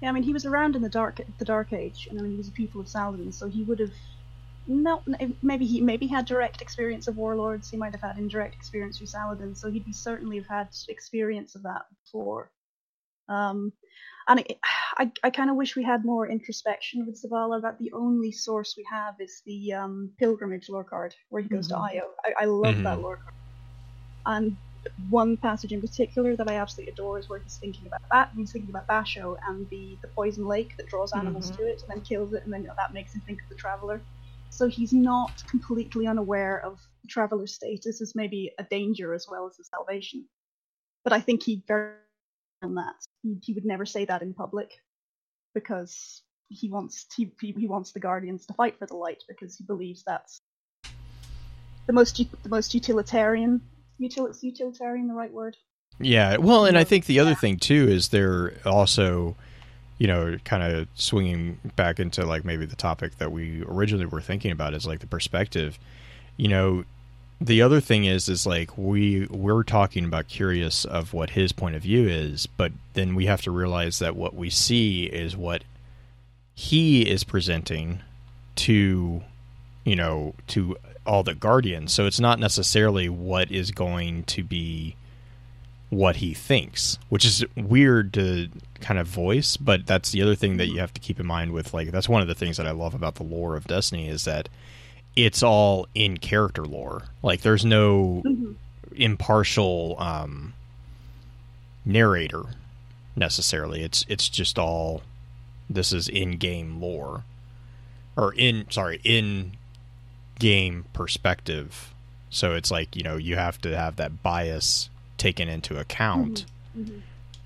Yeah, 0.00 0.08
I 0.08 0.12
mean, 0.12 0.22
he 0.22 0.32
was 0.32 0.44
around 0.46 0.76
in 0.76 0.82
the 0.82 0.88
dark, 0.88 1.20
the 1.38 1.44
Dark 1.44 1.72
Age, 1.72 2.06
and 2.08 2.18
I 2.18 2.22
mean, 2.22 2.32
he 2.32 2.36
was 2.38 2.48
a 2.48 2.52
pupil 2.52 2.80
of 2.80 2.88
Saladin, 2.88 3.32
so 3.32 3.48
he 3.48 3.62
would 3.64 3.78
have. 3.80 3.92
No, 4.66 5.02
maybe 5.42 5.64
he 5.66 5.80
maybe 5.80 6.06
had 6.06 6.26
direct 6.26 6.60
experience 6.60 7.08
of 7.08 7.16
warlords. 7.16 7.70
He 7.70 7.76
might 7.78 7.92
have 7.92 8.02
had 8.02 8.18
indirect 8.18 8.54
experience 8.54 8.98
through 8.98 9.06
Saladin, 9.06 9.54
so 9.54 9.70
he'd 9.70 9.94
certainly 9.94 10.36
have 10.36 10.46
had 10.46 10.68
experience 10.88 11.54
of 11.54 11.62
that 11.62 11.86
before. 12.04 12.50
Um, 13.28 13.72
and 14.28 14.40
it, 14.40 14.58
I, 14.98 15.12
I 15.24 15.30
kind 15.30 15.50
of 15.50 15.56
wish 15.56 15.76
we 15.76 15.84
had 15.84 16.04
more 16.04 16.28
introspection 16.28 17.06
with 17.06 17.22
Zavala. 17.22 17.62
That 17.62 17.78
the 17.78 17.92
only 17.92 18.32
source 18.32 18.74
we 18.76 18.84
have 18.90 19.14
is 19.20 19.42
the 19.46 19.72
um, 19.74 20.12
pilgrimage 20.18 20.68
lore 20.68 20.84
card 20.84 21.14
where 21.30 21.42
he 21.42 21.48
goes 21.48 21.68
Mhm. 21.68 21.70
to 21.70 21.76
Io. 21.78 22.02
I, 22.24 22.42
I 22.42 22.44
love 22.46 22.82
that 22.84 22.98
Mhm. 22.98 23.02
lore 23.02 23.18
card. 23.18 23.34
And 24.26 24.56
one 25.08 25.36
passage 25.38 25.72
in 25.72 25.80
particular 25.80 26.36
that 26.36 26.48
I 26.48 26.56
absolutely 26.56 26.92
adore 26.92 27.18
is 27.18 27.28
where 27.28 27.40
he's 27.42 27.58
thinking 27.60 27.86
about 27.88 28.00
that. 28.12 28.30
He's 28.36 28.52
thinking 28.52 28.70
about 28.70 28.88
Basho 28.88 29.36
and 29.48 29.66
the, 29.70 29.98
the 30.02 30.08
poison 30.16 30.46
lake 30.46 30.72
that 30.78 30.88
draws 30.88 31.12
animals 31.14 31.50
Mhm. 31.50 31.56
to 31.56 31.62
it 31.64 31.80
and 31.88 31.96
then 31.96 32.04
kills 32.04 32.32
it, 32.34 32.42
and 32.44 32.52
then 32.52 32.64
that 32.64 32.92
makes 32.94 33.14
him 33.14 33.22
think 33.26 33.38
of 33.42 33.48
the 33.50 33.56
traveler. 33.58 34.06
So 34.50 34.68
he's 34.68 34.92
not 34.92 35.42
completely 35.50 36.06
unaware 36.06 36.64
of 36.64 36.78
the 37.02 37.08
traveler's 37.08 37.54
status 37.54 38.00
as 38.00 38.14
maybe 38.14 38.52
a 38.58 38.64
danger 38.64 39.14
as 39.14 39.26
well 39.30 39.46
as 39.46 39.58
a 39.58 39.64
salvation. 39.64 40.26
But 41.04 41.12
I 41.12 41.20
think 41.20 41.42
he 41.42 41.64
very 41.68 41.94
on 42.62 42.74
that. 42.76 42.94
He, 43.22 43.38
he 43.42 43.52
would 43.52 43.64
never 43.64 43.86
say 43.86 44.04
that 44.04 44.22
in 44.22 44.34
public 44.34 44.70
because 45.54 46.22
he 46.48 46.70
wants 46.70 47.06
he, 47.16 47.30
he 47.40 47.66
wants 47.66 47.92
the 47.92 48.00
guardians 48.00 48.46
to 48.46 48.54
fight 48.54 48.78
for 48.78 48.86
the 48.86 48.96
light 48.96 49.22
because 49.28 49.56
he 49.56 49.64
believes 49.64 50.02
that's 50.06 50.40
the 51.86 51.92
most 51.92 52.16
the 52.42 52.48
most 52.48 52.74
utilitarian 52.74 53.60
util 54.00 54.34
utilitarian 54.42 55.08
the 55.08 55.14
right 55.14 55.32
word 55.32 55.56
Yeah, 56.00 56.36
well, 56.36 56.64
and 56.64 56.78
I 56.78 56.84
think 56.84 57.06
the 57.06 57.18
other 57.18 57.34
thing 57.34 57.58
too 57.58 57.88
is 57.88 58.08
they're 58.08 58.54
also, 58.64 59.36
you 59.98 60.06
know, 60.06 60.38
kind 60.44 60.62
of 60.62 60.86
swinging 60.94 61.58
back 61.76 61.98
into 61.98 62.24
like 62.24 62.44
maybe 62.44 62.66
the 62.66 62.76
topic 62.76 63.18
that 63.18 63.32
we 63.32 63.64
originally 63.66 64.06
were 64.06 64.20
thinking 64.20 64.52
about 64.52 64.74
is 64.74 64.86
like 64.86 65.00
the 65.00 65.06
perspective. 65.06 65.78
You 66.36 66.48
know, 66.48 66.84
the 67.40 67.62
other 67.62 67.80
thing 67.80 68.04
is 68.04 68.28
is 68.28 68.46
like 68.46 68.76
we 68.76 69.26
we're 69.26 69.62
talking 69.62 70.04
about 70.04 70.28
curious 70.28 70.84
of 70.84 71.12
what 71.12 71.30
his 71.30 71.52
point 71.52 71.76
of 71.76 71.82
view 71.82 72.08
is, 72.08 72.46
but 72.46 72.72
then 72.94 73.14
we 73.14 73.26
have 73.26 73.42
to 73.42 73.50
realize 73.50 74.00
that 74.00 74.16
what 74.16 74.34
we 74.34 74.50
see 74.50 75.04
is 75.04 75.36
what 75.36 75.62
he 76.54 77.02
is 77.02 77.22
presenting 77.22 78.00
to, 78.56 79.22
you 79.84 79.96
know, 79.96 80.34
to 80.48 80.76
all 81.06 81.22
the 81.22 81.34
guardians. 81.34 81.92
So 81.92 82.06
it's 82.06 82.18
not 82.18 82.40
necessarily 82.40 83.08
what 83.08 83.52
is 83.52 83.70
going 83.70 84.24
to 84.24 84.42
be 84.42 84.96
what 85.90 86.16
he 86.16 86.34
thinks, 86.34 86.98
which 87.08 87.24
is 87.24 87.44
weird 87.56 88.12
to 88.14 88.48
kind 88.80 88.98
of 88.98 89.06
voice, 89.06 89.56
but 89.56 89.86
that's 89.86 90.10
the 90.10 90.22
other 90.22 90.34
thing 90.34 90.56
that 90.56 90.66
you 90.66 90.80
have 90.80 90.92
to 90.92 91.00
keep 91.00 91.20
in 91.20 91.26
mind 91.26 91.52
with 91.52 91.72
like 91.72 91.92
that's 91.92 92.08
one 92.08 92.20
of 92.20 92.28
the 92.28 92.34
things 92.34 92.56
that 92.56 92.66
I 92.66 92.72
love 92.72 92.94
about 92.94 93.14
the 93.14 93.22
lore 93.22 93.54
of 93.54 93.68
Destiny 93.68 94.08
is 94.08 94.24
that 94.24 94.48
it's 95.18 95.42
all 95.42 95.86
in 95.94 96.16
character 96.18 96.64
lore. 96.64 97.02
Like 97.22 97.40
there's 97.42 97.64
no 97.64 98.22
impartial 98.94 99.96
um 99.98 100.54
narrator 101.84 102.44
necessarily. 103.16 103.82
It's 103.82 104.04
it's 104.08 104.28
just 104.28 104.58
all 104.58 105.02
this 105.68 105.92
is 105.92 106.08
in-game 106.08 106.80
lore 106.80 107.24
or 108.16 108.32
in 108.34 108.66
sorry, 108.70 109.00
in 109.04 109.52
game 110.38 110.84
perspective 110.92 111.92
So 112.30 112.54
it's 112.54 112.70
like 112.70 112.94
you 112.94 113.02
know 113.02 113.16
you 113.16 113.36
have 113.36 113.60
to 113.62 113.76
have 113.76 113.96
that 113.96 114.22
bias 114.22 114.88
taken 115.16 115.48
into 115.48 115.78
account, 115.78 116.44
Mm-hmm. 116.78 116.98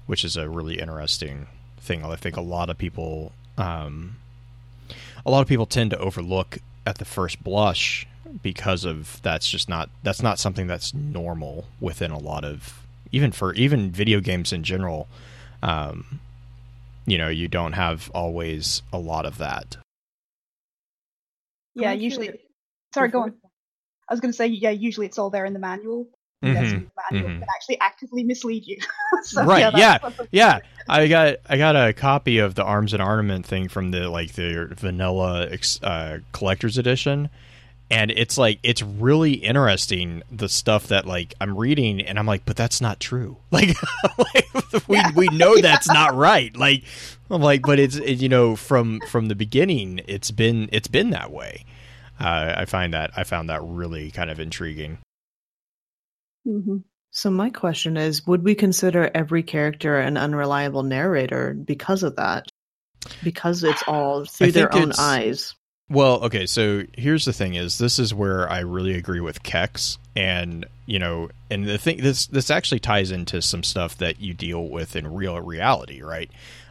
which 0.06 0.24
is 0.24 0.36
a 0.36 0.46
really 0.48 0.78
interesting 0.78 1.46
thing. 1.78 2.04
I 2.04 2.16
think 2.16 2.36
a 2.36 2.42
lot 2.42 2.68
of 2.68 2.76
people, 2.76 3.32
um, 3.56 4.16
a 5.24 5.30
lot 5.30 5.40
of 5.40 5.48
people 5.48 5.64
tend 5.64 5.90
to 5.92 5.98
overlook 5.98 6.58
at 6.86 6.98
the 6.98 7.04
first 7.04 7.42
blush 7.42 8.06
because 8.42 8.84
of 8.84 9.20
that's 9.22 9.48
just 9.48 9.68
not 9.68 9.90
that's 10.02 10.22
not 10.22 10.38
something 10.38 10.66
that's 10.66 10.94
normal 10.94 11.66
within 11.80 12.10
a 12.10 12.18
lot 12.18 12.44
of 12.44 12.82
even 13.12 13.30
for 13.30 13.52
even 13.54 13.90
video 13.90 14.20
games 14.20 14.52
in 14.52 14.62
general. 14.62 15.08
Um, 15.62 16.20
you 17.06 17.18
know, 17.18 17.28
you 17.28 17.48
don't 17.48 17.72
have 17.72 18.10
always 18.14 18.82
a 18.92 18.98
lot 18.98 19.26
of 19.26 19.38
that. 19.38 19.76
Yeah, 21.74 21.92
usually. 21.92 22.30
Sorry, 22.94 23.08
go 23.08 23.22
on. 23.22 23.34
I 24.08 24.12
was 24.12 24.20
going 24.20 24.32
to 24.32 24.36
say, 24.36 24.46
yeah, 24.48 24.70
usually 24.70 25.06
it's 25.06 25.18
all 25.18 25.30
there 25.30 25.44
in 25.44 25.52
the 25.52 25.58
manual. 25.58 26.06
Mhm, 26.42 26.54
the 26.54 26.90
manual 27.12 27.30
mhm. 27.30 27.38
can 27.38 27.48
actually 27.54 27.80
actively 27.80 28.24
mislead 28.24 28.66
you. 28.66 28.78
So, 29.24 29.44
Right, 29.44 29.72
that's- 29.72 30.26
Yeah, 30.32 30.58
I 30.88 31.06
got 31.06 31.36
I 31.48 31.56
got 31.56 31.76
a 31.76 31.92
copy 31.92 32.38
of 32.38 32.54
the 32.56 32.64
arms 32.64 32.92
and 32.92 33.00
armament 33.00 33.46
thing 33.46 33.68
from 33.68 33.92
the 33.92 34.08
like 34.08 34.32
the 34.32 34.68
vanilla 34.76 35.48
ex- 35.48 35.80
uh, 35.82 36.18
collector's 36.32 36.76
edition, 36.78 37.30
and 37.90 38.10
it's 38.10 38.36
like 38.36 38.58
it's 38.64 38.82
really 38.82 39.32
interesting 39.34 40.22
the 40.30 40.48
stuff 40.48 40.88
that 40.88 41.06
like 41.06 41.34
I'm 41.40 41.56
reading, 41.56 42.00
and 42.00 42.18
I'm 42.18 42.26
like, 42.26 42.44
but 42.44 42.56
that's 42.56 42.80
not 42.80 42.98
true. 42.98 43.36
Like, 43.52 43.76
like 44.18 44.48
we 44.88 45.00
we 45.14 45.26
know 45.28 45.56
that's 45.60 45.86
not 45.88 46.16
right. 46.16 46.56
Like, 46.56 46.82
I'm 47.30 47.42
like, 47.42 47.62
but 47.62 47.78
it's 47.78 47.96
it, 47.96 48.14
you 48.20 48.28
know 48.28 48.56
from 48.56 49.00
from 49.08 49.26
the 49.26 49.36
beginning, 49.36 50.00
it's 50.08 50.32
been 50.32 50.68
it's 50.72 50.88
been 50.88 51.10
that 51.10 51.30
way. 51.30 51.64
Uh, 52.18 52.54
I 52.56 52.64
find 52.64 52.92
that 52.94 53.10
I 53.16 53.22
found 53.24 53.48
that 53.50 53.60
really 53.62 54.10
kind 54.10 54.30
of 54.30 54.40
intriguing. 54.40 54.98
Mhm. 56.46 56.82
So 57.10 57.30
my 57.30 57.50
question 57.50 57.96
is, 57.96 58.26
would 58.26 58.42
we 58.42 58.54
consider 58.54 59.10
every 59.14 59.42
character 59.42 59.98
an 59.98 60.16
unreliable 60.16 60.82
narrator 60.82 61.54
because 61.54 62.02
of 62.02 62.16
that? 62.16 62.48
Because 63.22 63.64
it's 63.64 63.82
all 63.86 64.24
through 64.24 64.52
their 64.52 64.74
own 64.74 64.92
eyes. 64.98 65.54
Well, 65.90 66.22
okay, 66.24 66.46
so 66.46 66.84
here's 66.96 67.26
the 67.26 67.34
thing 67.34 67.54
is 67.54 67.76
this 67.76 67.98
is 67.98 68.14
where 68.14 68.48
I 68.50 68.60
really 68.60 68.94
agree 68.94 69.20
with 69.20 69.42
Kex 69.42 69.98
and 70.16 70.64
you 70.86 70.98
know, 70.98 71.28
and 71.50 71.66
the 71.66 71.78
thing 71.78 71.98
this 71.98 72.26
this 72.26 72.50
actually 72.50 72.80
ties 72.80 73.10
into 73.10 73.42
some 73.42 73.62
stuff 73.62 73.98
that 73.98 74.20
you 74.20 74.32
deal 74.32 74.68
with 74.68 74.96
in 74.96 75.12
real 75.12 75.38
reality, 75.40 76.00
right? 76.02 76.30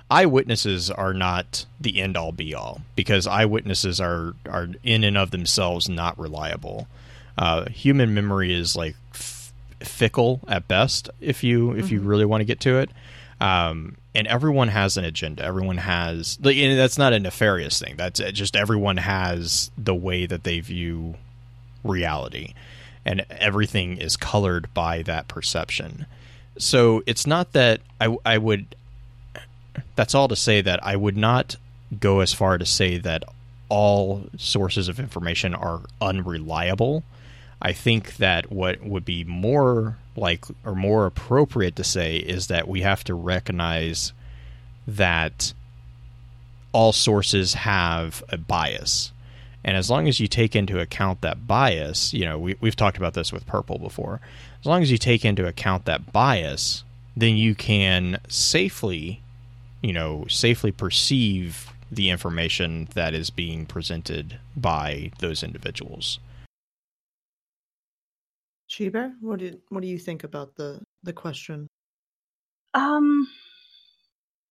Eyewitnesses 0.10 0.90
are 0.90 1.14
not 1.14 1.66
the 1.80 2.02
end 2.02 2.18
all 2.18 2.32
be 2.32 2.56
all 2.56 2.82
because 2.96 3.28
eyewitnesses 3.28 4.02
are 4.02 4.34
are 4.50 4.70
in 4.84 5.04
and 5.04 5.18
of 5.18 5.32
themselves 5.32 5.88
not 5.88 6.18
reliable. 6.18 6.88
Uh, 7.38 7.70
human 7.70 8.14
memory 8.14 8.54
is 8.54 8.76
like 8.76 8.96
f- 9.14 9.41
fickle 9.84 10.42
at 10.48 10.68
best 10.68 11.10
if 11.20 11.44
you 11.44 11.72
if 11.72 11.92
you 11.92 12.02
Mhm. 12.02 12.08
really 12.08 12.26
want 12.26 12.42
to 12.42 12.46
get 12.46 12.60
to 12.62 12.78
it. 12.80 12.90
Um, 13.40 13.98
and 14.14 14.28
everyone 14.28 14.68
has 14.68 14.98
an 14.98 15.06
agenda. 15.06 15.44
Everyone 15.44 15.78
has, 15.78 16.38
like, 16.44 16.56
and 16.58 16.78
that's 16.78 16.98
not 16.98 17.14
a 17.14 17.20
nefarious 17.20 17.80
thing. 17.80 17.96
That's 17.98 18.20
uh, 18.20 18.30
just 18.32 18.56
everyone 18.56 18.98
has 18.98 19.72
the 19.78 19.96
way 19.96 20.26
that 20.28 20.44
they 20.44 20.60
view 20.60 21.16
reality, 21.84 22.54
and 23.06 23.26
everything 23.32 23.98
is 23.98 24.16
colored 24.18 24.72
by 24.74 25.02
that 25.04 25.28
perception. 25.28 26.06
So 26.58 27.02
it's 27.08 27.26
not 27.26 27.54
that 27.54 27.82
I, 28.00 28.16
I 28.26 28.38
would. 28.38 28.76
That's 29.96 30.14
all 30.14 30.28
to 30.28 30.36
say 30.36 30.62
that 30.62 30.86
I 30.86 30.96
would 30.96 31.18
not 31.18 31.56
go 32.00 32.20
as 32.20 32.34
far 32.34 32.58
to 32.58 32.66
say 32.66 32.98
that 33.00 33.24
all 33.70 34.26
sources 34.38 34.88
of 34.88 35.00
information 35.00 35.56
are 35.56 35.82
unreliable. 36.02 37.04
I 37.62 37.74
think 37.74 38.18
that 38.18 38.52
what 38.52 38.84
would 38.84 39.06
be 39.06 39.24
more 39.24 39.98
like 40.16 40.46
or 40.66 40.76
more 40.76 41.06
appropriate 41.06 41.76
to 41.76 41.84
say 41.84 42.18
is 42.18 42.48
that 42.48 42.68
we 42.68 42.82
have 42.82 43.04
to 43.06 43.14
recognize 43.14 44.14
that 44.88 45.54
all 46.74 46.92
sources 46.92 47.54
have 47.54 48.24
a 48.30 48.38
bias. 48.38 49.12
And 49.64 49.78
as 49.78 49.90
long 49.90 50.08
as 50.08 50.20
you 50.20 50.28
take 50.28 50.56
into 50.56 50.80
account 50.80 51.22
that 51.22 51.48
bias, 51.48 52.14
you 52.14 52.26
know, 52.26 52.40
we, 52.40 52.56
we've 52.62 52.76
talked 52.76 52.98
about 52.98 53.14
this 53.14 53.32
with 53.32 53.46
purple 53.46 53.78
before. 53.78 54.20
As 54.60 54.66
long 54.66 54.82
as 54.82 54.92
you 54.92 54.98
take 54.98 55.24
into 55.24 55.48
account 55.48 55.86
that 55.86 56.12
bias, 56.12 56.84
then 57.16 57.36
you 57.38 57.54
can 57.54 58.20
safely, 58.28 59.22
you 59.82 59.94
know, 59.94 60.26
safely 60.28 60.72
perceive 60.72 61.72
the 61.92 62.10
information 62.10 62.88
that 62.96 63.14
is 63.14 63.30
being 63.30 63.66
presented 63.66 64.40
by 64.56 65.12
those 65.20 65.44
individuals. 65.44 66.20
Cheever, 68.72 69.12
what 69.20 69.40
do 69.40 69.60
what 69.68 69.82
do 69.82 69.88
you 69.90 70.00
think 70.00 70.24
about 70.24 70.56
the 70.56 70.82
the 71.04 71.12
question? 71.12 71.68
Um, 72.74 73.28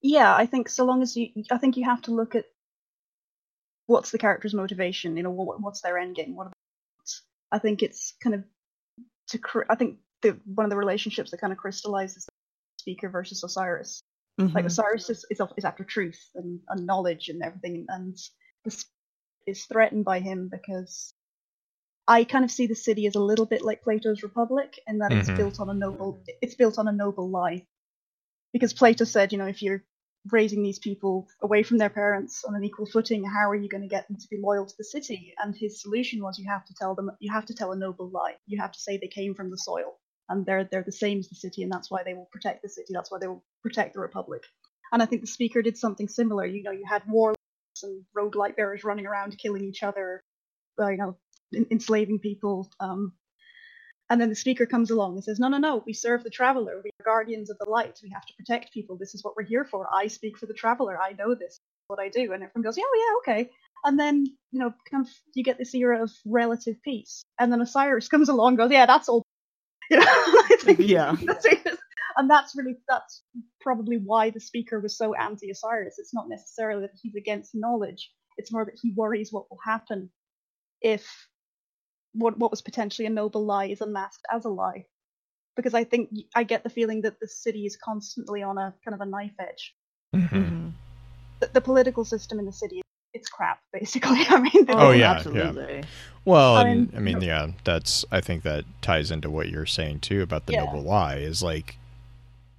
yeah, 0.02 0.36
I 0.36 0.44
think 0.44 0.68
so 0.68 0.84
long 0.84 1.00
as 1.00 1.16
you, 1.16 1.30
I 1.50 1.56
think 1.56 1.78
you 1.78 1.86
have 1.86 2.02
to 2.02 2.10
look 2.10 2.34
at 2.34 2.44
what's 3.86 4.10
the 4.10 4.18
character's 4.18 4.52
motivation. 4.52 5.16
You 5.16 5.22
know, 5.22 5.30
what, 5.30 5.62
what's 5.62 5.80
their 5.80 5.96
end 5.96 6.16
game? 6.16 6.36
What 6.36 6.48
are 6.48 6.52
I 7.50 7.58
think 7.58 7.82
it's 7.82 8.14
kind 8.22 8.34
of 8.34 8.44
to. 9.28 9.38
cr- 9.38 9.70
I 9.70 9.74
think 9.74 9.96
the 10.20 10.38
one 10.44 10.66
of 10.66 10.70
the 10.70 10.76
relationships 10.76 11.30
that 11.30 11.40
kind 11.40 11.52
of 11.52 11.58
crystallizes 11.58 12.26
the 12.26 12.30
speaker 12.78 13.08
versus 13.08 13.42
Osiris. 13.42 14.02
Like 14.36 14.64
Mhm. 14.64 14.66
Osiris 14.66 15.08
is, 15.08 15.24
is, 15.30 15.40
is 15.56 15.64
after 15.64 15.84
truth 15.84 16.20
and, 16.34 16.60
and 16.68 16.86
knowledge 16.86 17.30
and 17.30 17.42
everything, 17.42 17.86
and 17.88 18.18
this 18.64 18.84
is 19.46 19.64
threatened 19.64 20.04
by 20.04 20.20
him 20.20 20.50
because 20.52 21.14
I 22.10 22.24
kind 22.24 22.44
of 22.44 22.50
see 22.50 22.66
the 22.66 22.74
city 22.74 23.06
as 23.06 23.14
a 23.14 23.20
little 23.20 23.46
bit 23.46 23.62
like 23.62 23.84
Plato's 23.84 24.24
Republic 24.24 24.80
in 24.88 24.98
that 24.98 25.12
Mhm. 25.12 25.20
it's 25.20 25.30
built 25.38 25.60
on 25.60 25.70
a 25.70 25.74
noble 25.74 26.20
it's 26.42 26.56
built 26.56 26.76
on 26.76 26.88
a 26.88 26.92
noble 26.92 27.30
lie. 27.30 27.68
Because 28.52 28.72
Plato 28.72 29.04
said, 29.04 29.30
you 29.30 29.38
know, 29.38 29.46
if 29.46 29.62
you're 29.62 29.84
raising 30.32 30.64
these 30.64 30.80
people 30.80 31.28
away 31.40 31.62
from 31.62 31.78
their 31.78 31.88
parents 31.88 32.44
on 32.44 32.56
an 32.56 32.64
equal 32.64 32.86
footing, 32.86 33.22
how 33.22 33.48
are 33.48 33.54
you 33.54 33.68
going 33.68 33.82
to 33.82 33.88
get 33.96 34.08
them 34.08 34.16
to 34.16 34.28
be 34.28 34.38
loyal 34.38 34.66
to 34.66 34.76
the 34.76 34.82
city? 34.82 35.34
And 35.38 35.54
his 35.54 35.80
solution 35.80 36.20
was 36.20 36.36
you 36.36 36.48
have 36.48 36.64
to 36.64 36.74
tell 36.74 36.96
them 36.96 37.12
you 37.20 37.30
have 37.32 37.46
to 37.46 37.54
tell 37.54 37.70
a 37.70 37.76
noble 37.76 38.08
lie. 38.10 38.36
You 38.46 38.60
have 38.60 38.72
to 38.72 38.80
say 38.80 38.96
they 38.96 39.06
came 39.06 39.34
from 39.36 39.50
the 39.50 39.58
soil 39.58 40.00
and 40.28 40.44
they're 40.44 40.64
they're 40.64 40.82
the 40.82 41.00
same 41.04 41.20
as 41.20 41.28
the 41.28 41.36
city 41.36 41.62
and 41.62 41.70
that's 41.72 41.92
why 41.92 42.02
they 42.02 42.14
will 42.14 42.28
protect 42.32 42.62
the 42.62 42.68
city. 42.68 42.92
That's 42.92 43.10
why 43.12 43.18
they 43.20 43.28
will 43.28 43.44
protect 43.62 43.94
the 43.94 44.00
republic. 44.00 44.42
And 44.92 45.00
I 45.00 45.06
think 45.06 45.20
the 45.20 45.28
speaker 45.28 45.62
did 45.62 45.78
something 45.78 46.08
similar. 46.08 46.44
You 46.44 46.64
know, 46.64 46.72
you 46.72 46.84
had 46.86 47.08
warlords 47.08 47.38
and 47.84 48.04
rogue 48.12 48.34
light 48.34 48.56
bearers 48.56 48.82
running 48.82 49.06
around 49.06 49.38
killing 49.38 49.62
each 49.62 49.84
other, 49.84 50.20
you 50.78 50.96
know, 50.96 51.16
enslaving 51.70 52.18
people. 52.20 52.70
Um, 52.80 53.12
and 54.10 54.20
then 54.20 54.28
the 54.28 54.34
speaker 54.34 54.66
comes 54.66 54.90
along 54.90 55.14
and 55.14 55.24
says, 55.24 55.38
"No, 55.40 55.48
no, 55.48 55.58
no. 55.58 55.82
We 55.86 55.92
serve 55.92 56.24
the 56.24 56.30
traveler. 56.30 56.80
We 56.84 56.90
are 57.00 57.04
guardians 57.04 57.50
of 57.50 57.58
the 57.58 57.70
light. 57.70 57.98
We 58.02 58.10
have 58.10 58.26
to 58.26 58.34
protect 58.36 58.72
people. 58.72 58.96
This 58.96 59.14
is 59.14 59.24
what 59.24 59.36
we're 59.36 59.44
here 59.44 59.64
for. 59.64 59.88
I 59.92 60.08
speak 60.08 60.38
for 60.38 60.46
the 60.46 60.54
traveler. 60.54 60.98
I 61.00 61.12
know 61.12 61.34
this. 61.34 61.54
is 61.54 61.60
What 61.88 62.00
I 62.00 62.08
do." 62.08 62.32
And 62.32 62.42
everyone 62.42 62.62
goes, 62.64 62.76
"Yeah, 62.76 62.84
oh, 62.86 63.22
yeah, 63.26 63.32
okay." 63.34 63.50
And 63.84 63.98
then 63.98 64.26
you 64.52 64.60
know, 64.60 64.74
kind 64.90 65.06
of, 65.06 65.12
you 65.34 65.44
get 65.44 65.58
this 65.58 65.74
era 65.74 66.02
of 66.02 66.12
relative 66.26 66.76
peace. 66.82 67.22
And 67.38 67.52
then 67.52 67.60
Osiris 67.60 68.08
comes 68.08 68.28
along, 68.28 68.50
and 68.50 68.58
goes, 68.58 68.70
"Yeah, 68.72 68.86
that's 68.86 69.08
all." 69.08 69.22
You 69.90 69.98
know, 69.98 70.04
I 70.06 70.56
think 70.60 70.80
Yeah. 70.80 71.16
that's 71.26 71.46
and 72.16 72.28
that's 72.30 72.56
really 72.56 72.76
that's 72.88 73.22
probably 73.60 73.98
why 73.98 74.30
the 74.30 74.40
speaker 74.40 74.80
was 74.80 74.96
so 74.96 75.14
anti-Osiris. 75.14 75.98
It's 75.98 76.14
not 76.14 76.28
necessarily 76.28 76.82
that 76.82 76.92
he's 77.02 77.14
against 77.16 77.52
knowledge. 77.54 78.10
It's 78.36 78.52
more 78.52 78.64
that 78.64 78.78
he 78.80 78.92
worries 78.96 79.32
what 79.32 79.50
will 79.50 79.58
happen 79.64 80.10
if 80.82 81.06
what 82.12 82.38
what 82.38 82.50
was 82.50 82.62
potentially 82.62 83.06
a 83.06 83.10
noble 83.10 83.44
lie 83.44 83.66
is 83.66 83.80
unmasked 83.80 84.24
as 84.32 84.44
a 84.44 84.48
lie. 84.48 84.86
Because 85.56 85.74
I 85.74 85.84
think 85.84 86.10
I 86.34 86.44
get 86.44 86.62
the 86.62 86.70
feeling 86.70 87.02
that 87.02 87.20
the 87.20 87.28
city 87.28 87.66
is 87.66 87.76
constantly 87.76 88.42
on 88.42 88.56
a 88.56 88.74
kind 88.84 88.94
of 88.94 89.00
a 89.00 89.06
knife 89.06 89.34
edge. 89.38 89.74
Mhm. 90.14 90.72
The, 91.40 91.50
the 91.52 91.60
political 91.60 92.04
system 92.04 92.38
in 92.38 92.46
the 92.46 92.52
city, 92.52 92.82
it's 93.14 93.28
crap, 93.28 93.60
basically. 93.72 94.20
I 94.28 94.40
mean, 94.40 94.66
Oh, 94.70 94.90
yeah, 94.92 94.96
yeah. 94.98 95.10
absolutely. 95.12 95.84
Well, 96.24 96.56
I 96.56 96.62
and, 96.62 96.92
mean, 96.92 96.96
I 96.96 97.00
mean, 97.00 97.20
yeah, 97.22 97.48
that's. 97.64 98.04
I 98.12 98.20
think 98.20 98.42
that 98.44 98.64
ties 98.82 99.10
into 99.10 99.30
what 99.30 99.48
you're 99.48 99.66
saying 99.66 100.00
too 100.00 100.22
about 100.22 100.46
the 100.46 100.52
Yeah. 100.52 100.64
noble 100.64 100.82
lie 100.82 101.16
is 101.16 101.42
like 101.42 101.76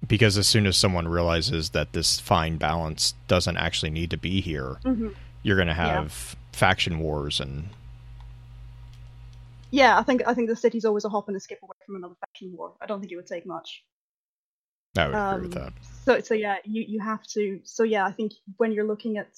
because 0.06 0.36
as 0.36 0.48
soon 0.48 0.66
as 0.66 0.76
someone 0.76 1.06
realizes 1.06 1.70
that 1.70 1.92
this 1.92 2.18
fine 2.18 2.56
balance 2.56 3.14
doesn't 3.28 3.56
actually 3.56 3.90
need 3.90 4.10
to 4.10 4.16
be 4.16 4.40
here, 4.40 4.78
Mhm. 4.84 5.14
you're 5.44 5.56
going 5.56 5.68
to 5.68 5.74
Yeah. 5.74 6.00
have 6.00 6.36
faction 6.52 6.98
wars 6.98 7.38
and 7.40 7.68
Yeah, 9.72 9.98
I 9.98 10.02
think 10.02 10.22
I 10.26 10.34
think 10.34 10.48
the 10.48 10.56
city's 10.56 10.84
always 10.84 11.04
a 11.04 11.08
hop 11.08 11.28
and 11.28 11.36
a 11.36 11.40
skip 11.40 11.58
away 11.62 11.74
from 11.86 11.96
another 11.96 12.14
faction 12.20 12.52
war. 12.56 12.74
I 12.80 12.86
don't 12.86 13.00
think 13.00 13.10
it 13.10 13.16
would 13.16 13.26
take 13.26 13.46
much. 13.46 13.82
I 14.96 15.06
would 15.06 15.14
agree 15.16 15.48
with 15.48 15.56
Um, 15.56 15.62
that. 15.64 15.72
So 16.04 16.20
so 16.20 16.34
yeah, 16.34 16.56
you 16.64 16.84
you 16.86 17.00
have 17.00 17.22
to. 17.28 17.60
So 17.64 17.82
yeah, 17.82 18.04
I 18.06 18.12
think 18.12 18.32
when 18.58 18.72
you're 18.72 18.86
looking 18.86 19.16
at 19.16 19.28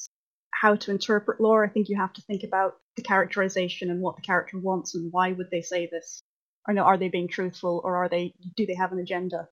how 0.51 0.75
to 0.77 0.91
interpret 0.91 1.41
lore, 1.41 1.65
I 1.65 1.69
think 1.69 1.89
you 1.89 1.97
have 1.97 2.13
to 2.15 2.23
think 2.23 2.43
about 2.43 2.77
the 2.97 3.03
characterization 3.03 3.91
and 3.91 4.01
what 4.01 4.17
the 4.17 4.23
character 4.23 4.59
wants 4.59 4.95
and 4.95 5.13
why 5.13 5.33
would 5.33 5.51
they 5.51 5.63
say 5.63 5.87
this. 5.91 6.23
Or 6.67 6.75
no, 6.75 6.83
are 6.83 6.97
they 6.99 7.09
being 7.09 7.29
truthful 7.29 7.81
or 7.85 7.97
are 7.97 8.09
they 8.09 8.35
do 8.57 8.67
they 8.67 8.75
have 8.75 8.93
an 8.93 8.99
agenda? 8.99 9.49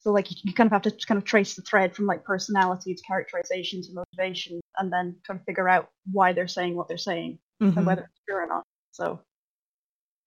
So 0.00 0.10
like 0.10 0.30
you, 0.30 0.36
you 0.42 0.52
kind 0.54 0.66
of 0.66 0.72
have 0.72 0.82
to 0.82 1.06
kind 1.06 1.18
of 1.18 1.24
trace 1.24 1.54
the 1.54 1.62
thread 1.62 1.94
from 1.94 2.06
like 2.06 2.24
personality 2.24 2.94
to 2.94 3.02
characterization 3.04 3.80
to 3.82 3.88
motivation, 3.94 4.60
and 4.78 4.92
then 4.92 5.16
kind 5.26 5.38
of 5.38 5.46
figure 5.46 5.68
out 5.68 5.88
why 6.10 6.32
they're 6.32 6.48
saying 6.48 6.74
what 6.74 6.88
they're 6.88 6.98
saying 6.98 7.38
Mhm. 7.62 7.76
and 7.76 7.86
whether 7.86 8.02
it's 8.02 8.20
true 8.28 8.36
or 8.42 8.46
not. 8.48 8.64
So 8.92 9.20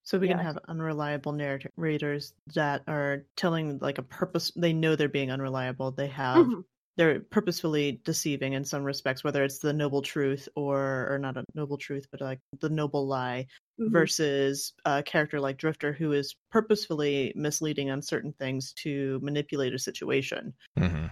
So 0.07 0.17
we 0.17 0.29
can 0.29 0.39
have 0.39 0.57
unreliable 0.69 1.33
narrators 1.33 2.33
that 2.55 2.81
are 2.87 3.25
telling 3.35 3.77
like 3.79 3.97
a 3.97 4.03
purpose. 4.03 4.53
They 4.55 4.71
know 4.71 4.95
they're 4.95 5.09
being 5.09 5.31
unreliable. 5.31 5.91
They 5.91 6.07
have 6.07 6.45
Mhm. 6.45 6.63
they're 6.95 7.19
purposefully 7.19 7.99
deceiving 8.05 8.53
in 8.53 8.63
some 8.63 8.83
respects, 8.85 9.25
whether 9.25 9.43
it's 9.43 9.59
the 9.59 9.73
noble 9.73 10.01
truth 10.01 10.47
or 10.55 11.11
or 11.11 11.19
not 11.19 11.35
a 11.35 11.43
noble 11.55 11.77
truth, 11.77 12.07
but 12.09 12.21
like 12.21 12.39
the 12.61 12.69
noble 12.69 13.05
lie 13.05 13.47
Mhm. 13.77 13.91
versus 13.91 14.73
a 14.85 15.03
character 15.03 15.41
like 15.41 15.57
Drifter 15.57 15.91
who 15.91 16.13
is 16.13 16.33
purposefully 16.51 17.33
misleading 17.35 17.89
on 17.91 18.01
certain 18.01 18.31
things 18.31 18.71
to 18.83 19.19
manipulate 19.21 19.73
a 19.73 19.79
situation. 19.79 20.53
hmm 20.77 21.07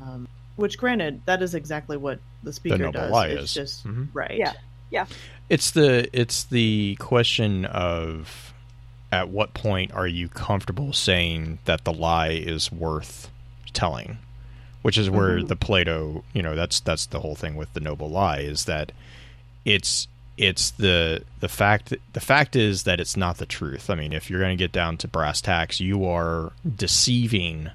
Um, 0.00 0.24
which, 0.54 0.78
granted, 0.78 1.20
that 1.26 1.42
is 1.42 1.56
exactly 1.56 1.96
what 1.96 2.20
the 2.44 2.52
speaker 2.52 2.78
noble 2.78 2.92
does. 2.92 3.10
lie 3.10 3.28
it's 3.28 3.42
is. 3.42 3.54
just 3.54 3.84
Mhm. 3.84 4.08
right. 4.14 4.38
Yeah. 4.38 4.52
It's 5.48 5.70
the 5.70 6.08
it's 6.12 6.44
the 6.44 6.96
question 6.96 7.64
of 7.66 8.52
at 9.12 9.28
what 9.28 9.54
point 9.54 9.92
are 9.92 10.06
you 10.06 10.28
comfortable 10.28 10.92
saying 10.92 11.58
that 11.64 11.84
the 11.84 11.92
lie 11.92 12.30
is 12.30 12.72
worth 12.72 13.30
telling? 13.72 14.18
Which 14.82 14.98
is 14.98 15.08
where 15.10 15.38
Mhm. 15.38 15.48
the 15.48 15.56
Plato, 15.56 16.24
you 16.32 16.42
know, 16.42 16.54
that's 16.54 16.80
that's 16.80 17.06
the 17.06 17.20
whole 17.20 17.34
thing 17.36 17.54
with 17.56 17.72
the 17.74 17.80
noble 17.80 18.08
lie 18.10 18.38
is 18.38 18.64
that 18.64 18.92
it's 19.64 20.08
it's 20.36 20.70
the 20.72 21.22
the 21.40 21.48
fact 21.48 21.92
the 22.12 22.20
fact 22.20 22.54
is 22.56 22.82
that 22.84 23.00
it's 23.00 23.16
not 23.16 23.38
the 23.38 23.46
truth. 23.46 23.88
I 23.88 23.94
mean, 23.94 24.12
if 24.12 24.28
you're 24.28 24.40
going 24.40 24.56
to 24.56 24.62
get 24.62 24.72
down 24.72 24.96
to 24.98 25.08
brass 25.08 25.40
tacks, 25.40 25.80
you 25.80 26.04
are 26.06 26.52
deceiving 26.76 27.70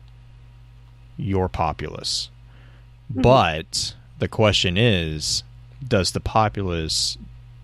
your 1.17 1.49
populace. 1.49 2.29
Mhm. 3.13 3.21
But 3.23 3.95
the 4.19 4.27
question 4.27 4.77
is, 4.77 5.43
does 5.87 6.11
the 6.11 6.19
populace 6.19 7.17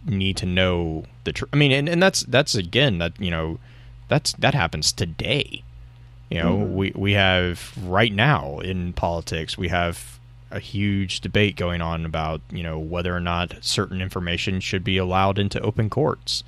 need 0.05 0.37
to 0.37 0.45
know 0.45 1.03
the 1.23 1.31
truth? 1.33 1.49
I 1.53 1.57
mean, 1.57 1.71
and, 1.71 1.87
and 1.89 2.01
that's 2.01 2.21
that's 2.23 2.55
again 2.55 2.97
that 2.99 3.19
you 3.19 3.31
know 3.31 3.59
that's 4.07 4.33
that 4.33 4.53
happens 4.53 4.91
today. 4.91 5.63
You 6.29 6.39
know, 6.39 6.57
Mhm. 6.57 6.73
we 6.73 6.91
we 6.95 7.11
have 7.13 7.73
right 7.81 8.13
now 8.13 8.59
in 8.59 8.93
politics 8.93 9.57
we 9.57 9.69
have 9.69 10.19
a 10.51 10.59
huge 10.59 11.19
debate 11.21 11.55
going 11.57 11.81
on 11.81 12.05
about 12.05 12.41
you 12.51 12.63
know 12.63 12.79
whether 12.79 13.15
or 13.15 13.19
not 13.19 13.55
certain 13.61 14.01
information 14.01 14.59
should 14.59 14.83
be 14.83 14.97
allowed 14.97 15.37
into 15.39 15.59
open 15.61 15.89
courts. 15.89 16.43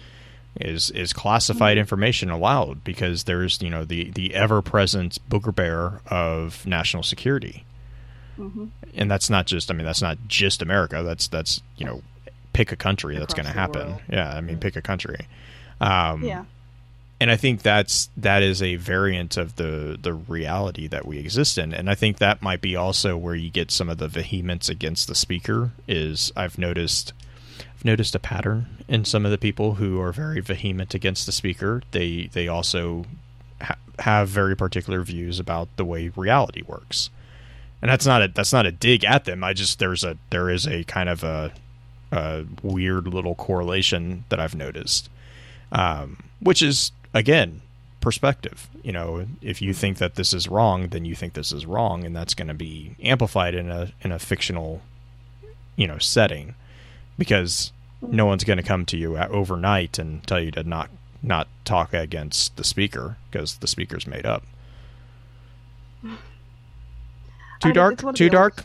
Is 0.60 0.90
is 0.92 1.14
classified 1.14 1.78
information 1.78 2.30
allowed 2.30 2.84
because 2.84 3.26
there's 3.26 3.62
you 3.62 3.70
know 3.70 3.86
the 3.86 4.10
the 4.12 4.34
ever 4.34 4.62
present 4.62 5.18
booger 5.30 5.54
bear 5.56 6.02
of 6.08 6.66
national 6.66 7.04
security 7.04 7.64
Mhm. 8.40 8.70
and 8.96 9.12
that's 9.12 9.30
not 9.30 9.46
just 9.46 9.70
i 9.70 9.74
mean 9.74 9.86
that's 9.86 10.02
not 10.02 10.18
just 10.28 10.62
america 10.62 11.04
that's 11.04 11.28
that's 11.28 11.62
you 11.78 11.86
know 11.86 12.02
pick 12.54 12.72
a 12.72 12.76
country 12.76 13.18
that's 13.20 13.34
going 13.34 13.46
to 13.46 13.52
happen 13.52 13.88
world. 13.88 14.02
yeah 14.10 14.34
i 14.36 14.42
mean 14.42 14.56
Yeah. 14.56 14.62
pick 14.62 14.76
a 14.76 14.82
country 14.82 15.28
um 15.82 16.24
Yeah. 16.24 16.46
and 17.20 17.30
i 17.32 17.36
think 17.36 17.62
that's 17.62 18.10
that 18.18 18.42
is 18.44 18.62
a 18.64 18.76
variant 18.78 19.38
of 19.38 19.56
the 19.58 19.98
the 20.02 20.14
reality 20.14 20.88
that 20.88 21.06
we 21.06 21.18
exist 21.20 21.58
in 21.58 21.74
and 21.74 21.90
i 21.90 21.96
think 21.96 22.18
that 22.18 22.42
might 22.42 22.62
be 22.62 22.76
also 22.76 23.18
where 23.18 23.36
you 23.36 23.50
get 23.50 23.72
some 23.72 23.90
of 23.90 23.98
the 23.98 24.08
vehemence 24.08 24.70
against 24.70 25.08
the 25.08 25.16
speaker 25.16 25.72
is 25.88 26.32
i've 26.36 26.58
noticed 26.58 27.14
i've 27.76 27.86
noticed 27.86 28.16
a 28.16 28.20
pattern 28.20 28.66
in 28.88 29.06
some 29.06 29.26
of 29.26 29.32
the 29.32 29.38
people 29.38 29.76
who 29.76 30.00
are 30.02 30.12
very 30.12 30.40
vehement 30.40 30.94
against 30.94 31.26
the 31.26 31.32
speaker 31.32 31.82
they 31.92 32.30
they 32.34 32.48
also 32.48 33.06
ha- 33.62 33.76
have 34.00 34.28
very 34.30 34.56
particular 34.56 35.02
views 35.04 35.40
about 35.40 35.68
the 35.76 35.86
way 35.86 36.10
reality 36.16 36.64
works 36.66 37.10
and 37.82 37.90
that's 37.90 38.06
not 38.06 38.22
a 38.22 38.28
that's 38.28 38.54
not 38.54 38.66
a 38.66 38.72
dig 38.72 39.04
at 39.04 39.26
them. 39.26 39.44
I 39.44 39.54
just 39.54 39.80
there's 39.80 40.04
a 40.04 40.18
there 40.30 40.50
is 40.50 40.68
a 40.68 40.84
kind 40.84 41.10
of 41.10 41.24
a, 41.24 41.52
a 42.12 42.46
weird 42.62 43.08
little 43.08 43.36
correlation 43.36 44.26
that 44.30 44.40
I've 44.40 44.56
noticed, 44.56 45.10
um, 45.72 46.18
which 46.40 46.62
is 46.62 46.92
again 47.14 47.62
perspective. 48.02 48.68
You 48.84 48.92
know, 48.92 49.26
if 49.42 49.62
you 49.62 49.74
think 49.74 49.98
that 49.98 50.16
this 50.16 50.34
is 50.34 50.48
wrong, 50.48 50.90
then 50.90 51.06
you 51.06 51.16
think 51.16 51.34
this 51.34 51.52
is 51.52 51.66
wrong, 51.66 52.06
and 52.06 52.16
that's 52.16 52.34
going 52.34 52.48
to 52.48 52.54
be 52.54 52.96
amplified 53.02 53.56
in 53.56 53.70
a 53.70 53.92
in 54.02 54.12
a 54.12 54.20
fictional, 54.20 54.82
you 55.76 55.88
know, 55.88 55.98
setting, 55.98 56.56
because 57.18 57.72
no 58.02 58.26
one's 58.26 58.44
going 58.44 58.58
to 58.58 58.64
come 58.64 58.86
to 58.86 58.98
you 58.98 59.18
overnight 59.18 60.00
and 60.00 60.26
tell 60.26 60.40
you 60.40 60.52
to 60.52 60.64
not 60.64 60.90
not 61.22 61.48
talk 61.66 61.94
against 61.94 62.56
the 62.56 62.64
speaker 62.64 63.18
because 63.30 63.58
the 63.58 63.68
speaker's 63.68 64.08
made 64.08 64.26
up. 64.26 64.44
Too 67.60 67.74
dark? 67.74 68.02
it's 68.04 68.18
Too 68.18 68.30
dark? 68.30 68.64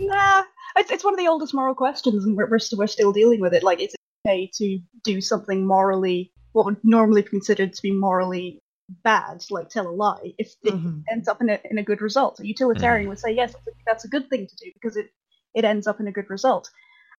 Nah, 0.00 0.44
it's, 0.76 0.90
it's 0.90 1.04
one 1.04 1.14
of 1.14 1.18
the 1.18 1.28
oldest 1.28 1.54
moral 1.54 1.74
questions, 1.74 2.24
and 2.24 2.36
we're, 2.36 2.48
we're, 2.48 2.58
still, 2.58 2.78
we're 2.78 2.86
still 2.86 3.12
dealing 3.12 3.40
with 3.40 3.52
it. 3.52 3.62
Like, 3.62 3.80
is 3.80 3.94
it 3.94 4.00
okay 4.26 4.50
to 4.54 4.78
do 5.04 5.20
something 5.20 5.66
morally, 5.66 6.32
what 6.52 6.64
would 6.64 6.78
normally 6.82 7.22
be 7.22 7.28
considered 7.28 7.72
to 7.74 7.82
be 7.82 7.92
morally 7.92 8.58
bad, 9.04 9.44
like 9.50 9.68
tell 9.68 9.86
a 9.86 9.90
lie, 9.90 10.32
if 10.38 10.54
it 10.62 10.74
Mhm. 10.74 11.02
ends 11.10 11.28
up 11.28 11.40
in 11.42 11.50
a, 11.50 11.58
in 11.70 11.78
a 11.78 11.82
good 11.82 12.00
result? 12.00 12.40
A 12.40 12.46
utilitarian 12.46 13.08
would 13.08 13.18
say, 13.18 13.32
yes, 13.32 13.54
that's 13.86 14.04
a, 14.04 14.08
good 14.08 14.30
thing 14.30 14.46
to 14.46 14.56
do 14.56 14.70
because 14.72 14.96
it, 14.96 15.10
it 15.54 15.64
ends 15.64 15.86
up 15.86 16.00
in 16.00 16.06
a 16.08 16.12
good 16.12 16.30
result. 16.30 16.70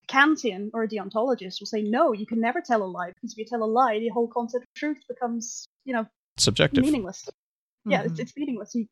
A 0.10 0.12
Kantian 0.12 0.70
or 0.74 0.84
a 0.84 0.88
deontologist 0.88 1.60
will 1.60 1.68
say, 1.68 1.82
no, 1.84 2.12
you 2.14 2.26
can 2.26 2.40
never 2.42 2.62
tell 2.62 2.82
a 2.82 2.86
lie 2.86 3.10
because 3.10 3.34
if 3.34 3.38
you 3.38 3.46
tell 3.46 3.62
a 3.62 3.66
lie, 3.66 4.00
the 4.00 4.10
whole 4.10 4.28
concept 4.28 4.64
of 4.64 4.74
truth 4.74 4.98
becomes, 5.08 5.68
you 5.86 5.94
know, 5.94 6.08
Subjective. 6.38 6.84
meaningless. 6.84 7.30
Yeah, 7.86 8.02
it's, 8.04 8.14
Mhm. 8.14 8.20
it's 8.22 8.34
meaningless. 8.36 8.74
You 8.74 8.88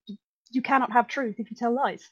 you- 0.50 0.58
you 0.58 0.62
cannot 0.62 0.92
have 0.92 1.08
truth 1.08 1.36
if 1.40 1.50
you 1.52 1.58
tell 1.58 1.74
lies. 1.74 2.10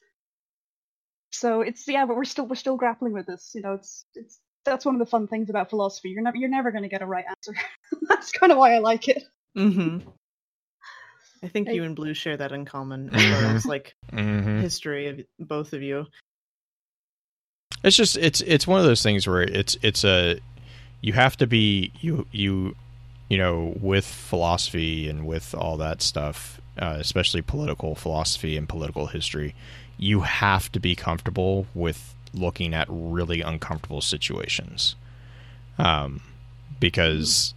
So 1.31 1.61
it's 1.61 1.87
yeah, 1.87 2.05
but 2.05 2.15
we're 2.15 2.23
still 2.25 2.47
we're 2.47 2.55
still 2.55 2.77
grappling 2.77 3.13
with 3.13 3.25
this. 3.27 3.51
You 3.55 3.61
know, 3.61 3.73
it's 3.73 4.05
it's 4.15 4.39
that's 4.63 4.85
one 4.85 4.95
of 4.95 4.99
the 4.99 5.05
fun 5.05 5.27
things 5.27 5.49
about 5.49 5.69
philosophy. 5.69 6.09
You're 6.09 6.23
never 6.23 6.37
you're 6.37 6.49
never 6.49 6.71
going 6.71 6.83
to 6.83 6.89
get 6.89 7.01
a 7.01 7.05
right 7.05 7.25
answer. 7.27 7.53
that's 8.09 8.31
kind 8.31 8.51
of 8.51 8.57
why 8.57 8.73
I 8.75 8.79
like 8.79 9.07
it. 9.09 9.23
Mhm. 9.55 10.01
I 11.43 11.47
think 11.49 11.67
Hey. 11.67 11.75
you 11.75 11.83
and 11.83 11.95
Blue 11.95 12.13
share 12.13 12.37
that 12.37 12.51
in 12.51 12.65
common 12.65 13.09
as 13.13 13.21
far 13.23 13.41
Mhm. 13.41 13.55
as 13.55 13.65
like 13.65 13.95
hmm 14.11 14.59
history 14.59 15.07
of 15.07 15.47
both 15.47 15.73
of 15.73 15.81
you. 15.81 16.07
It's 17.83 17.95
just 17.97 18.17
it's 18.17 18.41
it's 18.41 18.65
one 18.65 18.79
of 18.79 18.85
those 18.85 19.03
things 19.03 19.27
where 19.27 19.41
it's 19.41 19.77
it's 19.81 20.03
a 20.03 20.39
you 21.01 21.13
have 21.13 21.37
to 21.37 21.45
be 21.47 21.91
you 21.99 22.25
you 22.31 22.75
you 23.29 23.37
know 23.37 23.73
with 23.79 24.05
philosophy 24.05 25.09
and 25.09 25.27
with 25.27 25.53
all 25.53 25.77
that 25.77 26.01
stuff, 26.01 26.59
uh, 26.79 26.97
especially 26.99 27.41
political 27.41 27.95
philosophy 27.95 28.57
and 28.57 28.67
political 28.69 29.07
history, 29.07 29.55
you 29.97 30.21
have 30.21 30.71
to 30.73 30.79
be 30.79 30.95
comfortable 30.95 31.67
with 31.73 32.13
looking 32.33 32.73
at 32.73 32.85
really 32.89 33.41
uncomfortable 33.41 34.01
situations, 34.01 34.95
um, 35.77 36.21
because 36.79 37.53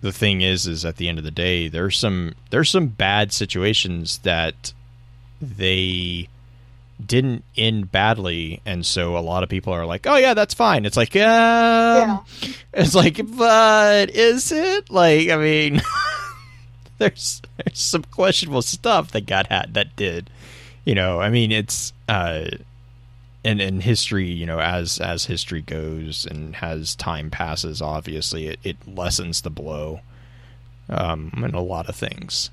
the 0.00 0.12
thing 0.12 0.40
is 0.40 0.66
is 0.66 0.84
at 0.84 0.96
the 0.96 1.08
end 1.08 1.18
of 1.18 1.24
the 1.24 1.30
day 1.30 1.68
there's 1.68 1.96
some 1.96 2.34
there's 2.50 2.68
some 2.70 2.86
bad 2.88 3.32
situations 3.32 4.18
that 4.24 4.72
they 5.40 6.28
didn't 7.04 7.44
end 7.56 7.90
badly. 7.92 8.60
And 8.64 8.84
so 8.86 9.16
a 9.16 9.20
lot 9.20 9.42
of 9.42 9.48
people 9.48 9.72
are 9.72 9.86
like 9.86 10.06
oh 10.06 10.16
yeah 10.16 10.34
that's 10.34 10.54
fine. 10.54 10.84
It's 10.86 10.96
like 10.96 11.14
um, 11.16 11.20
Yeah. 11.22 12.18
it's 12.72 12.94
like 12.94 13.20
but 13.36 14.10
is 14.10 14.50
it? 14.52 14.90
Like 14.90 15.28
i 15.28 15.36
mean 15.36 15.82
there's 17.02 17.42
there's 17.56 17.78
some 17.78 18.04
questionable 18.04 18.62
stuff 18.62 19.10
that 19.12 19.26
got 19.26 19.46
had 19.48 19.74
that 19.74 19.94
did 19.96 20.30
you 20.84 20.94
know 20.94 21.20
i 21.20 21.28
mean 21.28 21.52
it's 21.52 21.92
uh 22.08 22.44
and 23.44 23.60
in 23.60 23.80
history 23.80 24.28
you 24.28 24.46
know 24.46 24.60
as 24.60 24.98
as 24.98 25.26
history 25.26 25.62
goes 25.62 26.26
and 26.26 26.56
as 26.62 26.94
time 26.94 27.30
passes 27.30 27.82
obviously 27.82 28.46
it, 28.46 28.58
it 28.62 28.76
lessens 28.86 29.42
the 29.42 29.50
blow 29.50 30.00
um 30.88 31.32
in 31.36 31.54
a 31.54 31.60
lot 31.60 31.88
of 31.88 31.96
things 31.96 32.50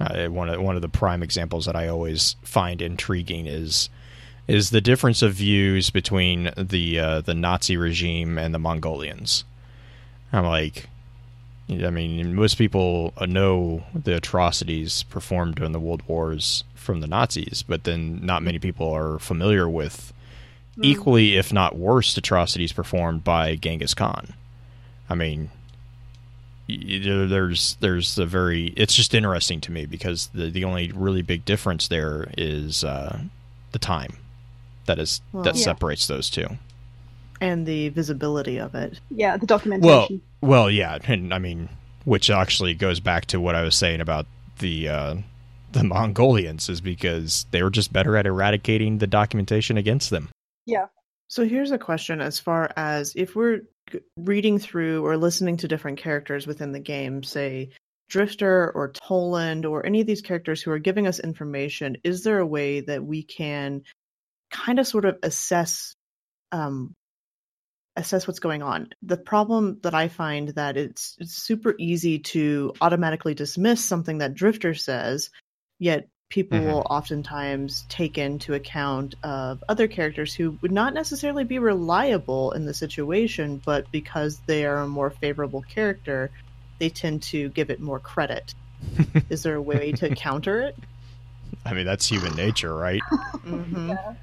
uh, 0.00 0.26
one 0.26 0.48
of 0.48 0.60
one 0.60 0.76
of 0.76 0.82
the 0.82 0.88
prime 0.88 1.22
examples 1.22 1.66
that 1.66 1.76
I 1.76 1.88
always 1.88 2.36
find 2.42 2.82
intriguing 2.82 3.46
is 3.46 3.88
is 4.46 4.70
the 4.70 4.80
difference 4.80 5.22
of 5.22 5.34
views 5.34 5.90
between 5.90 6.50
the 6.56 6.98
uh, 6.98 7.20
the 7.20 7.34
Nazi 7.34 7.76
regime 7.76 8.38
and 8.38 8.52
the 8.52 8.58
Mongolians. 8.58 9.44
I'm 10.32 10.44
like, 10.44 10.88
I 11.70 11.88
mean, 11.90 12.34
most 12.34 12.58
people 12.58 13.14
know 13.26 13.84
the 13.94 14.16
atrocities 14.16 15.02
performed 15.04 15.54
during 15.54 15.72
the 15.72 15.80
World 15.80 16.02
Wars 16.06 16.62
from 16.74 17.00
the 17.00 17.06
Nazis, 17.06 17.64
but 17.66 17.84
then 17.84 18.20
not 18.24 18.42
many 18.42 18.58
people 18.58 18.90
are 18.90 19.18
familiar 19.18 19.68
with 19.68 20.12
Mm. 20.76 20.84
equally, 20.86 21.36
if 21.36 21.52
not 21.52 21.76
worse, 21.76 22.16
atrocities 22.16 22.72
performed 22.72 23.22
by 23.22 23.54
Genghis 23.54 23.94
Khan. 23.94 24.34
I 25.08 25.14
mean, 25.14 25.50
there's 26.68 27.76
there's 27.80 28.18
a 28.18 28.26
very 28.26 28.72
it's 28.76 28.94
just 28.94 29.14
interesting 29.14 29.60
to 29.62 29.72
me 29.72 29.86
because 29.86 30.28
the 30.34 30.50
the 30.50 30.64
only 30.64 30.90
really 30.92 31.22
big 31.22 31.44
difference 31.44 31.88
there 31.88 32.28
is 32.38 32.82
uh, 32.84 33.18
the 33.72 33.78
time 33.78 34.16
that 34.86 34.98
is 34.98 35.20
Well- 35.32 35.44
that 35.44 35.56
Yeah. 35.56 35.62
separates 35.62 36.06
those 36.06 36.28
two. 36.30 36.46
And 37.40 37.66
the 37.66 37.90
visibility 37.90 38.58
of 38.58 38.74
it. 38.74 39.00
Yeah, 39.10 39.36
the 39.36 39.46
documentation. 39.46 39.88
well, 39.88 40.08
yeah, 40.68 40.98
and 41.06 41.32
I 41.32 41.38
mean, 41.38 41.68
which 42.04 42.30
actually 42.30 42.74
goes 42.74 43.00
back 43.00 43.26
to 43.26 43.40
what 43.40 43.54
I 43.54 43.62
was 43.62 43.76
saying 43.76 44.00
about 44.00 44.26
the 44.58 44.88
uh, 44.88 45.14
the 45.72 45.84
Mongolians 45.84 46.68
is 46.68 46.80
because 46.80 47.46
they 47.50 47.62
were 47.62 47.70
just 47.70 47.92
better 47.92 48.16
at 48.16 48.26
eradicating 48.26 48.98
the 48.98 49.06
documentation 49.06 49.76
against 49.76 50.10
them. 50.10 50.28
yeah. 50.66 50.86
So 51.28 51.44
here's 51.44 51.72
a 51.72 51.78
question 51.78 52.20
as 52.20 52.38
far 52.38 52.70
as 52.76 53.14
if 53.16 53.34
we're 53.34 53.62
reading 54.16 54.58
through 54.58 55.04
or 55.04 55.16
listening 55.16 55.56
to 55.58 55.68
different 55.68 55.98
characters 55.98 56.46
within 56.46 56.72
the 56.72 56.80
game, 56.80 57.22
say 57.22 57.70
Drifter 58.08 58.70
or 58.72 58.92
Toland 58.92 59.64
or 59.64 59.84
any 59.84 60.00
of 60.00 60.06
these 60.06 60.20
characters 60.20 60.62
who 60.62 60.70
are 60.70 60.78
giving 60.78 61.06
us 61.06 61.18
information, 61.18 61.96
is 62.04 62.22
there 62.22 62.38
a 62.38 62.46
way 62.46 62.80
that 62.80 63.04
we 63.04 63.22
can 63.22 63.82
kind 64.50 64.78
of 64.78 64.86
sort 64.86 65.06
of 65.06 65.18
assess 65.22 65.96
um, 66.52 66.94
assess 67.96 68.26
what's 68.26 68.40
going 68.40 68.62
on? 68.62 68.88
The 69.02 69.16
problem 69.16 69.78
that 69.82 69.94
I 69.94 70.08
find 70.08 70.48
that 70.50 70.76
it's, 70.76 71.16
it's 71.20 71.34
super 71.34 71.74
easy 71.78 72.18
to 72.20 72.72
automatically 72.80 73.34
dismiss 73.34 73.84
something 73.84 74.18
that 74.18 74.34
Drifter 74.34 74.74
says, 74.74 75.30
yet 75.78 76.08
people 76.28 76.58
Mhm. 76.58 76.64
will 76.64 76.86
oftentimes 76.90 77.84
take 77.88 78.18
into 78.18 78.54
account 78.54 79.14
of 79.22 79.62
other 79.68 79.86
characters 79.86 80.34
who 80.34 80.58
would 80.62 80.72
not 80.72 80.94
necessarily 80.94 81.44
be 81.44 81.58
reliable 81.58 82.50
in 82.52 82.66
the 82.66 82.74
situation, 82.74 83.60
but 83.64 83.90
because 83.92 84.40
they 84.46 84.64
are 84.64 84.78
a 84.78 84.88
more 84.88 85.10
favorable 85.10 85.62
character, 85.62 86.30
they 86.80 86.88
tend 86.88 87.22
to 87.22 87.50
give 87.50 87.70
it 87.70 87.80
more 87.80 88.00
credit. 88.00 88.54
Is 89.30 89.44
there 89.44 89.54
a 89.54 89.62
way 89.62 89.92
to 89.92 90.14
counter 90.14 90.60
it? 90.60 90.76
I 91.64 91.72
mean, 91.72 91.86
that's 91.86 92.06
human 92.06 92.34
nature, 92.34 92.74
right? 92.74 93.02
Mm-hmm. 93.44 93.90
Yeah. 93.90 94.14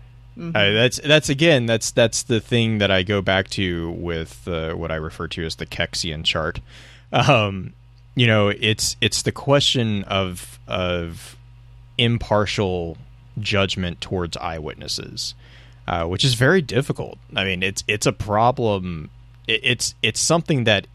Uh, 0.41 0.71
that's 0.71 0.99
that's 0.99 1.30
again 1.30 1.67
that's 1.67 1.91
that's 1.91 2.23
the 2.23 2.39
thing 2.39 2.80
that 2.80 2.89
I 2.89 3.04
go 3.04 3.21
back 3.21 3.47
to 3.51 3.91
with 3.91 4.47
uh, 4.47 4.73
what 4.73 4.91
I 4.91 4.95
refer 4.95 5.27
to 5.30 5.45
as 5.45 5.56
the 5.58 5.67
Kexian 5.67 6.23
chart. 6.25 6.60
Um, 7.12 7.73
you 8.15 8.25
know, 8.25 8.49
it's 8.49 8.95
it's 9.01 9.21
the 9.21 9.32
question 9.32 10.04
of 10.06 10.60
of 10.67 11.38
impartial 11.97 12.97
judgment 13.39 14.01
towards 14.01 14.36
eyewitnesses, 14.38 15.36
uh, 15.88 16.06
which 16.06 16.23
is 16.23 16.34
very 16.34 16.62
difficult. 16.62 17.19
I 17.36 17.43
mean, 17.43 17.62
it's 17.62 17.84
it's 17.88 18.06
a 18.06 18.12
problem. 18.12 19.10
It, 19.47 19.62
it's 19.63 19.95
it's 20.01 20.19
something 20.19 20.63
that 20.63 20.88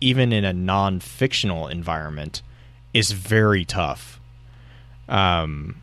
even 0.00 0.32
in 0.32 0.44
a 0.44 0.52
non 0.52 1.00
fictional 1.00 1.68
environment 1.68 2.42
is 2.94 3.12
very 3.12 3.64
tough. 3.64 4.20
Um, 5.08 5.82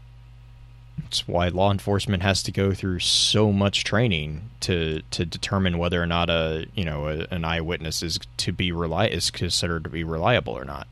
it's 1.05 1.27
why 1.27 1.47
law 1.47 1.71
enforcement 1.71 2.23
has 2.23 2.43
to 2.43 2.51
go 2.51 2.73
through 2.73 2.99
so 2.99 3.51
much 3.51 3.83
training 3.83 4.49
to 4.61 5.01
to 5.11 5.25
determine 5.25 5.77
whether 5.77 6.01
or 6.01 6.07
not 6.07 6.29
a 6.29 6.67
you 6.75 6.85
know 6.85 7.07
a, 7.07 7.27
an 7.31 7.45
eyewitness 7.45 8.03
is 8.03 8.19
to 8.37 8.51
be 8.51 8.71
rely 8.71 9.07
is 9.07 9.31
considered 9.31 9.83
to 9.83 9.89
be 9.89 10.03
reliable 10.03 10.53
or 10.53 10.65
not. 10.65 10.87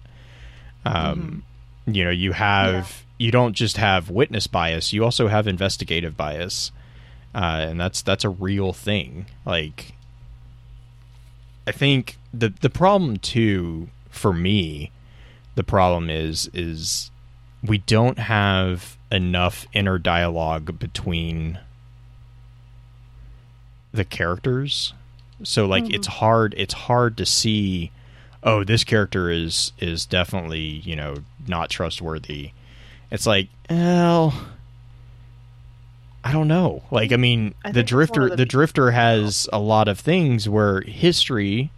Um, 0.86 1.44
You 1.86 2.06
know, 2.06 2.12
you 2.12 2.34
have 2.34 3.04
you 3.18 3.32
don't 3.32 3.54
just 3.54 3.78
have 3.78 4.10
witness 4.10 4.48
bias; 4.48 4.94
you 4.94 5.04
also 5.04 5.28
have 5.28 5.48
investigative 5.48 6.16
bias, 6.18 6.72
uh, 7.34 7.66
and 7.70 7.80
that's 7.80 8.02
that's 8.02 8.24
a 8.24 8.30
real 8.30 8.74
thing. 8.74 9.26
Like, 9.46 9.94
I 11.68 11.72
think 11.72 12.18
the 12.34 12.50
the 12.50 12.70
problem 12.70 13.18
too 13.18 13.90
for 14.10 14.34
me, 14.34 14.92
the 15.56 15.64
problem 15.64 16.10
is 16.10 16.50
is 16.54 17.12
we 17.65 17.80
don't 17.80 18.17
have 18.19 18.97
enough 19.12 19.67
inner 19.74 19.97
dialogue 19.97 20.80
between 20.80 21.60
the 23.93 24.06
characters. 24.06 24.93
So 25.43 25.65
like 25.65 25.86
Mhm. 25.86 25.93
it's 25.95 26.08
hard 26.08 26.54
it's 26.58 26.74
hard 26.74 27.17
to 27.17 27.26
see 27.26 27.91
oh 28.43 28.63
this 28.63 28.84
character 28.84 29.30
is 29.30 29.71
is 29.80 30.06
definitely 30.06 30.62
you 30.62 30.95
know 30.95 31.17
not 31.47 31.69
trustworthy. 31.69 32.52
It's 33.10 33.26
like 33.28 33.50
well 33.69 34.34
i 36.24 36.32
don't 36.32 36.47
know. 36.47 36.84
Like 36.91 37.12
i 37.12 37.17
mean 37.17 37.54
I 37.65 37.69
the 37.71 37.74
think 37.74 37.84
it's 37.86 37.91
one 37.91 37.97
drifter 37.97 38.30
the, 38.30 38.36
the- 38.38 38.45
drifter 38.45 38.91
has 38.91 39.50
a 39.52 39.60
lot 39.60 39.88
of 39.88 40.00
things 40.00 40.47
where 40.47 40.82
history 40.82 41.71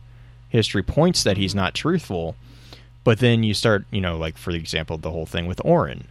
history 0.50 0.84
points 0.84 1.24
that 1.24 1.38
he's 1.38 1.56
not 1.56 1.74
truthful 1.74 2.36
but 3.04 3.20
then 3.20 3.44
you 3.44 3.54
start 3.54 3.86
you 3.92 4.02
know 4.02 4.18
like 4.18 4.38
for 4.38 4.52
example 4.52 4.98
the 4.98 5.12
whole 5.12 5.26
thing 5.26 5.46
with 5.46 5.62
orin 5.64 6.08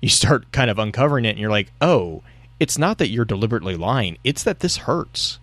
you 0.00 0.08
start 0.08 0.50
kind 0.52 0.70
of 0.70 0.78
uncovering 0.78 1.24
it 1.24 1.30
and 1.30 1.38
you're 1.38 1.50
like 1.50 1.72
oh 1.80 2.22
it's 2.60 2.78
not 2.78 2.98
that 2.98 3.08
you're 3.08 3.24
deliberately 3.24 3.76
lying. 3.76 4.18
It's 4.24 4.42
that 4.42 4.60
this 4.60 4.78
hurts. 4.78 5.38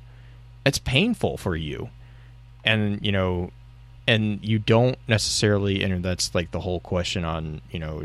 It's 0.65 0.80
painful 0.80 1.38
for 1.38 1.56
you. 1.56 1.89
And 2.63 3.04
you 3.06 3.12
know 3.12 3.52
and 4.08 4.39
you 4.43 4.60
don't 4.60 4.98
necessarily 5.08 5.84
and 5.84 6.04
that's 6.04 6.36
like 6.36 6.52
the 6.52 6.60
whole 6.60 6.80
question 6.80 7.24
on 7.26 7.62
you 7.71 7.80
know 7.80 8.04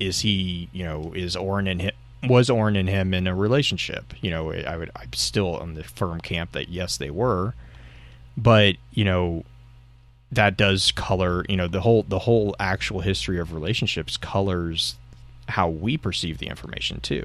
is 0.00 0.20
he 0.20 0.68
you 0.72 0.84
know 0.84 1.12
is 1.14 1.36
Orin 1.36 1.66
and 1.66 1.82
him 1.82 1.92
was 2.26 2.48
Orin 2.48 2.76
and 2.76 2.88
him 2.88 3.12
in 3.12 3.26
a 3.26 3.34
relationship? 3.34 4.14
You 4.20 4.30
know 4.30 4.52
I 4.52 4.76
would 4.76 4.90
I'm 4.94 5.12
still 5.14 5.56
on 5.56 5.74
the 5.74 5.84
firm 5.84 6.20
camp 6.20 6.52
that 6.52 6.68
yes 6.68 6.96
they 6.96 7.10
were. 7.10 7.54
But 8.36 8.76
you 8.92 9.04
know 9.04 9.44
that 10.34 10.56
does 10.56 10.92
color 10.92 11.44
you 11.48 11.56
know 11.56 11.68
the 11.68 11.80
whole 11.80 12.02
the 12.08 12.20
whole 12.20 12.54
actual 12.60 13.00
history 13.00 13.38
of 13.38 13.52
relationships 13.52 14.16
colors 14.16 14.96
how 15.48 15.68
we 15.68 15.96
perceive 15.96 16.38
the 16.38 16.46
information 16.46 17.00
too 17.00 17.24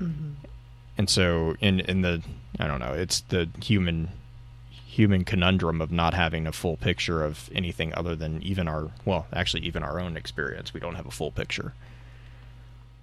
Mm-hmm. 0.00 0.30
and 0.98 1.08
so 1.08 1.54
in 1.60 1.80
in 1.80 2.02
the 2.02 2.22
I 2.58 2.66
don't 2.66 2.80
know, 2.80 2.92
it's 2.94 3.20
the 3.20 3.48
human 3.62 4.08
human 4.70 5.24
conundrum 5.24 5.80
of 5.80 5.90
not 5.90 6.14
having 6.14 6.46
a 6.46 6.52
full 6.52 6.76
picture 6.76 7.24
of 7.24 7.50
anything 7.54 7.92
other 7.96 8.14
than 8.16 8.42
even 8.42 8.68
our 8.68 8.90
well, 9.04 9.26
actually 9.32 9.62
even 9.66 9.82
our 9.82 9.98
own 10.00 10.16
experience. 10.16 10.74
We 10.74 10.80
don't 10.80 10.94
have 10.96 11.06
a 11.06 11.10
full 11.10 11.30
picture. 11.32 11.74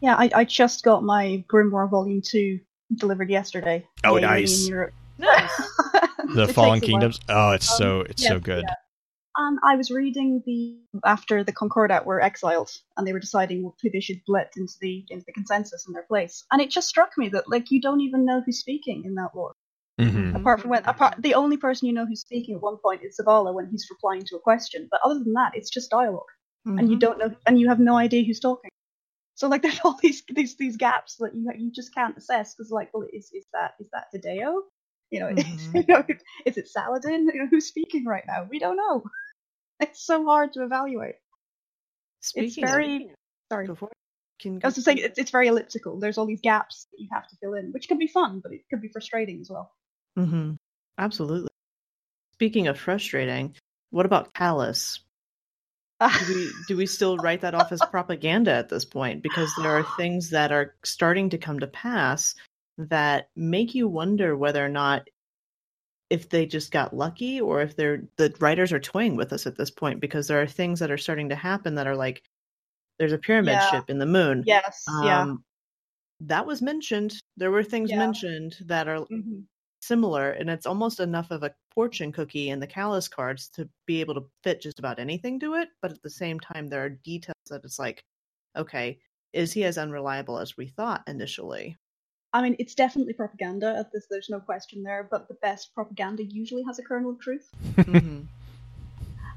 Yeah, 0.01 0.15
I, 0.15 0.29
I 0.33 0.43
just 0.45 0.83
got 0.83 1.03
my 1.03 1.43
Grimoire 1.47 1.89
Volume 1.89 2.21
2 2.21 2.59
delivered 2.95 3.29
yesterday. 3.29 3.85
Oh, 4.03 4.17
nice. 4.17 4.63
in 4.65 4.69
Europe. 4.71 4.93
Nice. 5.17 5.49
The 6.35 6.43
It 6.43 6.53
Fallen 6.53 6.79
takes 6.79 6.89
a 6.89 6.91
while. 6.93 7.01
Kingdoms. 7.01 7.19
Oh, 7.29 7.51
it's 7.51 7.69
Um, 7.71 7.77
so 7.77 8.01
it's 8.01 8.25
so 8.25 8.39
good. 8.39 8.63
yeah. 8.67 8.75
Um, 9.37 9.59
I 9.63 9.75
was 9.77 9.91
reading 9.91 10.43
the 10.45 10.77
after 11.05 11.43
the 11.43 11.53
Concordat 11.53 12.05
were 12.05 12.21
exiled, 12.21 12.71
and 12.97 13.07
they 13.07 13.13
were 13.13 13.19
deciding 13.19 13.71
who 13.81 13.89
they 13.89 14.01
should 14.01 14.21
let 14.27 14.53
into 14.57 14.73
the 14.81 15.05
into 15.09 15.25
the 15.25 15.33
consensus 15.33 15.87
in 15.87 15.93
their 15.93 16.03
place. 16.03 16.45
And 16.51 16.61
it 16.61 16.69
just 16.69 16.89
struck 16.89 17.17
me 17.17 17.29
that 17.29 17.49
like 17.49 17.71
you 17.71 17.81
don't 17.81 18.01
even 18.01 18.25
know 18.25 18.41
who's 18.45 18.59
speaking 18.59 19.03
in 19.05 19.15
that 19.15 19.31
lore. 19.35 19.53
hmm 19.99 20.35
Apart 20.35 20.61
from 20.61 20.71
when, 20.71 20.85
apart, 20.85 21.15
the 21.19 21.35
only 21.35 21.57
person 21.57 21.87
you 21.87 21.93
know 21.93 22.05
who's 22.05 22.21
speaking 22.21 22.55
at 22.55 22.61
one 22.61 22.77
point 22.77 23.03
is 23.03 23.17
Zavala 23.19 23.53
when 23.53 23.69
he's 23.71 23.87
replying 23.89 24.23
to 24.25 24.35
a 24.37 24.39
question. 24.41 24.87
But 24.91 25.01
other 25.05 25.19
than 25.23 25.33
that, 25.33 25.53
it's 25.55 25.69
just 25.69 25.89
dialogue, 25.91 26.31
and 26.65 26.89
Mm-hmm. 26.89 26.91
you 26.91 26.99
don't 26.99 27.19
know, 27.19 27.35
and 27.47 27.59
you 27.59 27.69
have 27.69 27.79
no 27.79 27.97
idea 27.97 28.23
who's 28.23 28.39
talking. 28.39 28.69
So 29.35 29.47
like, 29.47 29.61
there's 29.63 29.79
all 29.83 29.97
these 30.01 30.23
these 30.29 30.57
these 30.57 30.77
gaps 30.77 31.17
that 31.17 31.33
you 31.35 31.49
you 31.57 31.71
just 31.71 31.93
can't 31.95 32.17
assess 32.17 32.55
because 32.55 32.71
like, 32.71 32.89
well, 32.93 33.07
is 33.13 33.31
is 33.33 33.45
that 33.53 33.75
is 33.79 33.89
that 33.93 34.07
Hideo? 34.15 34.61
You 35.11 35.19
know, 35.21 35.29
Mhm. 35.37 35.73
you 35.73 35.85
know, 35.87 36.03
is 36.45 36.57
it 36.57 36.67
Saladin? 36.69 37.29
You 37.33 37.41
know, 37.43 37.47
who's 37.49 37.67
speaking 37.67 38.05
right 38.05 38.23
now? 38.27 38.47
We 38.49 38.59
don't 38.59 38.77
know. 38.77 39.03
It's 39.89 40.05
so 40.05 40.23
hard 40.25 40.53
to 40.53 40.63
evaluate. 40.63 41.15
Speaking 42.21 42.47
it's 42.47 42.57
of- 42.57 42.75
very 42.75 43.11
sorry. 43.51 43.67
Go 43.67 43.75
for. 43.75 43.89
Can 44.39 44.59
I 44.63 44.67
was 44.67 44.75
just 44.75 44.85
saying 44.85 44.99
it's, 44.99 45.19
it's 45.19 45.31
very 45.31 45.47
elliptical. 45.47 45.99
There's 45.99 46.17
all 46.17 46.25
these 46.25 46.41
gaps 46.41 46.87
that 46.91 46.99
you 46.99 47.09
have 47.11 47.27
to 47.27 47.35
fill 47.41 47.53
in, 47.53 47.71
which 47.71 47.87
can 47.87 47.99
be 47.99 48.07
fun, 48.07 48.39
but 48.41 48.51
it 48.51 48.61
could 48.69 48.81
be 48.81 48.87
frustrating 48.87 49.39
as 49.41 49.49
well. 49.49 49.71
hmm 50.15 50.53
Absolutely. 50.97 51.49
Speaking 52.33 52.67
of 52.67 52.79
frustrating, 52.79 53.55
what 53.91 54.05
about 54.05 54.33
Calus? 54.33 54.99
Do 56.01 56.33
we 56.33 56.51
do 56.67 56.77
we 56.77 56.87
still 56.87 57.17
write 57.17 57.41
that 57.41 57.53
off 57.53 57.71
as 57.71 57.79
propaganda 57.91 58.51
at 58.51 58.69
this 58.69 58.85
point? 58.85 59.21
Because 59.21 59.53
there 59.61 59.77
are 59.77 59.85
things 59.97 60.31
that 60.31 60.51
are 60.51 60.73
starting 60.83 61.29
to 61.29 61.37
come 61.37 61.59
to 61.59 61.67
pass 61.67 62.33
that 62.79 63.29
make 63.35 63.75
you 63.75 63.87
wonder 63.87 64.35
whether 64.35 64.65
or 64.65 64.69
not 64.69 65.07
if 66.11 66.29
they 66.29 66.45
just 66.47 66.71
got 66.73 66.95
lucky 66.95 67.41
or 67.41 67.61
if 67.63 67.77
they're 67.77 68.03
the 68.17 68.35
writers 68.41 68.73
are 68.73 68.79
toying 68.81 69.17
with 69.17 69.33
us 69.33 69.47
at 69.47 69.57
this 69.57 69.71
point 69.71 70.01
because 70.01 70.27
there 70.27 70.41
are 70.41 70.47
things 70.47 70.79
that 70.81 70.91
are 70.91 70.99
starting 70.99 71.29
to 71.29 71.35
happen 71.35 71.75
that 71.75 71.87
are 71.87 71.97
like 71.97 72.23
there's 72.99 73.13
a 73.13 73.19
pyramid 73.19 73.61
Yeah. 73.61 73.63
ship 73.63 73.89
in 73.89 73.99
the 73.99 74.05
moon. 74.07 74.45
yes, 74.45 74.97
yeah. 75.01 75.25
Um, 75.25 75.45
That 76.21 76.45
was 76.47 76.61
mentioned. 76.61 77.15
There 77.37 77.51
were 77.51 77.63
things 77.63 77.89
Yeah. 77.89 77.95
mentioned 77.95 78.57
that 78.67 78.87
are 78.89 79.07
Mhm. 79.09 79.47
similar, 79.81 80.31
and 80.31 80.49
it's 80.49 80.65
almost 80.67 80.99
enough 81.01 81.31
of 81.31 81.43
a 81.43 81.55
fortune 81.75 82.11
cookie 82.13 82.49
in 82.49 82.59
the 82.61 82.67
Calus 82.67 83.09
cards 83.09 83.49
to 83.51 83.69
be 83.87 84.01
able 84.01 84.15
to 84.15 84.29
fit 84.43 84.61
just 84.61 84.79
about 84.79 84.99
anything 84.99 85.39
to 85.41 85.55
it. 85.55 85.69
But 85.81 85.91
at 85.91 86.01
the 86.03 86.09
same 86.11 86.39
time, 86.39 86.67
there 86.69 86.83
are 86.85 86.89
details 86.89 87.35
that 87.49 87.65
it's 87.65 87.79
like, 87.79 88.03
okay, 88.57 89.01
is 89.33 89.53
he 89.53 89.63
as 89.65 89.77
unreliable 89.79 90.39
as 90.39 90.57
we 90.57 90.67
thought 90.67 91.03
initially? 91.07 91.77
I 92.33 92.41
mean, 92.41 92.55
it's 92.59 92.75
definitely 92.75 93.13
propaganda. 93.13 93.87
This, 93.93 94.05
there's 94.09 94.29
no 94.29 94.39
question 94.39 94.83
there. 94.83 95.07
But 95.09 95.27
the 95.27 95.33
best 95.35 95.73
propaganda 95.73 96.23
usually 96.23 96.63
has 96.63 96.79
a 96.79 96.83
kernel 96.83 97.11
of 97.11 97.19
truth. 97.19 97.49
Mhm. 97.75 98.27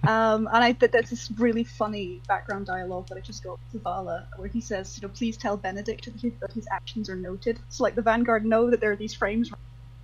Um, 0.07 0.49
and 0.53 0.63
I 0.63 0.75
think 0.75 0.93
there's 0.93 1.09
this 1.11 1.31
really 1.39 1.65
funny 1.65 2.21
background 2.29 2.67
dialogue 2.67 3.09
that 3.09 3.17
I 3.17 3.21
just 3.21 3.43
got 3.43 3.59
with 3.73 3.83
Zavala, 3.83 4.27
where 4.37 4.49
he 4.49 4.61
says, 4.61 4.97
you 4.99 5.09
know, 5.09 5.13
please 5.13 5.37
tell 5.39 5.57
Benedict 5.57 6.05
that 6.05 6.21
his, 6.21 6.33
that 6.41 6.53
his 6.53 6.69
actions 6.71 7.09
are 7.09 7.17
noted. 7.17 7.59
So 7.71 7.85
like 7.85 7.95
the 7.95 8.03
Vanguard 8.03 8.45
know 8.45 8.71
that 8.71 8.81
there 8.81 8.93
are 8.93 8.97
these 8.97 9.15
frames 9.15 9.51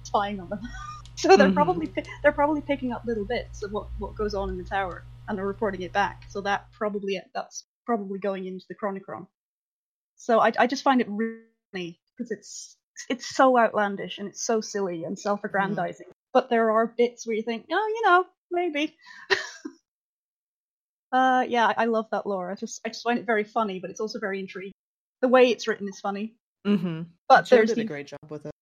spying 0.05 0.41
on 0.41 0.49
them. 0.49 0.61
so 1.17 1.37
they're 1.37 1.51
Mhm. 1.51 1.55
probably 1.55 1.93
they're 2.23 2.33
probably 2.33 2.63
picking 2.63 2.93
up 2.93 3.05
little 3.05 3.27
bits 3.27 3.63
of 3.63 3.73
what, 3.73 3.89
what 3.99 4.15
goes 4.15 4.35
on 4.35 4.49
in 4.49 4.57
the 4.57 4.65
tower 4.65 5.05
and 5.29 5.39
are 5.39 5.47
reporting 5.47 5.83
it 5.83 5.93
back. 5.93 6.23
So 6.31 6.41
that 6.41 6.73
probably 6.73 7.21
that's 7.35 7.65
probably 7.85 8.19
going 8.19 8.47
into 8.47 8.65
the 8.69 8.75
Chronicon. 8.75 9.27
So 10.17 10.41
I, 10.41 10.53
I 10.59 10.67
just 10.67 10.83
find 10.83 11.03
it 11.03 11.09
really 11.09 12.01
because 12.17 12.31
it's 12.31 12.77
it's 13.09 13.27
so 13.35 13.59
outlandish 13.59 14.19
and 14.19 14.29
it's 14.29 14.45
so 14.45 14.61
silly 14.61 15.05
and 15.05 15.19
self-aggrandizing. 15.19 16.07
but 16.33 16.49
there 16.51 16.71
are 16.71 16.87
bits 16.97 17.27
where 17.27 17.37
you 17.37 17.43
think, 17.43 17.67
oh, 17.73 17.89
you 17.95 18.03
know, 18.09 18.25
maybe. 18.51 18.97
uh, 21.13 21.45
yeah, 21.49 21.67
I 21.67 21.75
I 21.79 21.85
love 21.87 22.07
that 22.13 22.27
lore. 22.27 22.51
I 22.51 22.55
just, 22.55 22.81
I 22.85 22.89
just 22.91 23.03
find 23.03 23.19
it 23.19 23.27
very 23.27 23.45
funny, 23.45 23.81
but 23.81 23.91
it's 23.91 24.01
also 24.01 24.19
very 24.21 24.39
intriguing. 24.41 24.73
The 25.23 25.29
way 25.29 25.51
it's 25.51 25.67
written 25.69 25.89
is 25.89 26.01
funny, 26.01 26.35
Mm-hmm. 26.67 27.03
but 27.29 27.47
Joe 27.47 27.57
there's 27.57 27.71
did 27.71 27.79
a 27.79 27.85
great 27.85 28.07
job 28.07 28.19
with 28.29 28.47
it. 28.47 28.53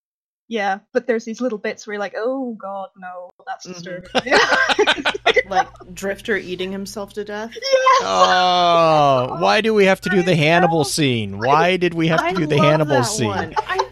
yeah, 0.48 0.78
but 0.92 1.06
there's 1.06 1.24
these 1.24 1.40
little 1.40 1.58
bits 1.58 1.86
where 1.86 1.94
you're 1.94 2.00
like, 2.00 2.14
oh 2.16 2.54
god, 2.60 2.88
no, 2.96 3.30
that's 3.46 3.66
Mhm. 3.66 3.74
disturbing. 3.74 4.10
Yeah. 4.24 5.02
Like 5.48 5.68
Drifter 5.94 6.36
eating 6.36 6.72
himself 6.72 7.14
to 7.14 7.24
death. 7.24 7.52
yes! 7.54 8.02
Oh, 8.02 9.38
why 9.40 9.62
do 9.62 9.72
we 9.72 9.86
have 9.86 10.00
to 10.02 10.10
do 10.10 10.22
the 10.22 10.32
I 10.32 10.34
Hannibal 10.34 10.78
know. 10.80 10.82
scene? 10.82 11.38
Why 11.38 11.78
did 11.78 11.94
we 11.94 12.08
have 12.08 12.20
to 12.20 12.26
I 12.26 12.32
do 12.34 12.46
the 12.46 12.58
Hannibal 12.58 13.02
scene? 13.02 13.28
one. 13.28 13.54
I 13.66 13.78
think 13.78 13.87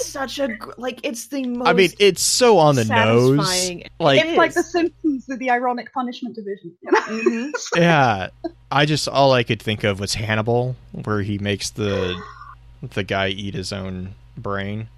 it's 0.00 0.06
such 0.06 0.38
a 0.38 0.48
like 0.76 1.00
it's 1.02 1.26
the 1.28 1.44
most. 1.46 1.68
I 1.68 1.72
mean, 1.72 1.90
it's 1.98 2.22
so 2.22 2.58
on 2.58 2.74
the 2.76 2.84
nose. 2.84 3.36
satisfying- 3.46 3.84
Like, 4.00 4.24
it's 4.24 4.36
like 4.36 4.54
the 4.54 4.62
Simpsons 4.62 5.24
with 5.28 5.38
the 5.38 5.50
ironic 5.50 5.92
punishment 5.92 6.34
division. 6.36 6.72
You 6.82 6.90
know? 6.92 7.00
Mhm. 7.00 7.52
yeah, 7.76 8.28
I 8.70 8.86
just 8.86 9.08
all 9.08 9.32
I 9.32 9.42
could 9.42 9.62
think 9.62 9.84
of 9.84 10.00
was 10.00 10.14
Hannibal, 10.14 10.76
where 10.92 11.22
he 11.22 11.38
makes 11.38 11.70
the 11.70 12.20
the 12.82 13.04
guy 13.04 13.28
eat 13.28 13.54
his 13.54 13.72
own 13.72 14.14
brain. 14.36 14.88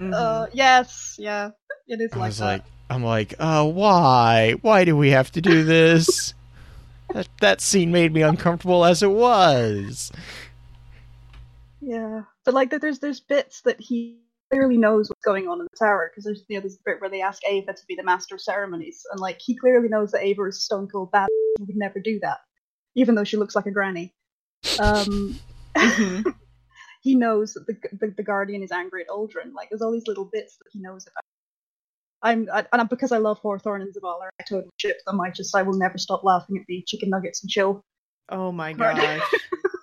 Mhm. 0.00 0.14
Uh, 0.14 0.46
yes, 0.52 1.16
yeah, 1.18 1.50
it 1.88 2.00
is 2.00 2.12
I 2.12 2.16
like 2.18 2.28
was 2.28 2.38
that. 2.38 2.44
like, 2.44 2.62
I'm 2.90 3.02
like, 3.04 3.34
oh, 3.40 3.64
why? 3.66 4.52
Why 4.62 4.84
do 4.84 4.96
we 4.96 5.10
have 5.10 5.30
to 5.32 5.40
do 5.40 5.64
this? 5.64 6.34
that 7.14 7.26
that 7.40 7.60
scene 7.60 7.90
made 7.90 8.12
me 8.12 8.22
uncomfortable 8.22 8.84
as 8.84 9.02
it 9.02 9.10
was. 9.10 10.12
Yeah, 11.80 12.22
but 12.44 12.54
like 12.54 12.70
that, 12.70 12.80
there's 12.80 12.98
there's 12.98 13.20
bits 13.20 13.62
that 13.62 13.80
he 13.80 14.20
clearly 14.50 14.76
knows 14.76 15.08
what's 15.08 15.24
going 15.24 15.46
on 15.48 15.60
in 15.60 15.66
the 15.70 15.78
tower 15.78 16.10
because 16.10 16.24
there's 16.24 16.44
you 16.48 16.56
know 16.56 16.60
there's 16.60 16.76
a 16.76 16.82
bit 16.84 17.00
where 17.00 17.10
they 17.10 17.22
ask 17.22 17.42
Ava 17.46 17.72
to 17.72 17.86
be 17.86 17.94
the 17.94 18.02
master 18.02 18.34
of 18.34 18.40
ceremonies, 18.40 19.02
and 19.12 19.20
like 19.20 19.40
he 19.40 19.56
clearly 19.56 19.88
knows 19.88 20.10
that 20.12 20.22
Ava 20.24 20.44
is 20.44 20.64
stone 20.64 20.88
cold 20.88 21.12
bad 21.12 21.28
and 21.58 21.66
would 21.66 21.76
never 21.76 22.00
do 22.00 22.18
that, 22.20 22.38
even 22.94 23.14
though 23.14 23.24
she 23.24 23.36
looks 23.36 23.54
like 23.54 23.66
a 23.66 23.70
granny. 23.70 24.14
Um, 24.80 25.38
Mhm. 25.76 26.24
he 27.02 27.14
knows 27.14 27.54
that 27.54 27.66
the, 27.66 27.76
the 27.92 28.14
the 28.16 28.22
guardian 28.22 28.62
is 28.62 28.72
angry 28.72 29.02
at 29.02 29.08
Uldren. 29.08 29.52
Like 29.54 29.70
there's 29.70 29.82
all 29.82 29.92
these 29.92 30.08
little 30.08 30.28
bits 30.32 30.56
that 30.56 30.70
he 30.72 30.80
knows 30.80 31.06
about. 31.06 31.22
I'm 32.20 32.48
I, 32.52 32.66
and 32.72 32.88
because 32.88 33.12
I 33.12 33.18
love 33.18 33.38
Hawthorne 33.38 33.82
and 33.82 33.94
Zavala, 33.94 34.28
I 34.40 34.42
totally 34.48 34.70
ship 34.78 34.98
them. 35.06 35.20
I 35.20 35.30
just 35.30 35.54
I 35.54 35.62
will 35.62 35.78
never 35.78 35.98
stop 35.98 36.24
laughing 36.24 36.58
at 36.58 36.66
the 36.66 36.82
chicken 36.86 37.10
nuggets 37.10 37.42
and 37.42 37.50
chill. 37.50 37.82
Oh 38.30 38.50
my 38.50 38.72
gosh. 38.74 39.20
Like, 39.20 39.22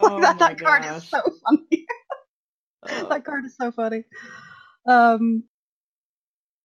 Oh 0.02 0.20
that 0.22 0.38
my 0.38 0.54
that 0.54 0.60
card 0.60 0.86
is 0.86 1.10
so 1.10 1.22
funny. 1.46 1.85
Oh. 2.90 3.10
that 3.10 3.26
card 3.26 3.46
is 3.46 3.56
so 3.60 3.72
funny. 3.72 4.04
Um, 4.88 5.44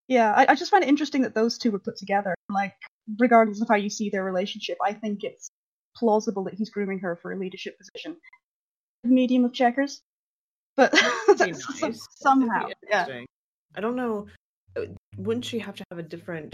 yeah, 0.09 0.33
I, 0.33 0.47
I 0.51 0.55
just 0.55 0.71
find 0.71 0.83
it 0.85 0.89
interesting 0.89 1.23
that 1.23 1.35
those 1.35 1.57
two 1.59 1.71
were 1.71 1.79
put 1.79 1.97
together. 1.97 2.35
Like, 2.49 2.75
regardless 3.19 3.61
of 3.61 3.69
how 3.69 3.77
you 3.77 3.91
see 3.91 4.11
their 4.11 4.25
relationship, 4.25 4.79
I 4.85 4.93
think 4.93 5.23
it's 5.25 5.49
plausible 5.97 6.45
that 6.45 6.55
he's 6.55 6.71
grooming 6.71 6.99
her 7.01 7.17
for 7.21 7.33
a 7.33 7.39
leadership 7.39 7.77
position. 7.79 8.17
Medium 9.05 9.45
of 9.45 9.53
checkers, 9.53 10.03
but 10.77 10.93
nice. 11.39 12.07
somehow, 12.17 12.69
yeah. 12.89 13.07
I 13.75 13.81
don't 13.81 13.97
know. 13.97 14.27
uh, 14.77 14.83
Wouldn't 15.17 15.45
she 15.47 15.59
have 15.61 15.75
to 15.77 15.85
have 15.91 15.99
a 15.99 16.03
different? 16.03 16.53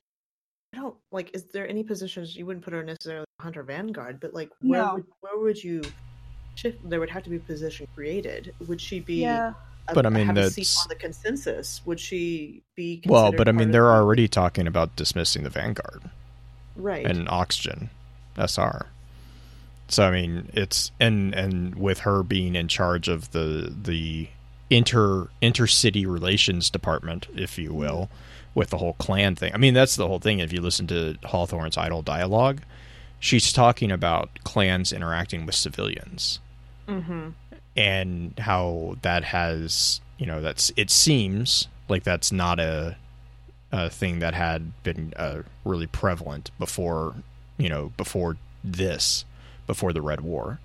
I 0.74 0.78
don't 0.78 0.94
like. 1.10 1.30
Is 1.34 1.44
there 1.52 1.66
any 1.66 1.82
positions 1.82 2.36
you 2.36 2.46
wouldn't 2.46 2.64
put 2.64 2.72
her 2.74 2.84
necessarily 2.84 3.24
Hunter 3.40 3.62
Vanguard, 3.64 4.20
but 4.20 4.32
like 4.34 4.50
where 4.60 4.82
No. 4.82 4.94
would 4.94 5.04
where 5.20 5.38
would 5.38 5.62
you 5.62 5.82
shift? 6.58 6.88
There 6.88 7.00
would 7.00 7.10
have 7.10 7.22
to 7.24 7.30
be 7.30 7.36
a 7.36 7.40
position 7.40 7.86
created. 7.94 8.54
Would 8.66 8.80
she 8.80 9.00
be? 9.00 9.22
Yeah, 9.22 9.54
a- 9.88 9.94
But, 9.94 10.06
I 10.06 10.08
mean, 10.08 10.26
have 10.26 10.36
a 10.36 10.50
seat 10.50 10.62
that's- 10.62 10.82
on 10.82 10.88
the 10.88 10.94
consensus. 10.96 11.80
Would 11.84 12.00
she 12.00 12.62
be? 12.74 13.02
Well, 13.06 13.32
but 13.32 13.48
I 13.48 13.52
mean, 13.52 13.70
they're 13.70 13.82
the- 13.82 13.88
already 13.88 14.28
talking 14.28 14.66
about 14.66 14.96
dismissing 14.96 15.44
the 15.44 15.50
Vanguard 15.50 16.02
right. 16.76 17.06
and 17.06 17.28
Oxygen, 17.28 17.90
SR. 18.36 18.86
So 19.88 20.04
I 20.04 20.10
mean, 20.10 20.50
it's 20.52 20.90
and 20.98 21.34
and 21.34 21.74
with 21.76 22.00
her 22.00 22.22
being 22.22 22.56
in 22.56 22.68
charge 22.68 23.08
of 23.08 23.30
the 23.30 23.72
the 23.82 24.28
inter 24.68 25.28
intercity 25.40 26.06
relations 26.06 26.70
department, 26.70 27.28
if 27.34 27.58
you 27.58 27.68
mm-hmm. 27.68 27.78
will, 27.78 28.10
with 28.54 28.70
the 28.70 28.78
whole 28.78 28.94
clan 28.94 29.36
thing. 29.36 29.54
I 29.54 29.58
mean, 29.58 29.74
that's 29.74 29.96
the 29.96 30.08
whole 30.08 30.18
thing. 30.18 30.40
If 30.40 30.52
you 30.52 30.60
listen 30.60 30.86
to 30.88 31.16
Hawthorne's 31.24 31.76
idle 31.76 32.02
dialogue, 32.02 32.62
she's 33.20 33.52
talking 33.52 33.92
about 33.92 34.30
clans 34.42 34.92
interacting 34.92 35.46
with 35.46 35.54
civilians 35.54 36.40
mm-hmm. 36.88 37.28
and 37.76 38.38
how 38.38 38.96
that 39.02 39.24
has 39.24 40.00
you 40.18 40.26
know 40.26 40.40
that's 40.40 40.72
it 40.76 40.90
seems 40.90 41.68
like 41.88 42.02
that's 42.02 42.32
not 42.32 42.58
a 42.58 42.96
a 43.72 43.90
thing 43.90 44.20
that 44.20 44.34
had 44.34 44.72
been 44.82 45.12
uh, 45.16 45.42
really 45.64 45.86
prevalent 45.86 46.50
before 46.58 47.14
you 47.58 47.68
know 47.68 47.92
before 47.96 48.36
this 48.62 49.24
before 49.66 49.92
the 49.92 50.02
red 50.02 50.20
war 50.20 50.60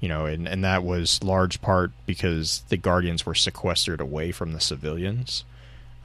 you 0.00 0.08
know 0.08 0.26
and 0.26 0.46
and 0.46 0.64
that 0.64 0.84
was 0.84 1.22
large 1.22 1.60
part 1.60 1.92
because 2.06 2.62
the 2.68 2.76
guardians 2.76 3.26
were 3.26 3.34
sequestered 3.34 4.00
away 4.00 4.30
from 4.32 4.52
the 4.52 4.60
civilians 4.60 5.44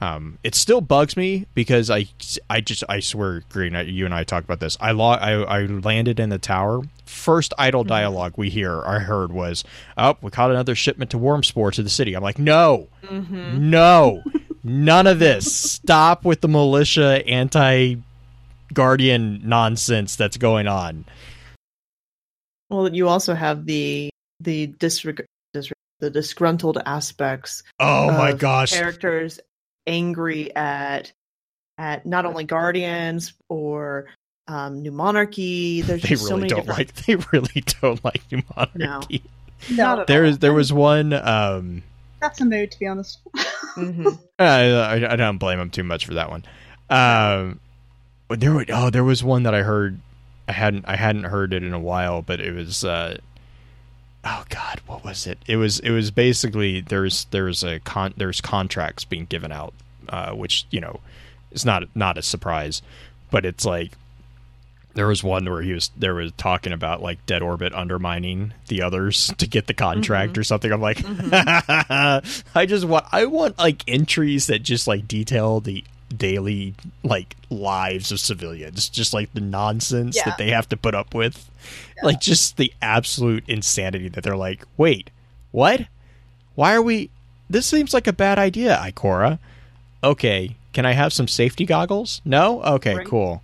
um, 0.00 0.38
it 0.42 0.54
still 0.54 0.80
bugs 0.80 1.16
me 1.16 1.46
because 1.54 1.90
I, 1.90 2.06
I 2.48 2.60
just 2.62 2.84
I 2.88 3.00
swear, 3.00 3.42
Green, 3.50 3.76
I- 3.76 3.82
you 3.82 4.04
and 4.06 4.14
I 4.14 4.24
talked 4.24 4.44
about 4.46 4.60
this. 4.60 4.76
I, 4.80 4.92
lo- 4.92 5.10
I 5.10 5.32
I 5.42 5.66
landed 5.66 6.18
in 6.18 6.30
the 6.30 6.38
tower. 6.38 6.82
First 7.04 7.52
idle 7.58 7.84
dialogue 7.84 8.34
we 8.36 8.48
hear, 8.50 8.82
I 8.84 9.00
heard 9.00 9.30
was, 9.32 9.62
"Oh, 9.98 10.16
we 10.22 10.30
caught 10.30 10.50
another 10.50 10.74
shipment 10.74 11.10
to 11.10 11.18
Wormspore 11.18 11.72
to 11.74 11.82
the 11.82 11.90
city." 11.90 12.14
I'm 12.14 12.22
like, 12.22 12.38
"No, 12.38 12.88
Mm-hmm. 13.04 13.68
no, 13.70 14.22
none 14.64 15.06
of 15.06 15.18
this. 15.18 15.54
Stop 15.54 16.24
with 16.24 16.40
the 16.40 16.48
militia 16.48 17.22
anti 17.26 17.96
guardian 18.72 19.40
nonsense 19.44 20.16
that's 20.16 20.36
going 20.38 20.66
on." 20.66 21.04
Well, 22.70 22.88
you 22.94 23.08
also 23.08 23.34
have 23.34 23.66
the 23.66 24.10
the 24.38 24.68
disreg- 24.68 25.24
disreg- 25.54 25.72
the 25.98 26.10
disgruntled 26.10 26.78
aspects 26.86 27.62
Oh 27.78 28.10
my 28.12 28.32
gosh, 28.32 28.72
characters 28.72 29.40
angry 29.86 30.54
at 30.54 31.12
at 31.78 32.04
not 32.06 32.26
only 32.26 32.44
guardians 32.44 33.32
or 33.48 34.06
um, 34.48 34.82
new 34.82 34.90
monarchy. 34.92 35.80
There's 35.82 36.02
they 36.02 36.08
just 36.10 36.24
so 36.24 36.30
really 36.30 36.40
many 36.42 36.48
don't 36.50 36.66
different. 36.66 36.78
like. 36.78 36.94
They 37.06 37.16
really 37.32 37.64
don't 37.80 38.04
like 38.04 38.22
new 38.30 38.42
monarchy. 38.56 39.22
Not 39.70 39.96
no, 39.96 40.00
at 40.02 40.06
There 40.06 40.34
there 40.36 40.52
was 40.52 40.72
one. 40.72 41.12
Um, 41.12 41.82
that's 42.20 42.40
a 42.40 42.44
mood 42.44 42.70
to 42.72 42.78
be 42.78 42.86
honest. 42.86 43.18
Mhm. 43.76 44.18
Uh, 44.36 44.42
I, 44.42 45.12
I 45.12 45.16
don't 45.16 45.38
blame 45.38 45.60
him 45.60 45.70
too 45.70 45.84
much 45.84 46.04
for 46.04 46.14
that 46.14 46.28
one. 46.28 46.44
Um, 46.90 47.60
but 48.26 48.40
there 48.40 48.52
were 48.52 48.64
oh 48.68 48.90
there 48.90 49.04
was 49.04 49.22
one 49.22 49.44
that 49.44 49.54
I 49.54 49.62
heard 49.62 50.00
I 50.48 50.52
hadn't 50.52 50.86
I 50.88 50.96
hadn't 50.96 51.24
heard 51.24 51.52
it 51.52 51.62
in 51.62 51.72
a 51.72 51.78
while, 51.78 52.20
but 52.20 52.40
it 52.40 52.52
was 52.52 52.84
uh, 52.84 53.18
oh 54.24 54.44
god 54.48 54.80
what 54.86 55.04
was 55.04 55.26
it? 55.26 55.38
It 55.46 55.56
was 55.56 55.78
it 55.80 55.90
was 55.90 56.10
basically 56.10 56.80
there's 56.80 57.26
there's 57.26 57.62
a 57.62 57.78
con 57.80 58.14
there's 58.16 58.40
contracts 58.40 59.04
being 59.04 59.26
given 59.26 59.52
out, 59.52 59.72
uh, 60.08 60.32
which 60.32 60.66
you 60.70 60.80
know 60.80 61.00
is 61.52 61.64
not 61.64 61.84
not 61.94 62.18
a 62.18 62.22
surprise, 62.22 62.82
but 63.30 63.44
it's 63.44 63.64
like 63.64 63.92
there 64.94 65.06
was 65.06 65.22
one 65.22 65.48
where 65.48 65.62
he 65.62 65.72
was 65.72 65.90
there 65.96 66.14
was 66.14 66.32
talking 66.32 66.72
about 66.72 67.02
like 67.02 67.24
dead 67.26 67.42
orbit 67.42 67.72
undermining 67.72 68.52
the 68.68 68.82
others 68.82 69.32
to 69.38 69.46
get 69.46 69.66
the 69.66 69.74
contract 69.74 70.36
or 70.36 70.44
something. 70.44 70.72
I'm 70.72 70.80
like, 70.80 70.98
I 72.54 72.66
just 72.66 72.84
want 72.84 73.06
I 73.12 73.26
want 73.26 73.58
like 73.58 73.84
entries 73.88 74.48
that 74.48 74.62
just 74.62 74.88
like 74.88 75.06
detail 75.06 75.60
the 75.60 75.84
daily 76.16 76.74
like 77.02 77.36
lives 77.50 78.10
of 78.12 78.20
civilians, 78.20 78.88
just 78.88 79.12
like 79.14 79.32
the 79.32 79.40
nonsense 79.40 80.16
Yeah. 80.16 80.24
that 80.26 80.38
they 80.38 80.50
have 80.50 80.68
to 80.70 80.76
put 80.76 80.94
up 80.94 81.14
with, 81.14 81.50
like 82.02 82.20
just 82.20 82.56
the 82.56 82.72
absolute 82.82 83.44
insanity 83.48 84.08
that 84.08 84.22
they're 84.24 84.36
like, 84.36 84.64
wait, 84.76 85.10
what? 85.52 85.86
Why 86.54 86.74
are 86.74 86.82
we? 86.82 87.10
This 87.48 87.66
seems 87.66 87.94
like 87.94 88.06
a 88.06 88.12
bad 88.12 88.38
idea, 88.38 88.76
Ikora. 88.84 89.38
Okay, 90.02 90.56
can 90.72 90.86
I 90.86 90.92
have 90.92 91.12
some 91.12 91.28
safety 91.28 91.64
goggles? 91.64 92.20
No. 92.24 92.62
Okay, 92.62 92.96
Right. 92.96 93.06
cool. 93.06 93.42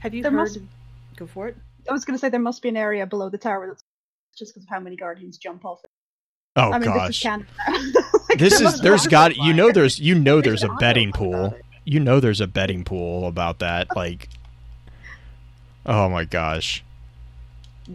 Have 0.00 0.14
you 0.14 0.22
There 0.22 0.30
heard? 0.32 0.36
must- 0.38 0.58
Go 1.16 1.26
for 1.26 1.48
it. 1.48 1.56
I 1.88 1.92
was 1.92 2.04
going 2.04 2.14
to 2.16 2.18
say 2.20 2.28
there 2.30 2.40
must 2.40 2.62
be 2.62 2.68
an 2.68 2.76
area 2.76 3.06
below 3.06 3.28
the 3.28 3.38
tower 3.38 3.66
that's 3.68 3.82
just 4.36 4.52
because 4.54 4.64
of 4.64 4.70
how 4.70 4.80
many 4.80 4.96
guardians 4.96 5.36
jump 5.36 5.64
off. 5.64 5.80
it. 5.84 5.90
Oh 6.56 6.70
I 6.72 6.78
mean, 6.78 6.90
this 6.90 6.90
is 6.90 6.94
gosh, 6.94 7.22
canon. 7.22 7.46
Like, 8.28 8.38
this 8.38 8.50
there 8.50 8.56
is 8.58 8.62
must 8.62 8.82
be 8.82 8.88
there's 8.88 9.04
an 9.06 9.10
got 9.10 9.36
you 9.36 9.52
know 9.52 9.72
there's 9.72 9.98
you 9.98 10.14
know 10.14 10.40
there's 10.40 10.60
There's 10.62 10.72
a 10.72 10.76
betting 10.76 11.12
pool. 11.12 11.54
About 11.82 11.88
it. 11.88 11.92
You 11.92 12.00
know 12.00 12.20
there's 12.20 12.40
a 12.40 12.46
betting 12.46 12.84
pool 12.84 13.26
about 13.26 13.58
that. 13.60 13.94
Like, 13.96 14.28
oh 15.86 16.08
my 16.08 16.24
gosh. 16.24 16.84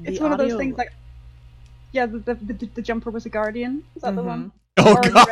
It's 0.04 0.18
The 0.18 0.24
one 0.24 0.34
of 0.34 0.38
those 0.40 0.56
things 0.56 0.78
like, 0.78 0.94
yeah, 1.92 2.06
the 2.06 2.20
the, 2.20 2.36
the, 2.36 2.66
the 2.76 2.82
jumper 2.82 3.10
was 3.10 3.26
a 3.26 3.30
guardian. 3.30 3.84
Is 3.96 4.02
that 4.04 4.16
the 4.16 4.22
mm-hmm. 4.22 4.30
one? 4.30 4.52
Oh 4.78 4.94
Already 4.94 5.10
god. 5.10 5.28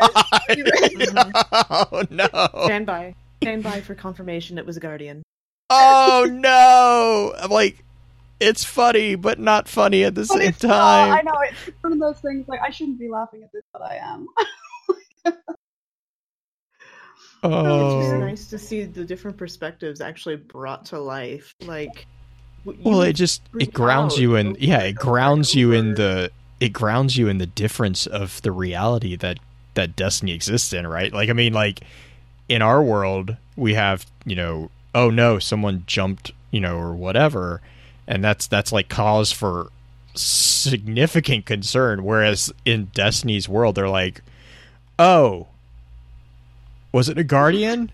read- 0.50 0.60
already 0.60 1.06
mm-hmm. 1.06 1.88
oh 1.94 2.04
no. 2.10 2.66
Stand 2.66 2.86
by. 2.86 3.16
Stand 3.44 3.64
by 3.64 3.82
for 3.82 3.94
confirmation. 3.94 4.58
It 4.58 4.66
was 4.66 4.78
a 4.78 4.80
guardian. 4.80 5.22
Oh 5.70 6.28
no. 6.30 7.34
I'm 7.38 7.52
like 7.52 7.84
it's 8.40 8.64
funny 8.64 9.16
but 9.16 9.40
not 9.40 9.68
funny 9.68 10.04
at 10.04 10.16
the 10.16 10.22
But 10.22 10.40
same 10.40 10.42
it's 10.42 10.64
not, 10.64 10.70
time. 10.70 11.14
I 11.14 11.22
know 11.22 11.40
it's 11.42 11.78
one 11.82 11.94
of 11.94 12.00
those 12.00 12.20
things 12.20 12.48
like 12.48 12.60
I 12.62 12.70
shouldn't 12.70 13.00
be 13.00 13.08
laughing 13.08 13.44
at 13.44 13.52
this, 13.52 13.64
but 13.72 13.82
I 13.82 13.98
am. 13.98 14.28
Oh, 17.46 18.00
It's 18.00 18.08
just 18.08 18.20
nice 18.20 18.48
to 18.48 18.58
see 18.58 18.86
the 18.86 19.06
different 19.06 19.38
perspectives 19.38 20.02
actually 20.02 20.38
brought 20.38 20.86
to 20.86 21.00
life. 21.00 21.54
Like, 21.62 22.08
well, 22.66 23.02
it 23.04 23.14
just 23.14 23.44
it 23.60 23.74
grounds 23.74 24.16
out 24.16 24.20
you 24.20 24.36
in 24.36 24.58
yeah, 24.60 24.80
it 24.82 24.96
grounds 24.96 25.54
you 25.54 25.72
in 25.72 25.94
the 25.94 26.32
it 26.60 26.70
grounds 26.70 27.18
you 27.18 27.28
in 27.28 27.38
the 27.38 27.46
difference 27.46 28.08
of 28.08 28.42
the 28.42 28.52
reality 28.52 29.16
that 29.18 29.40
that 29.76 29.96
Destiny 29.96 30.34
exists 30.34 30.74
in, 30.74 30.88
right? 30.88 31.14
Like, 31.14 31.30
I 31.30 31.34
mean, 31.34 31.54
like 31.54 31.82
in 32.50 32.62
our 32.62 32.82
world, 32.82 33.38
we 33.56 33.76
have 33.76 34.06
you 34.26 34.36
know, 34.36 34.72
oh 34.96 35.12
no, 35.12 35.38
someone 35.38 35.84
jumped, 35.86 36.32
you 36.50 36.60
know, 36.60 36.78
or 36.78 36.96
whatever, 36.96 37.62
and 38.08 38.24
that's 38.24 38.48
that's 38.48 38.72
like 38.72 38.90
cause 38.90 39.32
for 39.32 39.70
significant 40.16 41.46
concern. 41.46 42.04
Whereas 42.04 42.52
in 42.66 42.86
Destiny's 42.86 43.48
world, 43.48 43.76
they're 43.76 43.90
like, 43.90 44.22
oh, 44.98 45.48
was 46.96 47.10
it 47.10 47.18
a 47.18 47.26
guardian? 47.26 47.92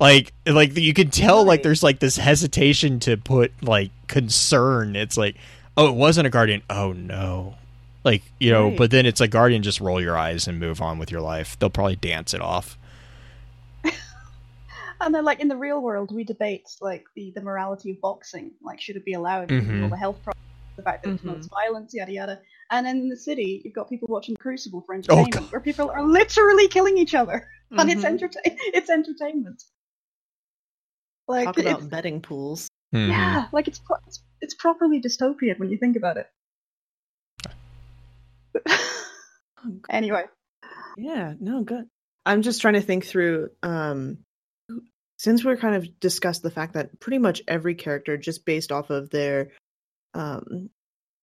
Like, 0.00 0.32
like 0.44 0.76
you 0.76 0.92
can 0.92 1.08
tell, 1.10 1.44
like 1.44 1.62
there's 1.62 1.84
like 1.84 2.00
this 2.00 2.16
hesitation 2.16 2.98
to 3.00 3.16
put 3.16 3.52
like 3.62 3.92
concern. 4.08 4.96
It's 4.96 5.16
like, 5.16 5.36
oh, 5.76 5.88
it 5.88 5.94
wasn't 5.94 6.26
a 6.26 6.30
guardian. 6.30 6.60
Oh 6.68 6.92
no, 6.92 7.54
like 8.02 8.24
you 8.40 8.50
know. 8.50 8.70
Right. 8.70 8.76
But 8.76 8.90
then 8.90 9.06
it's 9.06 9.20
a 9.20 9.28
guardian. 9.28 9.62
Just 9.62 9.80
roll 9.80 10.00
your 10.00 10.18
eyes 10.18 10.48
and 10.48 10.58
move 10.58 10.82
on 10.82 10.98
with 10.98 11.12
your 11.12 11.20
life. 11.20 11.56
They'll 11.60 11.70
probably 11.70 11.94
dance 11.94 12.34
it 12.34 12.40
off. 12.40 12.76
And 15.02 15.14
then, 15.14 15.24
like 15.24 15.40
in 15.40 15.48
the 15.48 15.56
real 15.56 15.80
world, 15.80 16.14
we 16.14 16.24
debate 16.24 16.68
like 16.82 17.06
the, 17.14 17.30
the 17.34 17.40
morality 17.40 17.92
of 17.92 18.02
boxing. 18.02 18.50
Like, 18.62 18.82
should 18.82 18.96
it 18.96 19.04
be 19.06 19.14
allowed? 19.14 19.48
Mhm. 19.48 19.84
All 19.84 19.88
the 19.88 19.96
health 19.96 20.22
problems, 20.22 20.44
the 20.76 20.82
fact 20.82 21.04
that 21.04 21.12
it 21.12 21.22
promotes 21.22 21.46
violence, 21.46 21.94
yada 21.94 22.12
yada. 22.12 22.40
And 22.72 22.86
then 22.86 22.98
in 22.98 23.08
the 23.08 23.16
city, 23.16 23.60
you've 23.64 23.74
got 23.74 23.88
people 23.88 24.06
watching 24.08 24.36
Crucible 24.36 24.82
for 24.82 24.94
entertainment, 24.94 25.32
God. 25.34 25.50
where 25.52 25.60
people 25.60 25.90
are 25.90 26.06
literally 26.06 26.68
killing 26.68 26.98
each 26.98 27.14
other, 27.14 27.48
and 27.72 27.90
it's 27.90 28.02
Mhm. 28.02 28.10
entertain 28.10 28.58
it's 28.72 28.90
entertainment. 28.90 29.62
Like, 31.26 31.46
Talk 31.46 31.58
about 31.58 31.78
it's, 31.80 31.88
betting 31.88 32.22
pools. 32.22 32.68
Mhm. 32.94 33.08
yeah, 33.08 33.48
like 33.52 33.68
it's, 33.68 33.78
pro- 33.80 33.98
it's 34.06 34.22
it's 34.40 34.54
properly 34.54 35.00
dystopian 35.00 35.58
when 35.58 35.70
you 35.70 35.78
think 35.78 35.96
about 35.96 36.16
it. 36.16 36.26
anyway, 39.90 40.24
Yeah, 40.96 41.34
no, 41.40 41.62
good. 41.62 41.88
I'm 42.26 42.42
just 42.42 42.60
trying 42.60 42.74
to 42.74 42.80
think 42.82 43.04
through 43.04 43.50
um 43.62 44.18
since 45.18 45.44
we're 45.44 45.56
kind 45.56 45.74
of 45.76 46.00
discussed 46.00 46.42
the 46.42 46.50
fact 46.50 46.74
that 46.74 46.98
pretty 47.00 47.18
much 47.18 47.42
every 47.46 47.74
character 47.74 48.16
just 48.16 48.44
based 48.44 48.72
off 48.72 48.90
of 48.90 49.10
their 49.10 49.50
um 50.14 50.70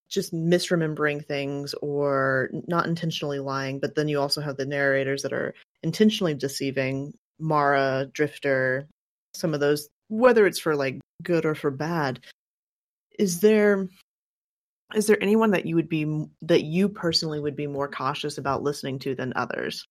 just 0.08 0.32
misremembering 0.32 1.24
things 1.24 1.74
or 1.82 2.50
not 2.66 2.86
intentionally 2.86 3.38
lying, 3.38 3.78
but 3.78 3.94
then 3.94 4.08
you 4.08 4.20
also 4.20 4.40
have 4.40 4.56
the 4.56 4.66
narrators 4.66 5.22
that 5.22 5.32
are 5.32 5.54
intentionally 5.82 6.34
deceiving, 6.34 7.12
Mara, 7.38 8.08
Drifter, 8.12 8.86
some 9.34 9.54
of 9.54 9.60
those 9.60 9.88
whether 10.08 10.46
it's 10.46 10.58
for 10.58 10.74
like 10.74 10.98
good 11.22 11.44
or 11.44 11.54
for 11.54 11.70
bad. 11.70 12.20
Is 13.18 13.40
there 13.40 13.88
is 14.94 15.06
there 15.06 15.22
anyone 15.22 15.50
that 15.50 15.66
you 15.66 15.76
would 15.76 15.88
be 15.88 16.26
that 16.42 16.64
you 16.64 16.88
personally 16.88 17.40
would 17.40 17.56
be 17.56 17.66
more 17.66 17.88
cautious 17.88 18.38
about 18.38 18.62
listening 18.62 18.98
to 19.00 19.14
than 19.14 19.32
others? 19.36 19.84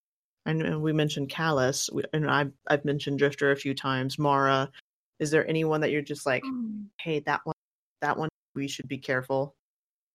I 0.46 0.54
know 0.54 0.80
we 0.80 0.94
mentioned 0.94 1.30
Calus, 1.30 1.90
and 2.14 2.30
I've 2.30 2.52
I've 2.68 2.86
mentioned 2.86 3.20
Drifter 3.20 3.52
a 3.52 3.56
few 3.58 3.74
times. 3.74 4.18
Mara, 4.18 4.72
is 5.20 5.30
there 5.30 5.48
anyone 5.48 5.82
that 5.82 5.92
you're 5.92 6.02
just 6.02 6.26
like, 6.26 6.44
hmm. 6.44 6.84
hey, 7.00 7.20
that 7.22 7.42
one, 7.44 7.56
that 8.02 8.18
one, 8.18 8.30
we 8.56 8.68
should 8.68 8.88
be 8.88 8.98
careful. 8.98 9.54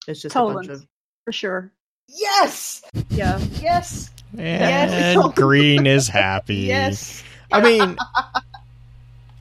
It's 0.06 0.22
just 0.22 0.34
a 0.36 0.38
bunch 0.40 0.68
of 0.68 0.86
for 1.24 1.32
sure. 1.32 1.70
yes, 2.08 2.82
Yeah. 3.10 3.38
yes, 3.60 4.10
And 4.32 4.90
Yes. 4.90 5.32
Green 5.34 5.86
is 5.86 6.08
happy. 6.08 6.56
yes. 6.56 7.22
I 7.52 7.60
mean, 7.60 7.96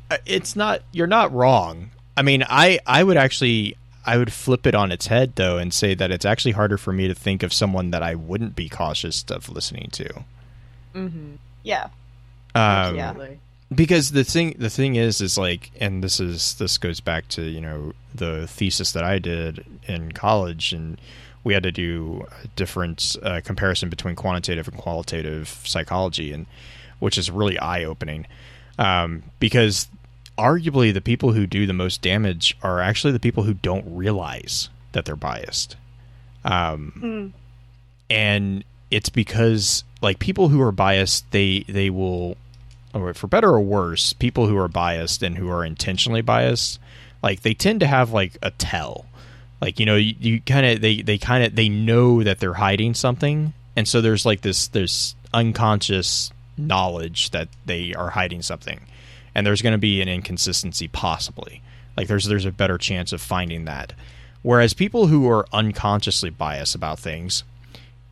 uh, 0.10 0.18
it's 0.26 0.56
not. 0.56 0.82
You're 0.92 1.08
not 1.08 1.34
wrong. 1.34 1.92
I 2.18 2.22
mean, 2.24 2.44
I 2.48 2.80
I 2.86 3.04
would 3.04 3.18
actually 3.18 3.76
I 4.06 4.18
would 4.18 4.34
flip 4.34 4.68
it 4.68 4.76
on 4.76 4.92
its 4.92 5.08
head 5.08 5.34
though 5.36 5.58
and 5.58 5.74
say 5.74 5.94
that 5.96 6.12
it's 6.12 6.26
actually 6.26 6.52
harder 6.52 6.78
for 6.78 6.92
me 6.92 7.08
to 7.08 7.16
think 7.16 7.42
of 7.44 7.54
someone 7.54 7.92
that 7.92 8.04
I 8.04 8.16
wouldn't 8.16 8.56
be 8.56 8.68
cautious 8.68 9.24
of 9.30 9.50
listening 9.50 9.90
to. 9.94 10.24
Mm-hmm. 10.94 11.36
Yeah. 11.64 11.88
Um, 12.54 12.96
Yeah. 12.96 13.14
Because 13.74 14.12
the 14.12 14.24
thing 14.24 14.56
the 14.60 14.70
thing 14.70 14.96
is 14.96 15.22
is 15.22 15.38
like 15.38 15.72
and 15.80 16.04
this 16.04 16.20
is 16.20 16.56
this 16.56 16.78
goes 16.78 17.00
back 17.00 17.28
to 17.30 17.42
you 17.44 17.62
know 17.62 17.94
the 18.14 18.46
thesis 18.48 18.92
that 18.92 19.04
i 19.04 19.18
did 19.20 19.64
in 19.88 20.12
college 20.12 20.74
and 20.74 21.00
we 21.44 21.54
had 21.54 21.64
to 21.64 21.72
do 21.72 22.26
a 22.44 22.48
different 22.50 23.16
uh, 23.24 23.42
comparison 23.44 23.90
between 23.90 24.16
quantitative 24.16 24.68
and 24.68 24.78
qualitative 24.78 25.48
psychology 25.64 26.32
and 26.32 26.46
which 27.00 27.18
is 27.18 27.32
really 27.32 27.58
eye-opening 27.60 28.28
um, 28.78 29.24
because 29.40 29.88
arguably 30.38 30.94
the 30.94 31.02
people 31.02 31.34
who 31.34 31.48
do 31.48 31.66
the 31.66 31.74
most 31.74 32.02
damage 32.02 32.56
are 32.62 32.80
actually 32.80 33.12
the 33.14 33.20
people 33.20 33.44
who 33.44 33.54
don't 33.56 33.86
realize 33.88 34.70
that 34.92 35.06
they're 35.06 35.16
biased 35.16 35.76
um, 36.44 36.94
Mm. 37.02 37.32
and 38.10 38.64
it's 38.92 39.10
because 39.10 39.84
like 40.02 40.20
people 40.20 40.50
who 40.50 40.62
are 40.62 40.72
biased 40.72 41.30
they 41.32 41.64
they 41.70 41.90
will 41.90 42.36
or 42.94 43.14
for 43.14 43.28
better 43.28 43.50
or 43.50 43.62
worse 43.62 44.14
people 44.14 44.48
who 44.48 44.58
are 44.58 44.68
biased 44.68 45.24
and 45.24 45.38
who 45.38 45.50
are 45.50 45.64
intentionally 45.64 46.22
biased 46.22 46.80
like 47.24 47.42
they 47.42 47.54
tend 47.54 47.80
to 47.82 47.88
have 47.88 48.12
like 48.12 48.38
a 48.42 48.52
tell. 48.52 49.06
Like 49.62 49.80
you 49.80 49.86
know 49.86 49.96
you, 49.96 50.16
you 50.20 50.42
kind 50.42 50.66
of 50.66 50.82
they 50.82 51.02
they 51.02 51.18
kind 51.18 51.44
of 51.44 51.56
they 51.56 51.70
know 51.70 52.24
that 52.24 52.40
they're 52.40 52.54
hiding 52.54 52.94
something 52.94 53.54
and 53.76 53.88
so 53.88 54.02
there's 54.02 54.26
like 54.26 54.42
this 54.42 54.68
this 54.68 55.16
unconscious 55.34 56.32
knowledge 56.58 57.30
that 57.32 57.48
they 57.66 57.94
are 57.94 58.10
hiding 58.10 58.42
something 58.42 58.82
and 59.34 59.46
there's 59.46 59.62
going 59.62 59.74
to 59.74 59.80
be 59.80 60.02
an 60.02 60.10
inconsistency 60.10 60.88
possibly. 60.88 61.62
Like 61.96 62.08
there's 62.08 62.26
there's 62.26 62.46
a 62.46 62.52
better 62.52 62.78
chance 62.78 63.14
of 63.14 63.22
finding 63.22 63.66
that. 63.66 63.94
Whereas 64.42 64.74
people 64.74 65.08
who 65.08 65.30
are 65.30 65.46
unconsciously 65.54 66.32
biased 66.32 66.74
about 66.74 67.00
things 67.00 67.44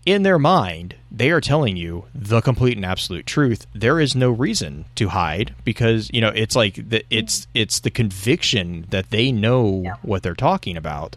in 0.05 0.23
their 0.23 0.39
mind, 0.39 0.95
they 1.11 1.29
are 1.31 1.41
telling 1.41 1.75
you 1.77 2.05
the 2.15 2.41
complete 2.41 2.77
and 2.77 2.85
absolute 2.85 3.25
truth. 3.25 3.67
There 3.73 3.99
is 3.99 4.15
no 4.15 4.31
reason 4.31 4.85
to 4.95 5.09
hide 5.09 5.53
because 5.63 6.09
you 6.13 6.21
know 6.21 6.29
it's 6.29 6.55
like 6.55 6.89
the, 6.89 7.03
it's 7.09 7.47
it's 7.53 7.79
the 7.81 7.91
conviction 7.91 8.85
that 8.89 9.09
they 9.09 9.31
know 9.31 9.81
Yeah. 9.85 9.95
what 10.01 10.23
they're 10.23 10.33
talking 10.35 10.77
about, 10.77 11.15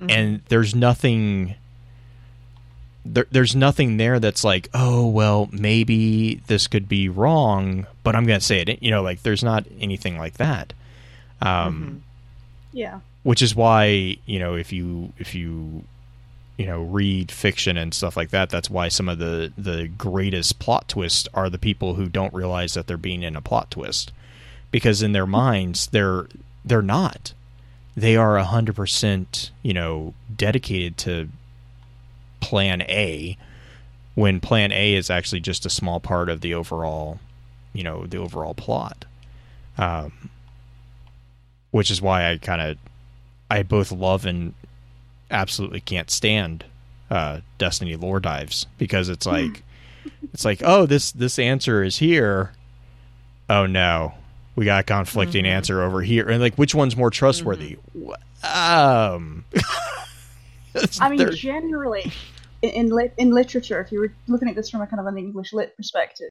and 0.00 0.40
there's 0.48 0.74
nothing. 0.74 1.54
There, 3.06 3.26
there's 3.30 3.54
nothing 3.54 3.98
there 3.98 4.18
that's 4.18 4.44
like, 4.44 4.68
oh 4.72 5.06
well, 5.06 5.48
maybe 5.52 6.36
this 6.46 6.66
could 6.68 6.88
be 6.88 7.08
wrong, 7.10 7.86
but 8.02 8.16
I'm 8.16 8.24
going 8.24 8.40
to 8.40 8.44
say 8.44 8.60
it. 8.60 8.82
You 8.82 8.90
know, 8.90 9.02
like 9.02 9.22
there's 9.22 9.44
not 9.44 9.66
anything 9.78 10.16
like 10.16 10.34
that. 10.38 10.72
Um, 11.42 12.02
Yeah. 12.72 13.00
which 13.22 13.42
is 13.42 13.54
why 13.54 14.16
you 14.24 14.38
know 14.38 14.54
if 14.54 14.72
you 14.72 15.12
if 15.18 15.34
you 15.34 15.84
you 16.56 16.66
know 16.66 16.82
read 16.82 17.32
fiction 17.32 17.76
and 17.76 17.92
stuff 17.92 18.16
like 18.16 18.30
that 18.30 18.48
that's 18.48 18.70
why 18.70 18.88
some 18.88 19.08
of 19.08 19.18
the 19.18 19.52
the 19.58 19.88
greatest 19.88 20.58
plot 20.58 20.88
twists 20.88 21.28
are 21.34 21.50
the 21.50 21.58
people 21.58 21.94
who 21.94 22.08
don't 22.08 22.32
realize 22.32 22.74
that 22.74 22.86
they're 22.86 22.96
being 22.96 23.22
in 23.22 23.36
a 23.36 23.40
plot 23.40 23.70
twist. 23.70 24.12
Because 24.70 25.02
in 25.02 25.12
their 25.12 25.26
minds 25.26 25.88
they're 25.88 26.28
they're 26.64 26.82
not. 26.82 27.34
They 27.96 28.16
are 28.16 28.36
a 28.36 28.44
hundred 28.44 28.76
percent 28.76 29.50
you 29.62 29.74
know 29.74 30.14
dedicated 30.34 30.96
to 30.98 31.28
plan 32.40 32.82
A 32.82 33.36
when 34.14 34.40
plan 34.40 34.70
A 34.70 34.94
is 34.94 35.10
actually 35.10 35.40
just 35.40 35.66
a 35.66 35.70
small 35.70 35.98
part 35.98 36.28
of 36.28 36.40
the 36.40 36.54
overall 36.54 37.18
you 37.72 37.82
know 37.82 38.06
the 38.06 38.18
overall 38.18 38.54
plot. 38.54 39.04
Um 39.76 40.30
which 41.72 41.90
is 41.90 42.00
why 42.00 42.30
I 42.30 42.38
kind 42.38 42.62
of 42.62 42.78
I 43.50 43.64
both 43.64 43.90
love 43.90 44.26
and 44.26 44.54
absolutely 45.34 45.80
can't 45.80 46.10
stand 46.10 46.64
uh, 47.10 47.40
Destiny 47.58 47.96
lore 47.96 48.20
dives 48.20 48.66
because 48.78 49.08
it's 49.10 49.26
like 49.26 49.62
it's 50.32 50.44
like 50.44 50.62
oh 50.64 50.86
this 50.86 51.12
this 51.12 51.38
answer 51.38 51.82
is 51.82 51.98
here. 51.98 52.52
Oh 53.50 53.66
no. 53.66 54.14
We 54.56 54.64
got 54.64 54.80
a 54.80 54.84
conflicting 54.84 55.44
Mhm. 55.44 55.48
answer 55.48 55.82
over 55.82 56.00
here. 56.02 56.28
And 56.30 56.40
like 56.40 56.54
which 56.54 56.74
one's 56.74 56.96
more 56.96 57.10
trustworthy? 57.10 57.76
Wh- 57.94 58.14
um 58.44 59.44
I 61.00 61.08
mean, 61.08 61.30
generally, 61.32 62.10
in 62.62 62.70
in, 62.90 63.10
in 63.18 63.30
literature, 63.30 63.80
if 63.80 63.92
you 63.92 64.00
were 64.00 64.12
looking 64.26 64.48
at 64.48 64.56
this 64.56 64.70
from 64.70 64.80
a 64.80 64.86
kind 64.86 65.00
of 65.00 65.06
an 65.06 65.18
English 65.18 65.52
lit 65.52 65.76
perspective, 65.76 66.30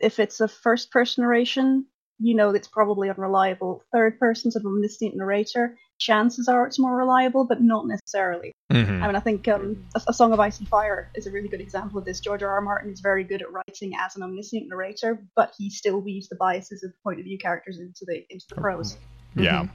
if 0.00 0.18
it's 0.18 0.40
a 0.40 0.48
first 0.48 0.90
person 0.90 1.22
narration, 1.24 1.86
you 2.18 2.34
know 2.34 2.50
it's 2.50 2.68
probably 2.68 3.08
unreliable. 3.10 3.82
Third 3.92 4.18
person's 4.18 4.54
of 4.56 4.64
omniscient 4.66 5.16
narrator, 5.16 5.76
chances 5.98 6.48
are 6.48 6.66
it's 6.66 6.78
more 6.78 6.96
reliable, 6.96 7.44
but 7.44 7.60
not 7.60 7.86
necessarily. 7.86 8.52
Mhm. 8.72 9.02
I 9.02 9.06
mean, 9.06 9.16
I 9.16 9.20
think 9.20 9.46
um, 9.48 9.84
a, 9.94 10.00
a 10.08 10.12
Song 10.14 10.32
of 10.32 10.40
Ice 10.40 10.58
and 10.58 10.68
Fire 10.68 11.10
is 11.14 11.26
a 11.26 11.30
really 11.30 11.48
good 11.48 11.60
example 11.60 11.98
of 11.98 12.04
this. 12.04 12.20
George 12.20 12.42
R. 12.42 12.50
R. 12.50 12.60
Martin 12.60 12.90
is 12.92 13.00
very 13.00 13.24
good 13.24 13.42
at 13.42 13.52
writing 13.52 13.92
as 13.98 14.16
an 14.16 14.22
omniscient 14.22 14.68
narrator, 14.68 15.20
but 15.34 15.52
he 15.58 15.68
still 15.70 16.00
weaves 16.00 16.28
the 16.28 16.36
biases 16.36 16.82
of 16.84 16.90
the 16.92 16.96
point 17.02 17.18
of 17.18 17.24
view 17.24 17.38
characters 17.38 17.78
into 17.78 18.04
the 18.06 18.24
into 18.30 18.46
the 18.48 18.54
prose. 18.54 18.96
yeah 19.36 19.66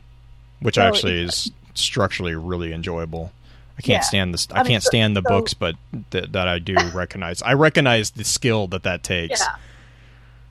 which 0.62 0.76
So 0.76 0.82
actually 0.82 1.22
is 1.24 1.52
structurally 1.74 2.36
really 2.36 2.72
enjoyable 2.74 3.32
I 3.78 3.82
can't 3.82 3.98
Yeah. 4.04 4.08
stand 4.08 4.34
this. 4.36 4.48
I, 4.52 4.60
I 4.60 4.64
mean, 4.64 4.72
can't 4.74 4.84
so- 4.84 4.90
stand 4.90 5.16
the 5.18 5.24
so- 5.24 5.30
books, 5.30 5.54
but 5.56 5.76
th- 6.12 6.32
that 6.32 6.48
I 6.48 6.60
do 6.60 6.76
recognize. 6.94 7.42
I 7.42 7.54
recognize 7.54 8.12
the 8.12 8.24
skill 8.24 8.68
that 8.68 8.84
that 8.84 9.02
takes. 9.02 9.40
Yeah. 9.42 9.56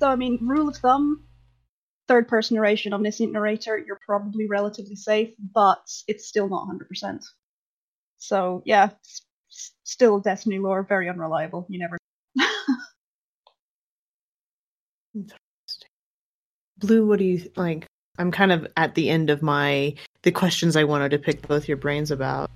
So 0.01 0.09
I 0.09 0.17
mean, 0.17 0.39
rule 0.43 0.69
of 0.69 0.77
thumb, 0.77 1.23
third 2.13 2.29
person 2.29 2.57
narration, 2.57 2.93
omniscient 2.93 3.33
narrator, 3.33 3.79
you're 3.79 3.99
probably 4.05 4.47
relatively 4.47 4.95
safe, 4.95 5.33
but 5.55 5.81
it's 6.07 6.29
still 6.29 6.47
not 6.47 6.69
100%. 6.69 7.25
So 8.19 8.63
yeah, 8.67 8.91
still 9.49 10.21
Destiny 10.21 10.59
lore, 10.59 10.83
very 10.83 11.09
unreliable. 11.09 11.65
You 11.71 11.79
never. 11.79 11.97
Interesting. 15.15 15.39
Blue, 16.77 17.07
what 17.07 17.19
do 17.19 17.25
you 17.25 17.51
like? 17.57 17.87
I'm 18.19 18.31
kind 18.31 18.53
of 18.53 18.67
at 18.77 18.95
the 18.95 19.09
end 19.09 19.31
of 19.31 19.41
my 19.41 19.95
the 20.21 20.33
questions 20.33 20.77
I 20.77 20.85
wanted 20.85 21.13
to 21.13 21.19
pick 21.19 21.49
both 21.49 21.67
your 21.67 21.79
brains 21.79 22.11
about. 22.11 22.51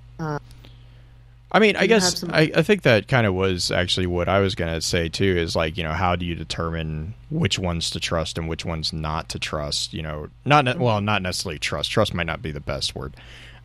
I 1.57 1.59
mean, 1.59 1.75
I 1.77 1.87
guess 1.87 2.21
some- 2.21 2.31
I, 2.33 2.51
I 2.55 2.63
think 2.63 2.83
that 2.83 3.09
kind 3.09 3.27
of 3.27 3.35
was 3.35 3.71
actually 3.71 4.07
what 4.07 4.29
I 4.29 4.41
was 4.41 4.55
going 4.55 4.73
to 4.75 4.81
say 4.83 5.09
too. 5.09 5.25
Is 5.39 5.57
like 5.57 5.77
you 5.79 5.85
know 5.85 5.93
how 5.93 6.15
do 6.15 6.25
you 6.27 6.35
determine 6.35 7.15
which 7.31 7.59
ones 7.59 7.91
to 7.91 8.01
trust 8.01 8.37
and 8.37 8.47
which 8.49 8.65
ones 8.65 8.93
not 8.93 9.29
to 9.31 9.39
trust? 9.39 9.95
You 9.95 10.03
know, 10.03 10.29
not 10.45 10.65
ne- 10.67 10.77
well, 10.77 11.01
not 11.01 11.23
necessarily 11.23 11.59
trust. 11.59 11.91
Trust 11.91 12.13
might 12.15 12.27
not 12.27 12.43
be 12.43 12.53
the 12.53 12.61
best 12.61 12.95
word, 12.95 13.15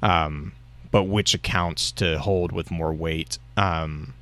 um, 0.02 0.54
but 0.92 1.04
which 1.04 1.34
accounts 1.34 1.92
to 1.94 2.18
hold 2.20 2.52
with 2.54 2.72
more 2.72 2.94
weight. 2.94 3.38
Um, 3.58 4.14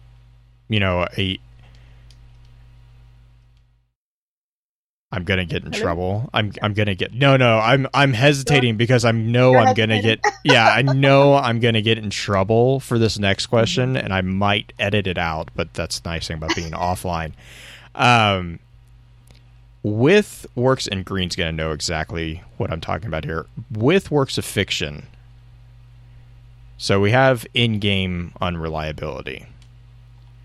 you 0.68 0.80
know, 0.80 1.08
a 1.18 1.40
I'm 5.12 5.24
gonna 5.24 5.46
get 5.46 5.64
in 5.66 5.72
Hello? 5.72 5.84
trouble. 5.84 6.30
I'm 6.36 6.54
I'm 6.62 6.74
gonna 6.76 6.94
get 6.94 7.14
no 7.14 7.36
no. 7.36 7.58
I'm 7.58 7.88
I'm 7.96 8.14
hesitating 8.14 8.78
because 8.78 9.06
I 9.06 9.12
know 9.12 9.52
You're 9.54 9.62
I'm 9.62 9.74
gonna 9.74 10.02
get 10.04 10.20
yeah 10.44 10.68
I 10.70 10.82
know 10.94 11.34
I'm 11.34 11.60
gonna 11.60 11.82
get 11.82 11.98
in 11.98 12.12
trouble 12.12 12.80
for 12.80 13.00
this 13.00 13.18
next 13.18 13.48
question, 13.48 13.98
and 13.98 14.14
I 14.14 14.22
might 14.22 14.72
edit 14.78 15.08
it 15.08 15.18
out. 15.18 15.50
But 15.56 15.74
that's 15.74 16.00
the 16.00 16.10
nice 16.10 16.28
thing 16.28 16.38
about 16.38 16.56
being 16.56 16.72
offline. 16.74 17.32
Um, 17.96 18.60
with 19.82 20.46
works 20.56 20.86
and 20.88 21.04
Green's 21.04 21.36
gonna 21.36 21.54
know 21.54 21.72
exactly 21.72 22.44
what 22.58 22.72
I'm 22.72 22.82
talking 22.82 23.08
about 23.08 23.26
here. 23.26 23.48
With 23.72 24.12
works 24.12 24.38
of 24.38 24.46
fiction, 24.46 25.08
so 26.78 27.00
we 27.00 27.10
have 27.12 27.48
in-game 27.56 28.34
unreliability 28.40 29.48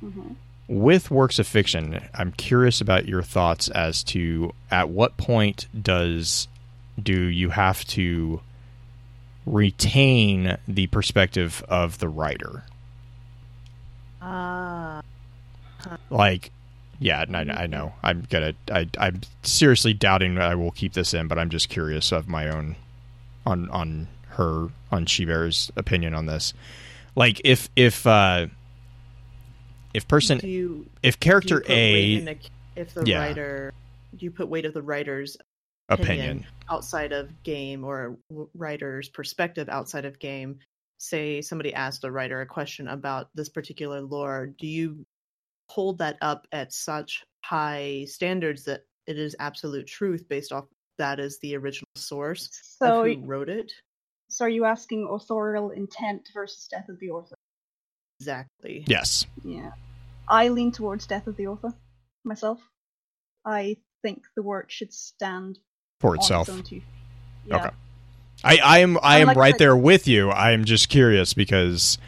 Mhm. 0.02 0.36
With 0.68 1.10
works 1.10 1.38
of 1.38 1.46
fiction, 1.46 2.00
I'm 2.14 2.32
curious 2.32 2.80
about 2.80 3.06
your 3.06 3.22
thoughts 3.22 3.68
as 3.68 4.02
to 4.04 4.52
at 4.70 4.88
what 4.88 5.16
point 5.16 5.66
does 5.80 6.48
do 7.02 7.24
you 7.24 7.50
have 7.50 7.84
to 7.88 8.40
retain 9.46 10.56
the 10.66 10.86
perspective 10.88 11.62
of 11.68 11.98
the 11.98 12.08
writer? 12.08 12.64
ah, 14.22 15.00
Like, 16.10 16.50
yeah, 16.98 17.24
I, 17.32 17.40
I 17.40 17.66
know. 17.66 17.92
I'm 18.02 18.26
gonna. 18.30 18.54
I, 18.70 18.88
I'm 18.98 19.20
seriously 19.42 19.92
doubting 19.92 20.38
I 20.38 20.54
will 20.54 20.70
keep 20.70 20.94
this 20.94 21.12
in, 21.12 21.28
but 21.28 21.38
I'm 21.38 21.50
just 21.50 21.68
curious 21.68 22.12
of 22.12 22.28
my 22.28 22.48
own 22.48 22.76
on 23.44 23.68
on 23.70 24.08
her 24.28 24.68
on 24.90 25.06
Shiver's 25.06 25.70
opinion 25.76 26.14
on 26.14 26.26
this. 26.26 26.54
Like, 27.16 27.40
if 27.44 27.68
if 27.76 28.06
uh 28.06 28.46
if 29.94 30.06
person 30.08 30.38
do 30.38 30.48
you 30.48 30.86
if 31.02 31.18
do 31.18 31.26
you 31.26 31.30
character 31.30 31.60
put 31.60 31.70
A 31.70 31.92
weight 31.92 32.22
in 32.22 32.28
a- 32.28 32.80
if 32.80 32.92
the 32.94 33.04
Yeah. 33.06 33.20
writer 33.20 33.72
do 34.16 34.24
you 34.24 34.30
put 34.30 34.48
weight 34.48 34.64
of 34.66 34.74
the 34.74 34.82
writer's 34.82 35.36
opinion 35.88 36.44
outside 36.70 37.12
of 37.12 37.42
game 37.42 37.84
or 37.84 38.18
writer's 38.54 39.08
perspective 39.08 39.68
outside 39.68 40.04
of 40.04 40.18
game 40.18 40.58
say 40.98 41.40
somebody 41.42 41.72
asked 41.74 42.04
a 42.04 42.10
writer 42.10 42.40
a 42.40 42.46
question 42.46 42.88
about 42.88 43.28
this 43.34 43.48
particular 43.48 44.00
lore 44.00 44.46
do 44.58 44.66
you 44.66 45.04
hold 45.68 45.98
that 45.98 46.16
up 46.22 46.46
at 46.52 46.72
such 46.72 47.24
high 47.44 48.04
standards 48.08 48.64
that 48.64 48.82
it 49.06 49.18
is 49.18 49.36
absolute 49.38 49.86
truth 49.86 50.26
based 50.28 50.52
off 50.52 50.64
that 50.96 51.20
is 51.20 51.38
the 51.40 51.54
original 51.56 51.86
source 51.96 52.48
So, 52.62 53.04
of 53.04 53.06
who 53.06 53.26
wrote 53.26 53.48
it 53.48 53.70
so 54.30 54.46
are 54.46 54.48
you 54.48 54.64
asking 54.64 55.06
authorial 55.10 55.70
intent 55.70 56.28
versus 56.32 56.66
death 56.68 56.88
of 56.88 56.98
the 56.98 57.10
author? 57.10 57.34
Exactly 58.20 58.84
yes 58.86 59.26
Yeah. 59.44 59.72
I 60.28 60.48
lean 60.48 60.72
towards 60.72 61.06
death 61.06 61.26
of 61.26 61.36
the 61.36 61.48
author 61.48 61.74
myself. 62.24 62.58
I 63.44 63.76
think 64.02 64.22
the 64.34 64.42
work 64.42 64.70
should 64.70 64.92
stand 64.92 65.58
for 66.00 66.12
on 66.12 66.16
itself. 66.16 66.48
its 66.48 66.72
own. 66.72 66.82
Yeah. 67.46 67.56
Okay. 67.56 67.70
I, 68.42 68.56
I 68.64 68.78
am 68.78 68.98
I 69.02 69.18
am 69.18 69.28
like 69.28 69.36
right 69.36 69.52
said- 69.52 69.58
there 69.60 69.76
with 69.76 70.08
you. 70.08 70.30
I 70.30 70.52
am 70.52 70.64
just 70.64 70.88
curious 70.88 71.34
because 71.34 71.98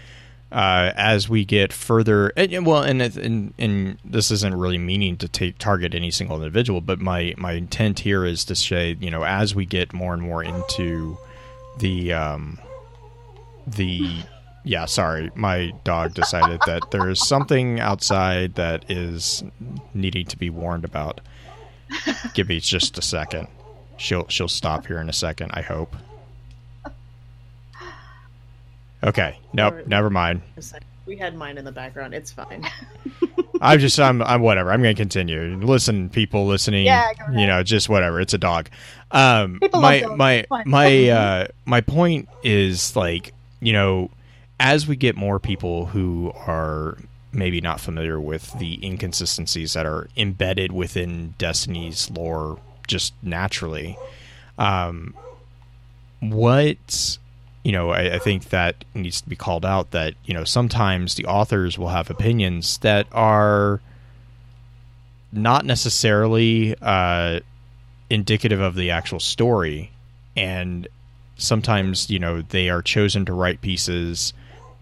uh, 0.51 0.93
as 0.97 1.29
we 1.29 1.45
get 1.45 1.73
further, 1.73 2.33
and, 2.37 2.53
and 2.53 2.65
well, 2.65 2.83
and, 2.83 3.03
and 3.03 3.53
and 3.59 3.99
this 4.05 4.31
isn't 4.31 4.55
really 4.55 4.79
meaning 4.79 5.17
to 5.19 5.29
take 5.29 5.59
target 5.59 5.95
any 5.95 6.11
single 6.11 6.37
individual, 6.37 6.81
but 6.81 6.99
my 7.01 7.35
my 7.37 7.53
intent 7.53 7.99
here 8.01 8.25
is 8.25 8.45
to 8.47 8.55
say, 8.55 8.97
you 9.01 9.11
know, 9.11 9.25
as 9.25 9.55
we 9.55 9.67
get 9.67 9.93
more 9.93 10.15
and 10.15 10.23
more 10.23 10.43
into 10.43 11.19
the 11.79 12.13
um, 12.15 12.59
the 13.67 14.23
yeah, 14.67 14.85
sorry, 14.87 15.31
my 15.37 15.73
dog 15.85 16.15
decided 16.15 16.61
that 16.67 16.91
there 16.91 17.09
is 17.09 17.25
something 17.27 17.79
outside 17.79 18.57
that 18.57 18.91
is 18.91 19.45
needing 19.95 20.27
to 20.27 20.37
be 20.37 20.51
warned 20.51 20.85
about. 20.85 21.21
Give 22.35 22.49
me 22.49 22.59
just 22.59 22.99
a 22.99 23.03
second. 23.03 23.47
She'll 23.97 24.27
she'll 24.29 24.49
stop 24.49 24.87
here 24.87 24.99
in 24.99 25.09
a 25.09 25.13
second. 25.13 25.53
I 25.55 25.63
hope. 25.63 25.95
Okay. 29.05 29.39
Nope. 29.53 29.75
Or- 29.75 29.83
Never 29.87 30.11
mind. 30.11 30.43
We 31.07 31.17
had 31.17 31.37
mine 31.37 31.57
in 31.59 31.65
the 31.65 31.71
background 31.71 32.15
it's 32.15 32.33
fine 32.33 32.67
I'm 33.61 33.79
just 33.79 34.01
I'm 34.01 34.21
I'm 34.23 34.43
whatever. 34.43 34.73
I'm 34.73 34.83
going 34.83 34.97
to 34.97 35.01
continue. 35.01 35.57
Listen, 35.65 36.11
people 36.11 36.47
listening. 36.47 36.87
Yeah, 36.87 37.13
you 37.33 37.47
know, 37.47 37.63
just 37.63 37.89
whatever. 37.89 38.21
It's 38.21 38.35
a 38.35 38.39
dog. 38.39 38.69
Um, 39.13 39.61
People 39.61 39.81
my 39.81 40.03
my 40.17 40.45
my 40.67 41.09
uh, 41.09 41.47
my 41.65 41.81
point 41.81 42.29
is 42.43 42.95
like 42.97 43.33
you 43.61 43.73
know, 43.73 44.11
as 44.59 44.87
we 44.87 44.97
get 44.97 45.17
more 45.17 45.39
people 45.39 45.87
who 45.87 46.33
are 46.47 46.99
maybe 47.33 47.61
not 47.61 47.81
familiar 47.81 48.19
with 48.19 48.59
the 48.59 48.85
inconsistencies 48.85 49.75
that 49.75 49.85
are 49.85 50.09
embedded 50.17 50.73
within 50.73 51.35
Destiny's 51.39 52.11
lore, 52.11 52.59
just 52.87 53.13
naturally, 53.23 53.99
um, 54.59 55.15
what 56.21 57.19
you 57.67 57.73
know, 57.73 57.91
I, 57.91 58.15
I 58.15 58.19
think 58.21 58.51
that 58.51 58.85
needs 58.95 59.21
to 59.23 59.29
be 59.29 59.35
called 59.35 59.67
out 59.67 59.91
that, 59.91 60.15
you 60.25 60.33
know, 60.33 60.45
sometimes 60.45 61.17
the 61.17 61.27
authors 61.27 61.77
will 61.77 61.89
have 61.89 62.09
opinions 62.09 62.79
that 62.79 63.09
are 63.11 63.81
not 65.33 65.65
necessarily 65.65 66.77
uh, 66.81 67.41
indicative 68.09 68.61
of 68.61 68.77
the 68.77 68.93
actual 68.93 69.19
story. 69.19 69.91
And 70.37 70.87
sometimes, 71.39 72.09
you 72.09 72.21
know, 72.21 72.41
they 72.41 72.71
are 72.71 72.83
chosen 72.83 73.25
to 73.25 73.33
write 73.33 73.61
pieces 73.63 74.33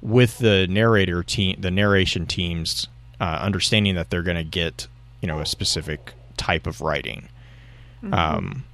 with 0.05 0.39
the 0.39 0.67
narrator 0.69 1.23
team, 1.25 1.57
the 1.61 1.71
narration 1.71 2.27
teams, 2.27 2.87
uh, 3.21 3.39
understanding 3.41 3.95
that 3.97 4.11
they're 4.11 4.23
going 4.23 4.37
to 4.37 4.45
get, 4.45 4.87
you 5.21 5.27
know, 5.27 5.41
a 5.41 5.47
specific 5.47 6.13
type 6.37 6.67
of 6.69 6.81
writing. 6.81 7.29
Um, 8.13 8.65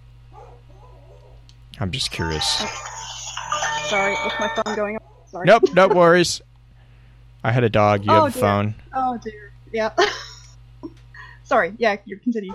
I'm 1.79 1.93
just 1.93 2.11
curious. 2.11 2.45
Sorry, 3.85 4.17
with 4.25 4.35
my 4.41 4.49
phone 4.49 4.75
going 4.75 4.97
on. 4.97 5.03
Sorry. 5.31 5.47
Nope, 5.47 5.63
no 5.73 5.87
worries. 5.87 6.43
I 7.45 7.53
had 7.53 7.63
a 7.63 7.69
dog. 7.71 8.05
You 8.05 8.11
Oh, 8.11 8.25
have 8.25 8.31
a 8.31 8.33
dear. 8.33 8.41
phone. 8.41 8.75
Oh 8.93 9.19
dear. 9.23 9.53
Yeah. 9.73 9.91
Sorry. 11.45 11.75
Yeah, 11.79 11.97
you 12.05 12.17
continue. 12.17 12.53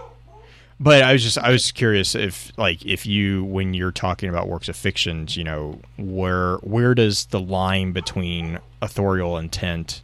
But 0.80 1.04
I 1.04 1.14
was 1.14 1.24
just 1.24 1.38
I 1.38 1.52
was 1.52 1.72
curious 1.72 2.16
if 2.16 2.52
like 2.58 2.86
if 2.86 3.06
you 3.06 3.46
when 3.46 3.74
you're 3.74 3.94
talking 3.94 4.28
about 4.30 4.50
works 4.50 4.68
of 4.68 4.76
fictions, 4.76 5.38
you 5.38 5.44
know, 5.44 5.80
where 5.98 6.58
where 6.58 6.94
does 6.94 7.28
the 7.28 7.40
line 7.40 7.94
between 7.94 8.60
authorial 8.82 9.38
intent 9.38 10.02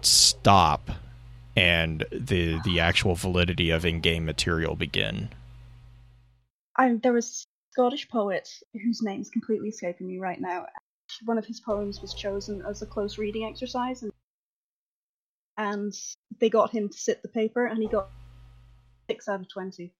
stop 0.00 0.90
and 1.56 2.04
the 2.10 2.60
the 2.64 2.80
actual 2.80 3.14
validity 3.14 3.70
of 3.70 3.84
in-game 3.84 4.24
material 4.24 4.74
begin? 4.74 5.28
I 6.76 6.94
there 7.00 7.12
was 7.12 7.46
Scottish 7.70 8.08
poet 8.08 8.48
whose 8.72 9.02
name 9.02 9.20
is 9.20 9.30
completely 9.30 9.68
escaping 9.68 10.08
me 10.08 10.18
right 10.18 10.40
now. 10.40 10.66
One 11.24 11.38
of 11.38 11.46
his 11.46 11.60
poems 11.60 12.00
was 12.02 12.12
chosen 12.12 12.62
as 12.68 12.82
a 12.82 12.86
close 12.86 13.18
reading 13.18 13.44
exercise, 13.44 14.02
and 14.02 14.10
and 15.56 15.94
they 16.40 16.50
got 16.50 16.72
him 16.72 16.88
to 16.88 16.98
sit 16.98 17.22
the 17.22 17.28
paper, 17.28 17.66
and 17.66 17.80
he 17.80 17.88
got 17.88 18.10
six 19.08 19.28
out 19.28 19.40
of 19.40 19.48
twenty. 19.48 19.92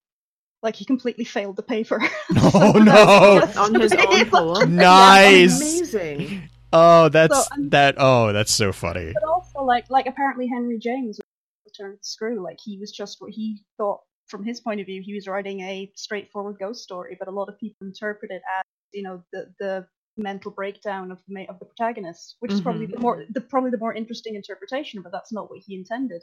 Like 0.62 0.74
he 0.76 0.84
completely 0.84 1.24
failed 1.24 1.56
the 1.56 1.62
paper. 1.62 2.00
Oh, 2.36 2.72
So 2.72 2.78
no. 2.78 3.40
that's- 3.40 3.56
on 3.64 3.74
his 3.80 3.92
own 3.92 4.30
poem 4.30 4.76
Nice. 4.76 5.56
amazing 5.60 6.48
Oh, 6.72 7.08
that's 7.08 7.34
So, 7.46 7.54
um, 7.54 7.70
that 7.70 7.94
oh, 7.96 8.32
that's 8.34 8.52
so 8.52 8.72
funny. 8.72 9.12
But 9.14 9.24
also, 9.24 9.62
like, 9.64 9.88
like 9.88 10.06
apparently 10.06 10.46
Henry 10.48 10.78
James 10.78 11.18
was 11.64 11.72
turned 11.72 11.98
screw. 12.02 12.42
Like 12.44 12.58
he 12.62 12.78
was 12.78 12.92
just 12.92 13.16
what 13.20 13.30
he 13.32 13.62
thought 13.78 14.00
from 14.26 14.44
his 14.44 14.60
point 14.60 14.78
of 14.80 14.86
view. 14.86 15.00
He 15.02 15.14
was 15.14 15.26
writing 15.26 15.60
a 15.60 15.90
straightforward 15.96 16.56
ghost 16.60 16.82
story, 16.82 17.16
but 17.18 17.26
a 17.26 17.30
lot 17.30 17.48
of 17.48 17.58
people 17.58 17.86
interpret 17.86 18.30
it 18.30 18.42
as 18.58 18.64
you 18.92 19.02
know 19.02 19.22
the 19.32 19.50
the 19.58 19.86
mental 20.18 20.50
breakdown 20.50 21.10
of 21.10 21.18
the 21.26 21.46
of 21.48 21.58
the 21.58 21.64
protagonist, 21.64 22.36
which 22.40 22.52
is 22.52 22.60
probably 22.60 22.86
Mhm. 22.86 22.92
the 22.92 22.98
more 23.00 23.24
the 23.32 23.40
probably 23.40 23.70
the 23.70 23.78
more 23.78 23.94
interesting 23.94 24.34
interpretation. 24.34 25.00
But 25.00 25.12
that's 25.12 25.32
not 25.32 25.48
what 25.48 25.60
he 25.64 25.74
intended. 25.74 26.22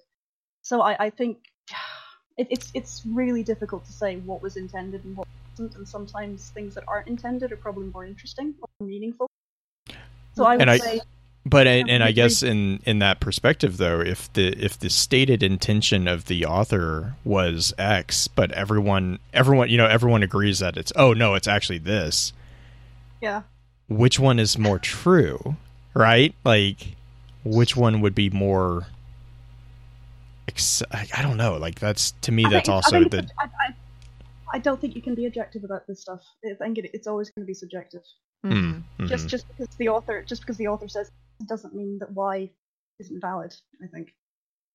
So 0.62 0.82
I 0.82 1.06
I 1.06 1.10
think 1.10 1.38
it, 2.38 2.48
it's 2.50 2.72
it's 2.74 3.04
really 3.06 3.44
difficult 3.44 3.86
to 3.86 3.92
say 3.94 4.18
what 4.18 4.42
was 4.42 4.58
intended 4.58 5.04
and 5.06 5.16
what 5.18 5.28
wasn't, 5.58 5.76
and 5.78 5.88
sometimes 5.88 6.50
things 6.50 6.76
that 6.76 6.84
aren't 6.88 7.08
intended 7.08 7.52
are 7.52 7.58
probably 7.58 7.88
more 7.88 8.06
interesting 8.06 8.54
or 8.62 8.86
meaningful. 8.86 9.28
So 10.36 10.46
I 10.46 10.58
would 10.58 10.68
I- 10.70 10.78
say, 10.78 11.02
But 11.46 11.68
and, 11.68 11.90
and 11.90 12.04
I 12.04 12.12
guess 12.12 12.42
in 12.44 12.82
in 12.86 13.00
that 13.00 13.20
perspective 13.20 13.78
though, 13.78 14.02
if 14.02 14.32
the 14.34 14.48
if 14.48 14.78
the 14.80 14.90
stated 14.90 15.44
intention 15.44 16.08
of 16.08 16.26
the 16.26 16.46
author 16.46 17.16
was 17.24 17.74
X, 17.78 18.28
but 18.28 18.52
everyone 18.52 19.20
everyone 19.34 19.70
you 19.70 19.78
know 19.78 19.86
everyone 19.88 20.24
agrees 20.24 20.60
that 20.60 20.76
it's 20.76 20.92
oh 20.96 21.14
no, 21.14 21.36
it's 21.36 21.48
actually 21.48 21.78
this. 21.78 22.34
yeah, 23.22 23.44
Which 23.88 24.20
one 24.20 24.40
is 24.40 24.58
more 24.58 24.80
true, 24.80 25.56
right? 25.94 26.34
Like 26.44 26.96
which 27.44 27.78
one 27.78 28.02
would 28.02 28.16
be 28.16 28.30
more 28.32 28.88
ex- 30.48 30.84
I 30.92 31.08
I 31.18 31.22
don't 31.22 31.38
know. 31.38 31.58
Like 31.58 31.80
that's 31.80 32.12
to 32.22 32.32
me 32.32 32.46
I 32.46 32.50
that's 32.50 32.68
think- 32.68 32.74
I 32.74 32.76
also 32.76 33.00
think 33.00 33.12
the 33.12 33.28
I, 33.40 33.46
I, 33.46 33.76
I 34.54 34.60
don't 34.60 34.80
think 34.80 34.96
you 34.96 35.02
can 35.02 35.16
be 35.16 35.26
objective 35.26 35.64
about 35.64 35.88
this 35.88 36.02
stuff. 36.02 36.22
I 36.46 36.54
think 36.56 36.78
it, 36.78 36.92
it's 36.94 37.08
always 37.08 37.30
going 37.32 37.44
to 37.44 37.48
be 37.48 37.54
subjective. 37.54 38.02
Mm, 38.46 38.84
Just 39.06 39.28
just 39.28 39.48
because 39.50 39.76
the 39.78 39.90
author 39.90 40.24
just 40.24 40.42
because 40.42 40.58
the 40.58 40.68
author 40.68 40.88
says 40.88 41.10
it 41.40 41.48
doesn't 41.48 41.74
mean 41.76 41.98
that 42.00 42.12
Y 42.12 42.50
isn't 43.00 43.20
valid. 43.20 43.56
I 43.84 43.88
think. 43.88 44.14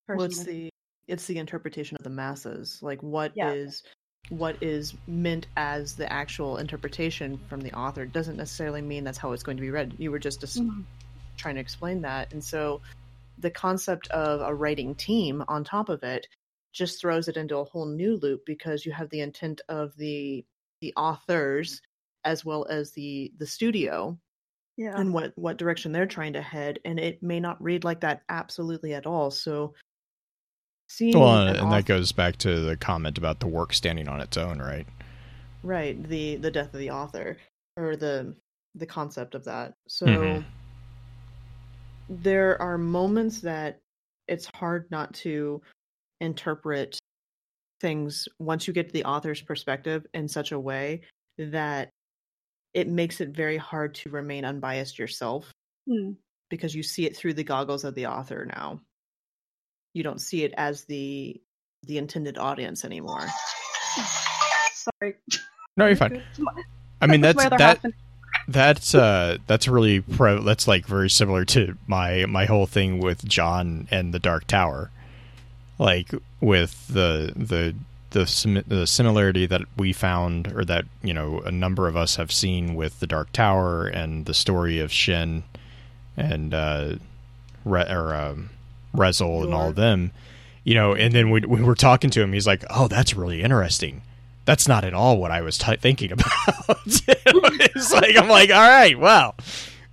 Well, 0.08 0.22
it's 0.22 0.42
the 0.44 0.70
it's 1.06 1.26
the 1.26 1.38
interpretation 1.38 1.96
of 1.98 2.04
the 2.04 2.10
masses. 2.10 2.80
Like 2.82 3.00
what 3.02 3.32
is 3.36 3.82
Yeah. 4.28 4.36
what 4.36 4.56
is 4.60 4.94
meant 5.06 5.46
as 5.56 5.94
the 5.94 6.12
actual 6.12 6.56
interpretation 6.58 7.38
from 7.48 7.60
the 7.60 7.72
author 7.72 8.04
doesn't 8.06 8.36
necessarily 8.36 8.82
mean 8.82 9.04
that's 9.04 9.18
how 9.18 9.32
it's 9.32 9.42
going 9.44 9.56
to 9.56 9.60
be 9.62 9.70
read. 9.70 9.94
You 9.98 10.10
were 10.10 10.18
just 10.18 10.42
as- 10.42 10.56
Mhm. 10.56 10.84
trying 11.36 11.54
to 11.54 11.60
explain 11.60 12.02
that, 12.02 12.32
and 12.32 12.42
so 12.42 12.80
the 13.40 13.50
concept 13.50 14.08
of 14.08 14.40
a 14.40 14.54
writing 14.54 14.94
team 14.94 15.42
on 15.48 15.64
top 15.64 15.88
of 15.88 16.02
it 16.02 16.26
just 16.72 17.00
throws 17.00 17.26
it 17.28 17.36
into 17.36 17.56
a 17.56 17.64
whole 17.64 17.86
new 17.86 18.16
loop 18.16 18.42
because 18.46 18.86
you 18.86 18.92
have 18.92 19.10
the 19.10 19.20
intent 19.20 19.60
of 19.68 19.96
the 19.96 20.44
the 20.80 20.92
authors 20.96 21.80
as 22.24 22.44
well 22.44 22.66
as 22.68 22.92
the 22.92 23.32
the 23.38 23.46
studio 23.46 24.16
yeah. 24.76 24.98
and 24.98 25.12
what 25.12 25.32
what 25.36 25.56
direction 25.56 25.92
they're 25.92 26.06
trying 26.06 26.34
to 26.34 26.42
head 26.42 26.78
and 26.84 27.00
it 27.00 27.22
may 27.22 27.40
not 27.40 27.62
read 27.62 27.82
like 27.84 28.00
that 28.00 28.22
absolutely 28.28 28.94
at 28.94 29.06
all 29.06 29.30
so 29.30 29.74
seeing 30.88 31.18
well, 31.18 31.46
and 31.48 31.58
author- 31.58 31.76
that 31.76 31.86
goes 31.86 32.12
back 32.12 32.36
to 32.36 32.60
the 32.60 32.76
comment 32.76 33.18
about 33.18 33.40
the 33.40 33.46
work 33.46 33.72
standing 33.72 34.08
on 34.08 34.20
its 34.20 34.36
own, 34.36 34.58
right? 34.58 34.86
right 35.62 36.02
the 36.08 36.36
the 36.36 36.50
death 36.50 36.72
of 36.72 36.80
the 36.80 36.90
author 36.90 37.36
or 37.76 37.96
the 37.96 38.34
the 38.74 38.86
concept 38.86 39.34
of 39.34 39.44
that 39.44 39.74
so 39.88 40.06
Mhm. 40.06 40.44
There 42.10 42.60
are 42.60 42.76
moments 42.76 43.40
that 43.40 43.78
it's 44.28 44.46
hard 44.54 44.90
not 44.90 45.14
to 45.14 45.62
interpret 46.20 46.98
things 47.80 48.28
once 48.38 48.66
you 48.66 48.74
get 48.74 48.88
to 48.88 48.92
the 48.92 49.04
author's 49.04 49.40
perspective 49.40 50.04
in 50.12 50.28
such 50.28 50.52
a 50.52 50.58
way 50.60 51.00
that 51.38 51.88
it 52.74 52.88
makes 52.88 53.20
it 53.20 53.30
very 53.30 53.56
hard 53.56 53.94
to 53.94 54.10
remain 54.10 54.44
unbiased 54.44 54.98
yourself 54.98 55.50
Hmm. 55.88 56.12
because 56.50 56.74
you 56.74 56.82
see 56.82 57.06
it 57.06 57.16
through 57.16 57.34
the 57.34 57.42
goggles 57.44 57.84
of 57.84 57.94
the 57.94 58.06
author 58.06 58.44
now. 58.44 58.80
You 59.94 60.02
don't 60.02 60.20
see 60.20 60.44
it 60.44 60.52
as 60.56 60.84
the 60.84 61.40
the 61.86 61.96
intended 61.96 62.36
audience 62.36 62.84
anymore. 62.84 63.26
Sorry. 64.74 65.14
No, 65.78 65.86
you're 65.86 65.96
fine. 65.96 66.22
I 67.00 67.06
mean 67.06 67.20
that's 67.22 67.36
that's 67.42 67.50
that 67.50 67.60
half 67.60 67.84
and- 67.84 67.94
that's 68.50 68.94
uh 68.94 69.38
that's 69.46 69.68
really 69.68 70.00
pro 70.00 70.42
that's 70.42 70.66
like 70.66 70.86
very 70.86 71.08
similar 71.08 71.44
to 71.46 71.76
my 71.86 72.26
my 72.26 72.46
whole 72.46 72.66
thing 72.66 73.00
with 73.00 73.24
John 73.26 73.86
and 73.90 74.12
the 74.12 74.18
Dark 74.18 74.46
Tower. 74.46 74.90
Like 75.78 76.10
with 76.40 76.88
the 76.88 77.32
the 77.36 77.74
the 78.10 78.26
sim- 78.26 78.64
the 78.66 78.86
similarity 78.86 79.46
that 79.46 79.62
we 79.76 79.92
found 79.92 80.52
or 80.52 80.64
that, 80.64 80.84
you 81.02 81.14
know, 81.14 81.40
a 81.40 81.52
number 81.52 81.86
of 81.86 81.96
us 81.96 82.16
have 82.16 82.32
seen 82.32 82.74
with 82.74 82.98
the 83.00 83.06
Dark 83.06 83.32
Tower 83.32 83.86
and 83.86 84.26
the 84.26 84.34
story 84.34 84.80
of 84.80 84.92
Shin 84.92 85.44
and 86.16 86.52
uh 86.52 86.94
Re- 87.64 87.88
or 87.88 88.14
um 88.14 88.50
Rezyl 88.94 89.44
and 89.44 89.54
all 89.54 89.68
of 89.68 89.76
them. 89.76 90.10
You 90.64 90.74
know, 90.74 90.94
and 90.94 91.14
then 91.14 91.30
we 91.30 91.40
we 91.40 91.62
were 91.62 91.74
talking 91.74 92.10
to 92.10 92.20
him, 92.20 92.32
he's 92.32 92.46
like, 92.46 92.64
"Oh, 92.68 92.88
that's 92.88 93.14
really 93.14 93.42
interesting." 93.42 94.02
That's 94.50 94.66
not 94.66 94.84
at 94.84 94.94
all 94.94 95.16
what 95.18 95.30
I 95.30 95.42
was 95.42 95.56
t- 95.58 95.76
thinking 95.76 96.10
about. 96.16 96.26
it's 96.66 97.92
like 97.92 98.16
I'm 98.16 98.28
like, 98.28 98.50
all 98.50 98.56
right, 98.68 98.98
wow. 98.98 99.34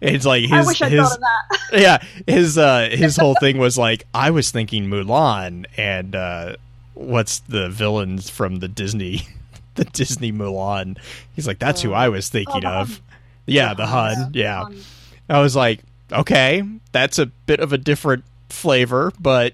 It's 0.02 0.26
like 0.26 0.42
his 0.42 0.52
I 0.52 0.64
wish 0.66 0.80
his 0.80 1.00
thought 1.00 1.14
of 1.14 1.20
that. 1.22 1.80
yeah 1.80 2.04
his 2.26 2.58
uh 2.58 2.90
his 2.92 3.18
whole 3.18 3.36
thing 3.40 3.60
was 3.60 3.78
like 3.78 4.08
I 4.16 4.32
was 4.32 4.50
thinking 4.50 4.88
Mulan 4.90 5.66
and 5.78 6.16
uh 6.16 6.56
what's 6.96 7.38
the 7.42 7.70
villains 7.70 8.32
from 8.32 8.56
the 8.58 8.68
Disney 8.68 9.28
the 9.76 9.86
Disney 9.86 10.32
Mulan. 10.32 10.98
He's 11.36 11.46
like 11.46 11.60
that's 11.60 11.84
who 11.84 11.92
Oh. 11.92 11.96
I 11.96 12.10
was 12.10 12.28
thinking 12.30 12.62
the 12.62 12.68
of. 12.70 12.88
Hun. 12.90 12.98
Yeah, 13.46 13.76
The 13.76 13.86
Hun. 13.86 14.16
Hun. 14.16 14.32
Yeah. 14.34 14.62
Um, 14.64 14.82
I 15.30 15.40
was 15.40 15.56
like, 15.56 15.82
okay, 16.12 16.64
that's 16.94 17.20
a 17.20 17.28
bit 17.28 17.60
of 17.60 17.74
a 17.74 17.78
different 17.78 18.24
flavor, 18.50 19.14
but 19.20 19.54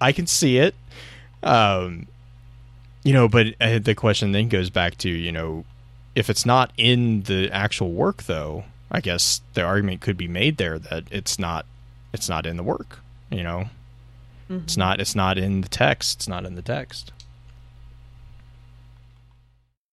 I 0.00 0.10
can 0.10 0.26
see 0.26 0.58
it. 0.58 0.74
Um, 1.44 2.08
you 3.02 3.12
know, 3.12 3.28
but 3.28 3.48
uh, 3.60 3.78
the 3.78 3.94
question 3.94 4.32
then 4.32 4.48
goes 4.48 4.70
back 4.70 4.96
to, 4.98 5.08
you 5.08 5.32
know, 5.32 5.64
if 6.14 6.28
it's 6.30 6.46
not 6.46 6.72
in 6.76 7.22
the 7.22 7.50
actual 7.50 7.92
work, 7.92 8.24
though, 8.24 8.64
I 8.90 9.00
guess 9.00 9.40
the 9.54 9.62
argument 9.62 10.00
could 10.00 10.16
be 10.16 10.28
made 10.28 10.56
there 10.58 10.78
that 10.78 11.04
it's 11.10 11.38
not, 11.38 11.66
it's 12.12 12.28
not 12.28 12.46
in 12.46 12.56
the 12.56 12.62
work. 12.62 13.00
You 13.30 13.42
know, 13.42 13.64
it's 14.50 14.76
not, 14.76 15.00
it's 15.00 15.14
not 15.14 15.38
in 15.38 15.62
the 15.62 15.68
text. 15.68 16.18
It's 16.18 16.28
not 16.28 16.44
in 16.44 16.54
the 16.54 16.62
text. 16.62 17.12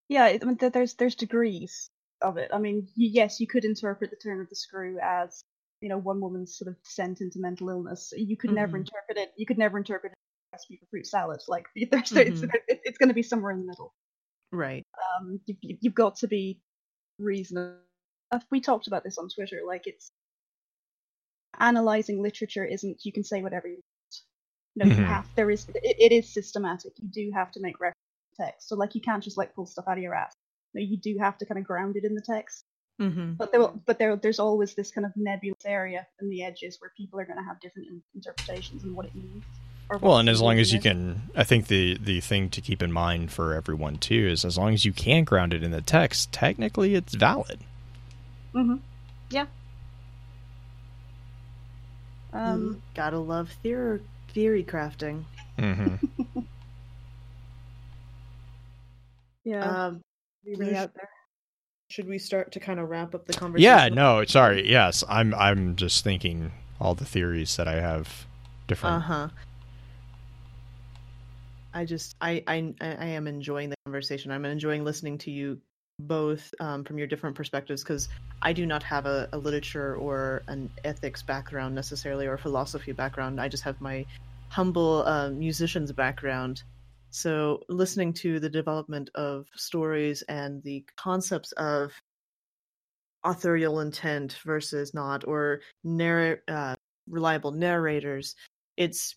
Yeah, 0.08 0.24
I 0.24 0.38
mean, 0.44 0.58
there's 0.60 0.94
there's 0.94 1.14
degrees 1.14 1.88
of 2.20 2.36
it. 2.36 2.50
I 2.52 2.58
mean, 2.58 2.88
yes, 2.96 3.40
you 3.40 3.46
could 3.46 3.64
interpret 3.64 4.10
the 4.10 4.16
turn 4.16 4.40
of 4.40 4.48
the 4.48 4.56
screw 4.56 4.98
as 5.00 5.42
you 5.80 5.88
know 5.88 5.98
one 5.98 6.20
woman's 6.20 6.58
sort 6.58 6.68
of 6.68 6.82
descent 6.82 7.20
into 7.20 7.38
mental 7.38 7.70
illness. 7.70 8.12
You 8.16 8.36
could 8.36 8.50
never 8.50 8.76
Mhm. 8.76 8.80
interpret 8.80 9.16
it. 9.18 9.32
You 9.36 9.46
could 9.46 9.56
never 9.56 9.78
interpret 9.78 10.12
it 10.12 10.18
recipe 10.52 10.76
for 10.78 10.86
fruit 10.86 11.06
salad. 11.06 11.40
Like 11.48 11.66
there's, 11.90 12.12
it's, 12.12 12.40
Mhm. 12.40 12.54
it- 12.68 12.80
it's 12.84 12.98
going 12.98 13.08
to 13.08 13.14
be 13.14 13.22
somewhere 13.22 13.52
in 13.52 13.60
the 13.60 13.66
middle. 13.66 13.94
Right. 14.52 14.84
Um, 15.20 15.40
you, 15.46 15.56
you- 15.60 15.78
you've 15.80 15.94
got 15.94 16.16
to 16.16 16.28
be 16.28 16.60
reasonable. 17.18 17.76
We 18.50 18.60
talked 18.60 18.86
about 18.86 19.02
this 19.04 19.18
on 19.18 19.28
Twitter. 19.28 19.60
Like 19.66 19.86
it's 19.86 20.10
analyzing 21.58 22.22
literature 22.22 22.64
isn't 22.64 23.04
you 23.04 23.12
can 23.12 23.24
say 23.24 23.42
whatever 23.42 23.66
you 23.68 23.74
want. 23.74 23.84
No, 24.76 24.84
you 24.86 25.02
Mhm. 25.02 25.06
have 25.06 25.26
there 25.34 25.50
is 25.50 25.66
it, 25.74 25.96
it 25.98 26.12
is 26.12 26.32
systematic. 26.32 26.92
You 26.98 27.08
do 27.08 27.30
have 27.34 27.50
to 27.52 27.60
make 27.60 27.80
reference 27.80 27.96
to 28.36 28.44
text. 28.44 28.68
So 28.68 28.76
like 28.76 28.94
you 28.94 29.00
can't 29.00 29.22
just 29.22 29.36
like 29.36 29.54
pull 29.54 29.66
stuff 29.66 29.86
out 29.88 29.96
of 29.98 30.02
your 30.02 30.14
ass. 30.14 30.32
No, 30.74 30.80
you 30.80 30.96
do 30.96 31.16
have 31.18 31.36
to 31.38 31.46
kind 31.46 31.58
of 31.58 31.64
ground 31.66 31.96
it 31.96 32.04
in 32.04 32.14
the 32.14 32.20
text. 32.22 32.64
Mm-hmm. 33.00 33.32
But 33.32 33.50
there, 33.50 33.60
will, 33.60 33.82
but 33.86 33.98
there, 33.98 34.14
there's 34.14 34.38
always 34.38 34.74
this 34.74 34.90
kind 34.92 35.04
of 35.06 35.12
nebulous 35.16 35.64
area 35.64 36.06
in 36.20 36.28
the 36.28 36.44
edges 36.44 36.76
where 36.80 36.92
people 36.96 37.18
are 37.18 37.24
going 37.24 37.38
to 37.38 37.42
have 37.44 37.58
different 37.58 37.88
in- 37.88 38.02
interpretations 38.14 38.84
and 38.84 38.94
what 38.94 39.06
it 39.06 39.14
means. 39.14 39.42
Or 39.90 39.98
Well, 39.98 40.18
and 40.18 40.28
as 40.28 40.40
long 40.40 40.58
as 40.58 40.72
you 40.72 40.80
can, 40.80 41.22
I 41.36 41.44
think 41.44 41.66
the 41.66 41.98
the 41.98 42.20
thing 42.20 42.48
to 42.50 42.60
keep 42.60 42.80
in 42.82 42.92
mind 42.92 43.32
for 43.32 43.54
everyone 43.54 43.98
too 43.98 44.28
is 44.30 44.44
as 44.44 44.56
long 44.56 44.72
as 44.72 44.84
you 44.84 44.92
can 44.92 45.24
ground 45.24 45.52
it 45.52 45.62
in 45.62 45.72
the 45.72 45.82
text, 45.82 46.32
technically 46.32 46.94
it's 46.94 47.14
valid. 47.14 47.58
Mhm. 48.54 48.80
Yeah. 49.30 49.46
Um, 52.32 52.80
Gotta 52.94 53.18
love 53.18 53.50
theory 53.62 54.00
theory 54.32 54.62
crafting. 54.64 55.24
Mm-hmm. 55.58 56.40
yeah. 59.44 59.86
Um, 59.86 60.02
be 60.44 60.54
really 60.56 60.76
out 60.76 60.94
there. 60.94 61.08
should 61.88 62.08
we 62.08 62.18
start 62.18 62.52
to 62.52 62.60
kind 62.60 62.78
of 62.80 62.88
wrap 62.88 63.14
up 63.14 63.26
the 63.26 63.32
conversation? 63.32 63.64
Yeah, 63.64 63.88
no, 63.88 64.24
sorry. 64.24 64.68
Yes, 64.70 65.02
I'm 65.08 65.34
I'm 65.34 65.74
just 65.76 66.04
thinking 66.04 66.52
all 66.80 66.94
the 66.94 67.04
theories 67.04 67.56
that 67.56 67.66
I 67.68 67.80
have 67.80 68.26
different. 68.68 68.96
Uh 68.96 69.00
huh. 69.00 69.28
I 71.72 71.84
just 71.84 72.16
I, 72.20 72.42
I 72.46 72.74
I 72.80 73.06
am 73.06 73.26
enjoying 73.26 73.70
the 73.70 73.76
conversation. 73.84 74.30
I'm 74.30 74.44
enjoying 74.44 74.84
listening 74.84 75.18
to 75.18 75.30
you 75.30 75.58
both 76.00 76.52
um, 76.60 76.84
from 76.84 76.98
your 76.98 77.06
different 77.06 77.36
perspectives 77.36 77.82
because 77.82 78.08
I 78.42 78.52
do 78.52 78.66
not 78.66 78.82
have 78.82 79.06
a, 79.06 79.28
a 79.32 79.38
literature 79.38 79.96
or 79.96 80.42
an 80.48 80.70
ethics 80.84 81.22
background 81.22 81.74
necessarily 81.74 82.26
or 82.26 82.38
philosophy 82.38 82.92
background. 82.92 83.40
I 83.40 83.48
just 83.48 83.62
have 83.64 83.80
my 83.80 84.06
humble 84.48 85.04
uh, 85.06 85.30
musician's 85.30 85.92
background. 85.92 86.62
So 87.10 87.60
listening 87.68 88.12
to 88.14 88.40
the 88.40 88.48
development 88.48 89.10
of 89.14 89.46
stories 89.54 90.22
and 90.22 90.62
the 90.62 90.84
concepts 90.96 91.52
of 91.52 91.92
authorial 93.24 93.80
intent 93.80 94.38
versus 94.44 94.94
not, 94.94 95.26
or 95.26 95.60
narr- 95.84 96.42
uh, 96.48 96.76
reliable 97.08 97.52
narrators, 97.52 98.34
it's 98.76 99.16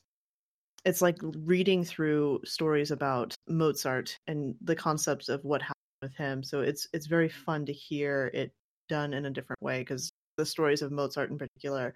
it's 0.86 1.01
like 1.01 1.17
reading 1.21 1.84
through 1.84 2.41
stories 2.45 2.91
about 2.91 3.36
Mozart 3.47 4.17
and 4.27 4.55
the 4.61 4.75
concepts 4.75 5.29
of 5.29 5.43
what 5.43 5.61
happened 5.61 5.75
with 6.01 6.15
him. 6.15 6.43
So 6.43 6.61
it's 6.61 6.88
it's 6.93 7.07
very 7.07 7.29
fun 7.29 7.65
to 7.67 7.73
hear 7.73 8.29
it 8.34 8.51
done 8.89 9.13
in 9.13 9.25
a 9.25 9.29
different 9.29 9.61
way 9.61 9.79
because 9.79 10.11
the 10.38 10.45
stories 10.45 10.81
of 10.81 10.91
Mozart 10.91 11.29
in 11.31 11.38
particular 11.38 11.93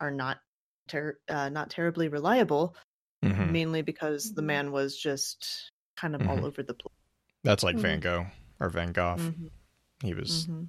are 0.00 0.10
not 0.10 0.38
ter- 0.88 1.18
uh, 1.28 1.48
not 1.48 1.70
terribly 1.70 2.08
reliable, 2.08 2.76
Mhm. 3.24 3.50
mainly 3.50 3.82
because 3.82 4.32
the 4.32 4.42
Mhm. 4.42 4.46
man 4.46 4.72
was 4.72 4.96
just 4.96 5.70
kind 5.96 6.14
of 6.14 6.20
Mhm. 6.20 6.28
all 6.28 6.44
over 6.46 6.62
the 6.62 6.74
place. 6.74 6.94
That's 7.42 7.62
like 7.62 7.76
Mhm. 7.76 7.80
Van 7.80 8.00
Gogh 8.00 8.26
or 8.60 8.68
Van 8.70 8.92
Gogh. 8.92 9.16
Mhm, 9.18 9.50
He 10.02 10.14
was 10.14 10.46
mhm. 10.46 10.68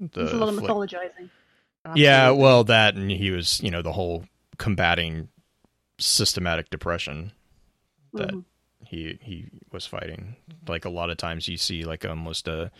the 0.00 0.08
There's 0.08 0.32
a 0.32 0.36
lot 0.36 0.48
of 0.48 0.56
flick- 0.58 0.70
mythologizing. 0.70 1.30
Yeah, 1.94 2.30
well, 2.30 2.64
that 2.64 2.94
and 2.96 3.10
he 3.10 3.30
was, 3.30 3.60
you 3.62 3.70
know, 3.70 3.82
the 3.82 3.92
whole 3.92 4.24
combating 4.58 5.28
systematic 5.98 6.70
depression 6.70 7.32
that 8.12 8.30
Mhm. 8.32 8.44
he 8.86 9.18
he 9.22 9.46
was 9.72 9.86
fighting. 9.86 10.36
Like 10.68 10.84
a 10.84 10.88
lot 10.90 11.10
of 11.10 11.16
times 11.16 11.48
you 11.48 11.56
see 11.56 11.84
like 11.84 12.04
almost 12.04 12.48
a 12.48 12.70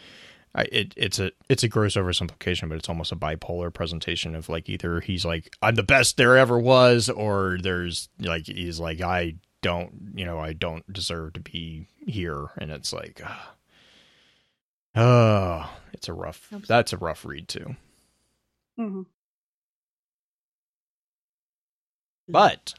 I, 0.56 0.62
it 0.70 0.94
it's 0.96 1.18
a 1.18 1.32
it's 1.48 1.64
a 1.64 1.68
gross 1.68 1.94
oversimplification, 1.96 2.68
but 2.68 2.78
it's 2.78 2.88
almost 2.88 3.10
a 3.12 3.16
bipolar 3.16 3.72
presentation 3.74 4.34
of 4.36 4.48
like 4.48 4.68
either 4.68 5.00
he's 5.00 5.24
like 5.24 5.56
I'm 5.62 5.74
the 5.74 5.82
best 5.82 6.16
there 6.16 6.36
ever 6.36 6.58
was, 6.58 7.08
or 7.08 7.58
there's 7.60 8.08
like 8.20 8.46
he's 8.46 8.78
like 8.78 9.00
I 9.00 9.34
don't 9.62 10.12
you 10.14 10.24
know 10.24 10.38
I 10.38 10.52
don't 10.52 10.90
deserve 10.92 11.32
to 11.32 11.40
be 11.40 11.88
here, 12.06 12.50
and 12.58 12.70
it's 12.70 12.92
like, 12.92 13.20
ah, 13.24 13.54
oh, 14.94 15.76
it's 15.92 16.08
a 16.08 16.12
rough. 16.12 16.44
Absolutely. 16.52 16.66
That's 16.68 16.92
a 16.92 16.98
rough 16.98 17.24
read 17.24 17.48
too. 17.48 17.74
Mm-hmm. 18.78 19.02
But 22.28 22.74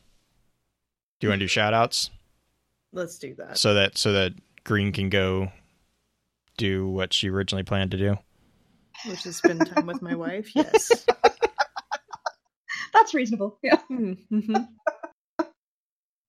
do 1.25 1.27
you 1.27 1.31
want 1.31 1.39
to 1.39 1.45
do 1.45 1.47
shout 1.47 1.73
outs 1.73 2.09
let's 2.93 3.17
do 3.19 3.33
that. 3.35 3.57
so 3.57 3.73
that 3.73 3.97
so 3.97 4.13
that 4.13 4.33
Green 4.63 4.91
can 4.91 5.09
go 5.09 5.51
do 6.57 6.87
what 6.87 7.13
she 7.13 7.29
originally 7.29 7.63
planned 7.63 7.91
to 7.91 7.97
do? 7.97 8.15
Which 9.05 9.25
is 9.25 9.35
spend 9.37 9.67
time 9.67 9.85
with 9.85 10.01
my 10.01 10.15
wife. 10.15 10.49
Yes. 10.55 11.05
That's 12.93 13.13
reasonable. 13.13 13.59
Yeah. 13.61 13.79
Mhm. 13.91 14.67
Uh, 15.39 15.45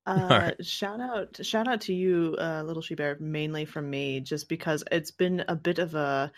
Alright. 0.08 0.64
Shout 0.64 1.00
out, 1.00 1.38
shout 1.44 1.66
out 1.66 1.80
to 1.82 1.94
you, 1.94 2.36
uh, 2.38 2.62
Little 2.64 2.82
She 2.82 2.94
Bear, 2.94 3.16
mainly 3.18 3.64
from 3.64 3.88
me, 3.90 4.20
just 4.20 4.48
because 4.48 4.84
it's 4.92 5.10
been 5.10 5.44
a 5.48 5.56
bit 5.56 5.78
of 5.78 5.94
a 5.94 6.30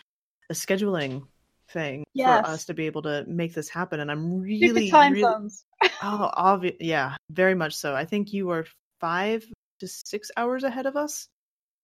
a 0.49 0.53
scheduling 0.53 1.23
thing 1.69 2.03
Yes. 2.13 2.45
for 2.45 2.51
us 2.51 2.65
to 2.65 2.73
be 2.73 2.85
able 2.87 3.03
to 3.03 3.25
make 3.27 3.53
this 3.53 3.69
happen, 3.69 3.99
and 3.99 4.09
I'm 4.09 4.39
really, 4.41 4.89
time 4.89 5.13
really, 5.13 5.23
zones. 5.23 5.65
Oh, 6.03 6.29
obvious, 6.33 6.75
yeah, 6.79 7.15
very 7.31 7.55
much 7.55 7.75
so. 7.75 7.95
I 7.95 8.05
think 8.05 8.33
you 8.33 8.49
are 8.49 8.65
five 8.99 9.45
to 9.79 9.87
six 9.87 10.29
hours 10.37 10.63
ahead 10.63 10.85
of 10.85 10.95
us. 10.95 11.27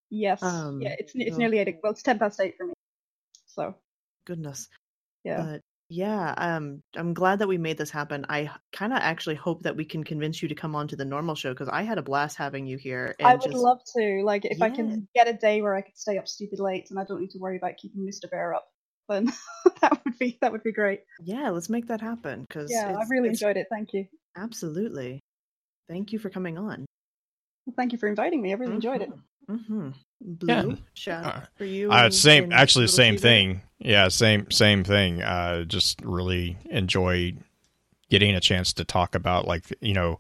Yes. 0.10 0.44
Um, 0.44 0.82
yeah, 0.82 0.96
it's 1.00 1.14
it's 1.16 1.36
so- 1.36 1.38
nearly 1.38 1.60
eight. 1.60 1.78
Well, 1.82 1.92
it's 1.92 2.04
ten 2.04 2.20
past 2.20 2.40
eight 2.40 2.56
for 2.58 2.68
me. 2.68 2.74
So 3.48 3.76
Goodness, 4.26 4.68
yeah. 5.24 5.42
but 5.42 5.62
yeah, 5.90 6.34
um, 6.38 6.82
I'm 6.96 7.14
glad 7.14 7.40
that 7.40 7.48
we 7.48 7.60
made 7.60 7.78
this 7.78 7.92
happen. 7.92 8.26
I 8.28 8.50
kind 8.74 8.92
of 8.92 9.00
actually 9.00 9.36
hope 9.36 9.62
that 9.64 9.76
we 9.76 9.86
can 9.86 10.04
convince 10.04 10.42
you 10.42 10.48
to 10.48 10.56
come 10.56 10.76
on 10.76 10.88
to 10.88 10.96
the 10.96 11.06
normal 11.06 11.36
show 11.36 11.54
because 11.54 11.70
I 11.70 11.84
had 11.84 12.00
a 12.00 12.02
blast 12.02 12.38
having 12.38 12.66
you 12.66 12.78
here. 12.78 13.16
And 13.20 13.28
I 13.28 13.36
would 13.36 13.44
just, 13.44 13.56
love 13.56 13.82
to. 13.96 14.24
Like, 14.24 14.46
if 14.46 14.62
I 14.64 14.72
can 14.72 15.08
get 15.14 15.28
a 15.28 15.34
day 15.34 15.62
where 15.62 15.76
I 15.76 15.82
could 15.82 15.98
stay 15.98 16.18
up 16.18 16.28
stupid 16.28 16.60
late 16.60 16.88
and 16.90 17.00
I 17.00 17.04
don't 17.04 17.22
need 17.22 17.30
to 17.32 17.38
worry 17.38 17.58
about 17.58 17.78
keeping 17.78 18.02
Mr. 18.02 18.30
Bear 18.30 18.56
up, 18.56 18.68
then 19.10 19.32
that 19.82 20.02
would 20.06 20.18
be 20.20 20.38
that 20.42 20.52
would 20.52 20.64
be 20.64 20.72
great. 20.74 21.02
Yeah, 21.24 21.50
let's 21.50 21.70
make 21.70 21.88
that 21.88 22.02
happen 22.02 22.46
because 22.48 22.72
Yeah, 22.72 22.96
I 22.98 23.04
really 23.10 23.30
enjoyed 23.30 23.58
it. 23.58 23.68
Thank 23.70 23.94
you. 23.94 24.06
Absolutely. 24.38 25.20
Thank 25.90 26.12
you 26.14 26.20
for 26.20 26.30
coming 26.30 26.58
on. 26.58 26.86
Well, 27.66 27.74
thank 27.78 27.92
you 27.92 27.98
for 27.98 28.08
inviting 28.08 28.42
me. 28.42 28.52
I 28.52 28.56
really 28.56 28.74
enjoyed 28.76 29.02
it. 29.02 29.12
Mm-hmm. 29.50 29.90
Blue, 30.22 30.48
Yeah. 30.70 30.76
shout 30.96 31.26
Uh, 31.26 31.42
for 31.56 31.66
you. 31.66 31.92
Uh, 31.92 32.06
and- 32.06 32.14
same, 32.14 32.52
actually, 32.52 32.84
Little 32.86 32.96
same 32.96 33.18
She 33.18 33.22
Bear. 33.22 33.32
thing. 33.32 33.62
Yeah, 33.80 34.08
same, 34.08 34.50
same 34.52 34.84
thing. 34.84 35.22
Uh, 35.22 35.64
just 35.66 36.02
really 36.02 36.58
enjoy 36.70 37.34
getting 38.10 38.34
a 38.36 38.40
chance 38.40 38.74
to 38.74 38.86
talk 38.86 39.14
about, 39.16 39.48
like, 39.48 39.64
you 39.82 39.94
know, 39.94 40.20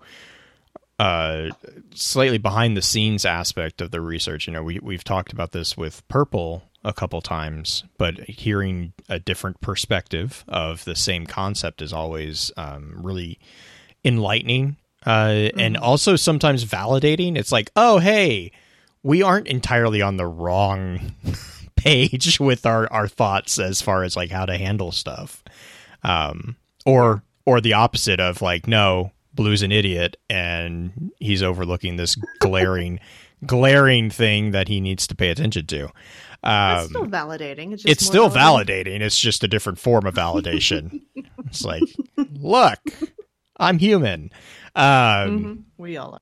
uh, 0.99 1.49
slightly 1.93 2.37
behind 2.37 2.77
the 2.77 2.81
scenes 2.81 3.25
aspect 3.25 3.81
of 3.81 3.91
the 3.91 4.01
research. 4.01 4.47
You 4.47 4.53
know, 4.53 4.63
we 4.63 4.79
we've 4.81 5.03
talked 5.03 5.33
about 5.33 5.51
this 5.51 5.75
with 5.75 6.07
Purple 6.07 6.63
a 6.85 6.93
couple 6.93 7.19
times, 7.21 7.83
but 7.97 8.19
hearing 8.29 8.93
a 9.09 9.19
different 9.19 9.59
perspective 9.59 10.45
of 10.47 10.85
the 10.85 10.95
same 10.95 11.25
concept 11.25 11.81
is 11.81 11.91
always 11.91 12.51
um, 12.55 12.93
really 13.01 13.39
enlightening. 14.03 14.77
Uh, 15.05 15.49
and 15.57 15.75
Mhm. 15.75 15.81
also 15.81 16.15
sometimes 16.15 16.63
validating. 16.65 17.37
It's 17.37 17.51
like, 17.51 17.69
oh, 17.75 17.99
hey, 17.99 18.51
we 19.03 19.21
aren't 19.21 19.47
entirely 19.47 20.01
on 20.01 20.17
the 20.17 20.25
wrong 20.25 21.13
page 21.75 22.39
with 22.39 22.65
our, 22.65 22.91
our 22.91 23.07
thoughts 23.07 23.59
as 23.59 23.81
far 23.81 24.03
as 24.03 24.15
like 24.15 24.31
how 24.31 24.45
to 24.45 24.57
handle 24.57 24.91
stuff. 24.91 25.43
Um, 26.03 26.55
or, 26.85 27.23
or 27.45 27.61
the 27.61 27.73
opposite 27.73 28.19
of 28.19 28.41
like, 28.41 28.67
no, 28.67 29.11
Blue's 29.33 29.61
an 29.61 29.71
idiot 29.71 30.17
and 30.29 31.11
he's 31.19 31.43
overlooking 31.43 31.97
this 31.97 32.15
glaring, 32.39 32.99
glaring 33.45 34.09
thing 34.09 34.51
that 34.51 34.67
he 34.67 34.79
needs 34.79 35.07
to 35.07 35.15
pay 35.15 35.29
attention 35.29 35.65
to. 35.67 35.89
It's 36.47 36.89
still 36.89 37.03
Um, 37.03 37.11
validating. 37.11 37.73
It's, 37.73 37.81
just 37.83 37.91
it's 37.91 38.05
still 38.05 38.29
validating. 38.29 39.01
It's 39.01 39.17
just 39.19 39.43
a 39.43 39.47
different 39.47 39.79
form 39.79 40.05
of 40.05 40.13
validation. 40.13 41.01
it's 41.47 41.63
like, 41.65 41.81
look, 42.17 42.79
I'm 43.57 43.79
human. 43.79 44.31
Um, 44.75 44.83
Mhm. 44.83 45.63
We 45.77 45.97
all 45.97 46.13
are. 46.15 46.19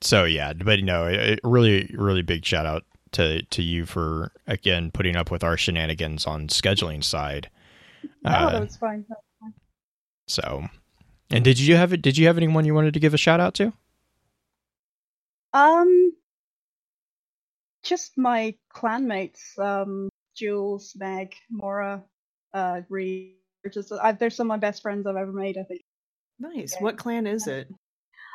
so 0.00 0.24
yeah, 0.24 0.52
but 0.52 0.78
you 0.80 0.84
know, 0.84 1.36
really, 1.44 1.88
really 1.94 2.22
big 2.22 2.44
shout 2.44 2.66
out 2.66 2.84
to 3.12 3.42
to 3.42 3.62
you 3.62 3.84
for 3.86 4.32
again 4.46 4.90
putting 4.90 5.14
up 5.16 5.30
with 5.30 5.44
our 5.44 5.56
shenanigans 5.56 6.26
on 6.26 6.48
scheduling 6.48 7.04
side. 7.04 7.50
oh, 8.24 8.30
Uh, 8.30 8.50
that 8.52 8.60
was 8.62 8.76
fine. 8.76 9.04
So, 10.26 10.66
and 11.30 11.44
did 11.44 11.58
you 11.60 11.76
have 11.76 11.92
it? 11.92 12.00
Did 12.02 12.16
you 12.16 12.26
have 12.26 12.36
anyone 12.38 12.64
you 12.64 12.74
wanted 12.74 12.94
to 12.94 13.00
give 13.00 13.12
a 13.14 13.18
shout 13.18 13.38
out 13.40 13.54
to? 13.54 13.72
Um, 15.52 16.12
just 17.82 18.12
my 18.16 18.54
clanmates, 18.74 19.58
um, 19.58 20.08
Jules, 20.36 20.94
Meg, 20.96 21.34
Mora, 21.50 22.02
uh, 22.54 22.80
Reed. 22.88 23.34
Just, 23.72 23.92
I, 23.92 24.12
they're 24.12 24.30
some 24.30 24.46
of 24.46 24.48
my 24.48 24.56
best 24.56 24.82
friends 24.82 25.06
I've 25.06 25.16
ever 25.16 25.32
made. 25.32 25.56
I 25.58 25.64
think. 25.64 25.82
Nice. 26.38 26.74
Yeah. 26.74 26.82
What 26.82 26.98
clan 26.98 27.26
is 27.26 27.46
it? 27.46 27.68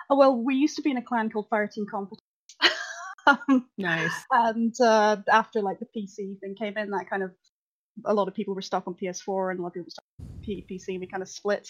Oh 0.09 0.17
well, 0.17 0.35
we 0.35 0.55
used 0.55 0.77
to 0.77 0.81
be 0.81 0.91
in 0.91 0.97
a 0.97 1.01
clan 1.01 1.29
called 1.29 1.49
Fire 1.49 1.67
Team 1.67 1.85
Competence. 1.89 2.21
um, 3.27 3.67
Nice. 3.77 4.13
and 4.31 4.73
uh, 4.79 5.17
after 5.29 5.61
like 5.61 5.79
the 5.79 5.85
PC 5.85 6.39
thing 6.39 6.55
came 6.57 6.77
in, 6.77 6.91
that 6.91 7.09
kind 7.09 7.23
of 7.23 7.31
a 8.05 8.13
lot 8.13 8.27
of 8.27 8.33
people 8.33 8.55
were 8.55 8.61
stuck 8.61 8.87
on 8.87 8.93
PS4 8.93 9.51
and 9.51 9.59
a 9.59 9.63
lot 9.63 9.69
of 9.69 9.73
people 9.73 9.87
were 9.87 9.89
stuck 9.89 10.05
on 10.21 10.65
PC. 10.69 10.99
We 10.99 11.07
kind 11.07 11.23
of 11.23 11.29
split. 11.29 11.67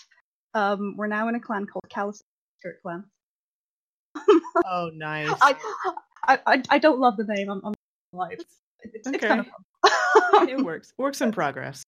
Um, 0.53 0.95
we're 0.97 1.07
now 1.07 1.27
in 1.29 1.35
a 1.35 1.39
clan 1.39 1.65
called 1.65 1.85
Calus 1.89 2.21
Skirt 2.59 2.81
Clan. 2.83 3.05
Oh, 4.65 4.89
nice. 4.93 5.31
I, 5.41 5.55
I 6.27 6.39
I 6.45 6.63
I 6.69 6.77
don't 6.79 6.99
love 6.99 7.17
the 7.17 7.23
name. 7.25 7.49
I'm, 7.49 7.61
I'm 7.63 7.73
alive. 8.13 8.31
It's, 8.39 8.45
it's, 8.81 9.07
it's 9.07 9.17
kind 9.23 9.39
of 9.41 9.45
Okay. 9.85 9.93
fun. 10.31 10.49
it 10.49 10.57
works. 10.63 10.93
Works 10.97 11.21
in 11.21 11.31
progress. 11.31 11.83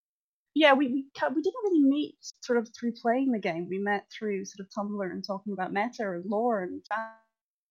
yeah, 0.55 0.73
we 0.73 0.87
we, 0.87 1.05
we 1.35 1.41
didn't 1.41 1.63
really 1.65 1.83
meet 1.83 2.15
sort 2.43 2.57
of 2.59 2.67
through 2.77 2.93
playing 3.01 3.31
the 3.31 3.39
game. 3.39 3.67
We 3.69 3.79
met 3.79 4.05
through 4.11 4.45
sort 4.45 4.65
of 4.65 4.71
Tumblr 4.77 5.11
and 5.11 5.23
talking 5.25 5.53
about 5.53 5.71
meta 5.73 6.11
and 6.11 6.25
lore 6.25 6.63
and 6.63 6.81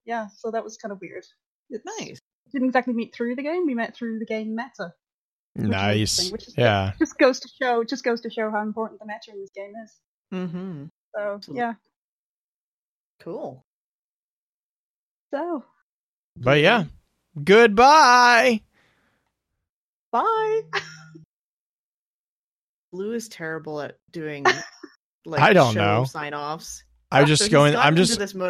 yeah. 0.05 0.29
So 0.37 0.51
that 0.51 0.65
was 0.65 0.77
kind 0.77 0.93
of 0.93 1.01
weird. 1.01 1.25
It's, 1.71 1.85
Nice. 2.01 2.19
Didn't 2.53 2.69
exactly 2.69 2.95
meet 2.95 3.15
through 3.15 3.37
the 3.37 3.43
game. 3.43 3.67
We 3.67 3.75
met 3.75 3.95
through 3.95 4.19
the 4.21 4.25
game 4.27 4.55
meta. 4.57 4.93
is 5.57 5.65
Nice. 5.65 6.19
interesting, 6.19 6.33
which 6.33 6.49
is 6.49 6.55
good. 6.55 6.63
yeah. 6.63 6.93
Just 6.99 7.19
goes 7.19 7.41
to 7.41 7.49
show. 7.61 7.85
Just 7.85 8.05
goes 8.05 8.21
to 8.23 8.31
show 8.31 8.51
how 8.51 8.63
important 8.63 9.01
the 9.01 9.07
meta 9.07 9.33
in 9.33 9.41
this 9.41 9.51
game 9.55 9.73
is. 9.85 9.93
Mm-hmm. 10.33 10.85
So 11.15 11.35
Absolutely. 11.35 11.61
yeah. 11.61 11.75
Cool. 13.21 13.65
So 15.33 15.65
But 16.37 16.61
yeah, 16.61 16.85
goodbye. 17.43 18.63
bye. 20.11 20.61
Blue 22.93 23.13
is 23.13 23.29
terrible 23.29 23.81
at 23.83 23.99
doing 24.11 24.45
like 25.27 25.43
I 25.43 25.53
don't 25.53 25.75
show 25.75 25.99
know. 25.99 26.05
sign 26.05 26.33
offs. 26.35 26.83
I'm 27.11 27.27
just 27.27 27.51
going. 27.51 27.77
I'm 27.77 27.97
just. 27.97 28.19
This 28.19 28.35
mode 28.35 28.47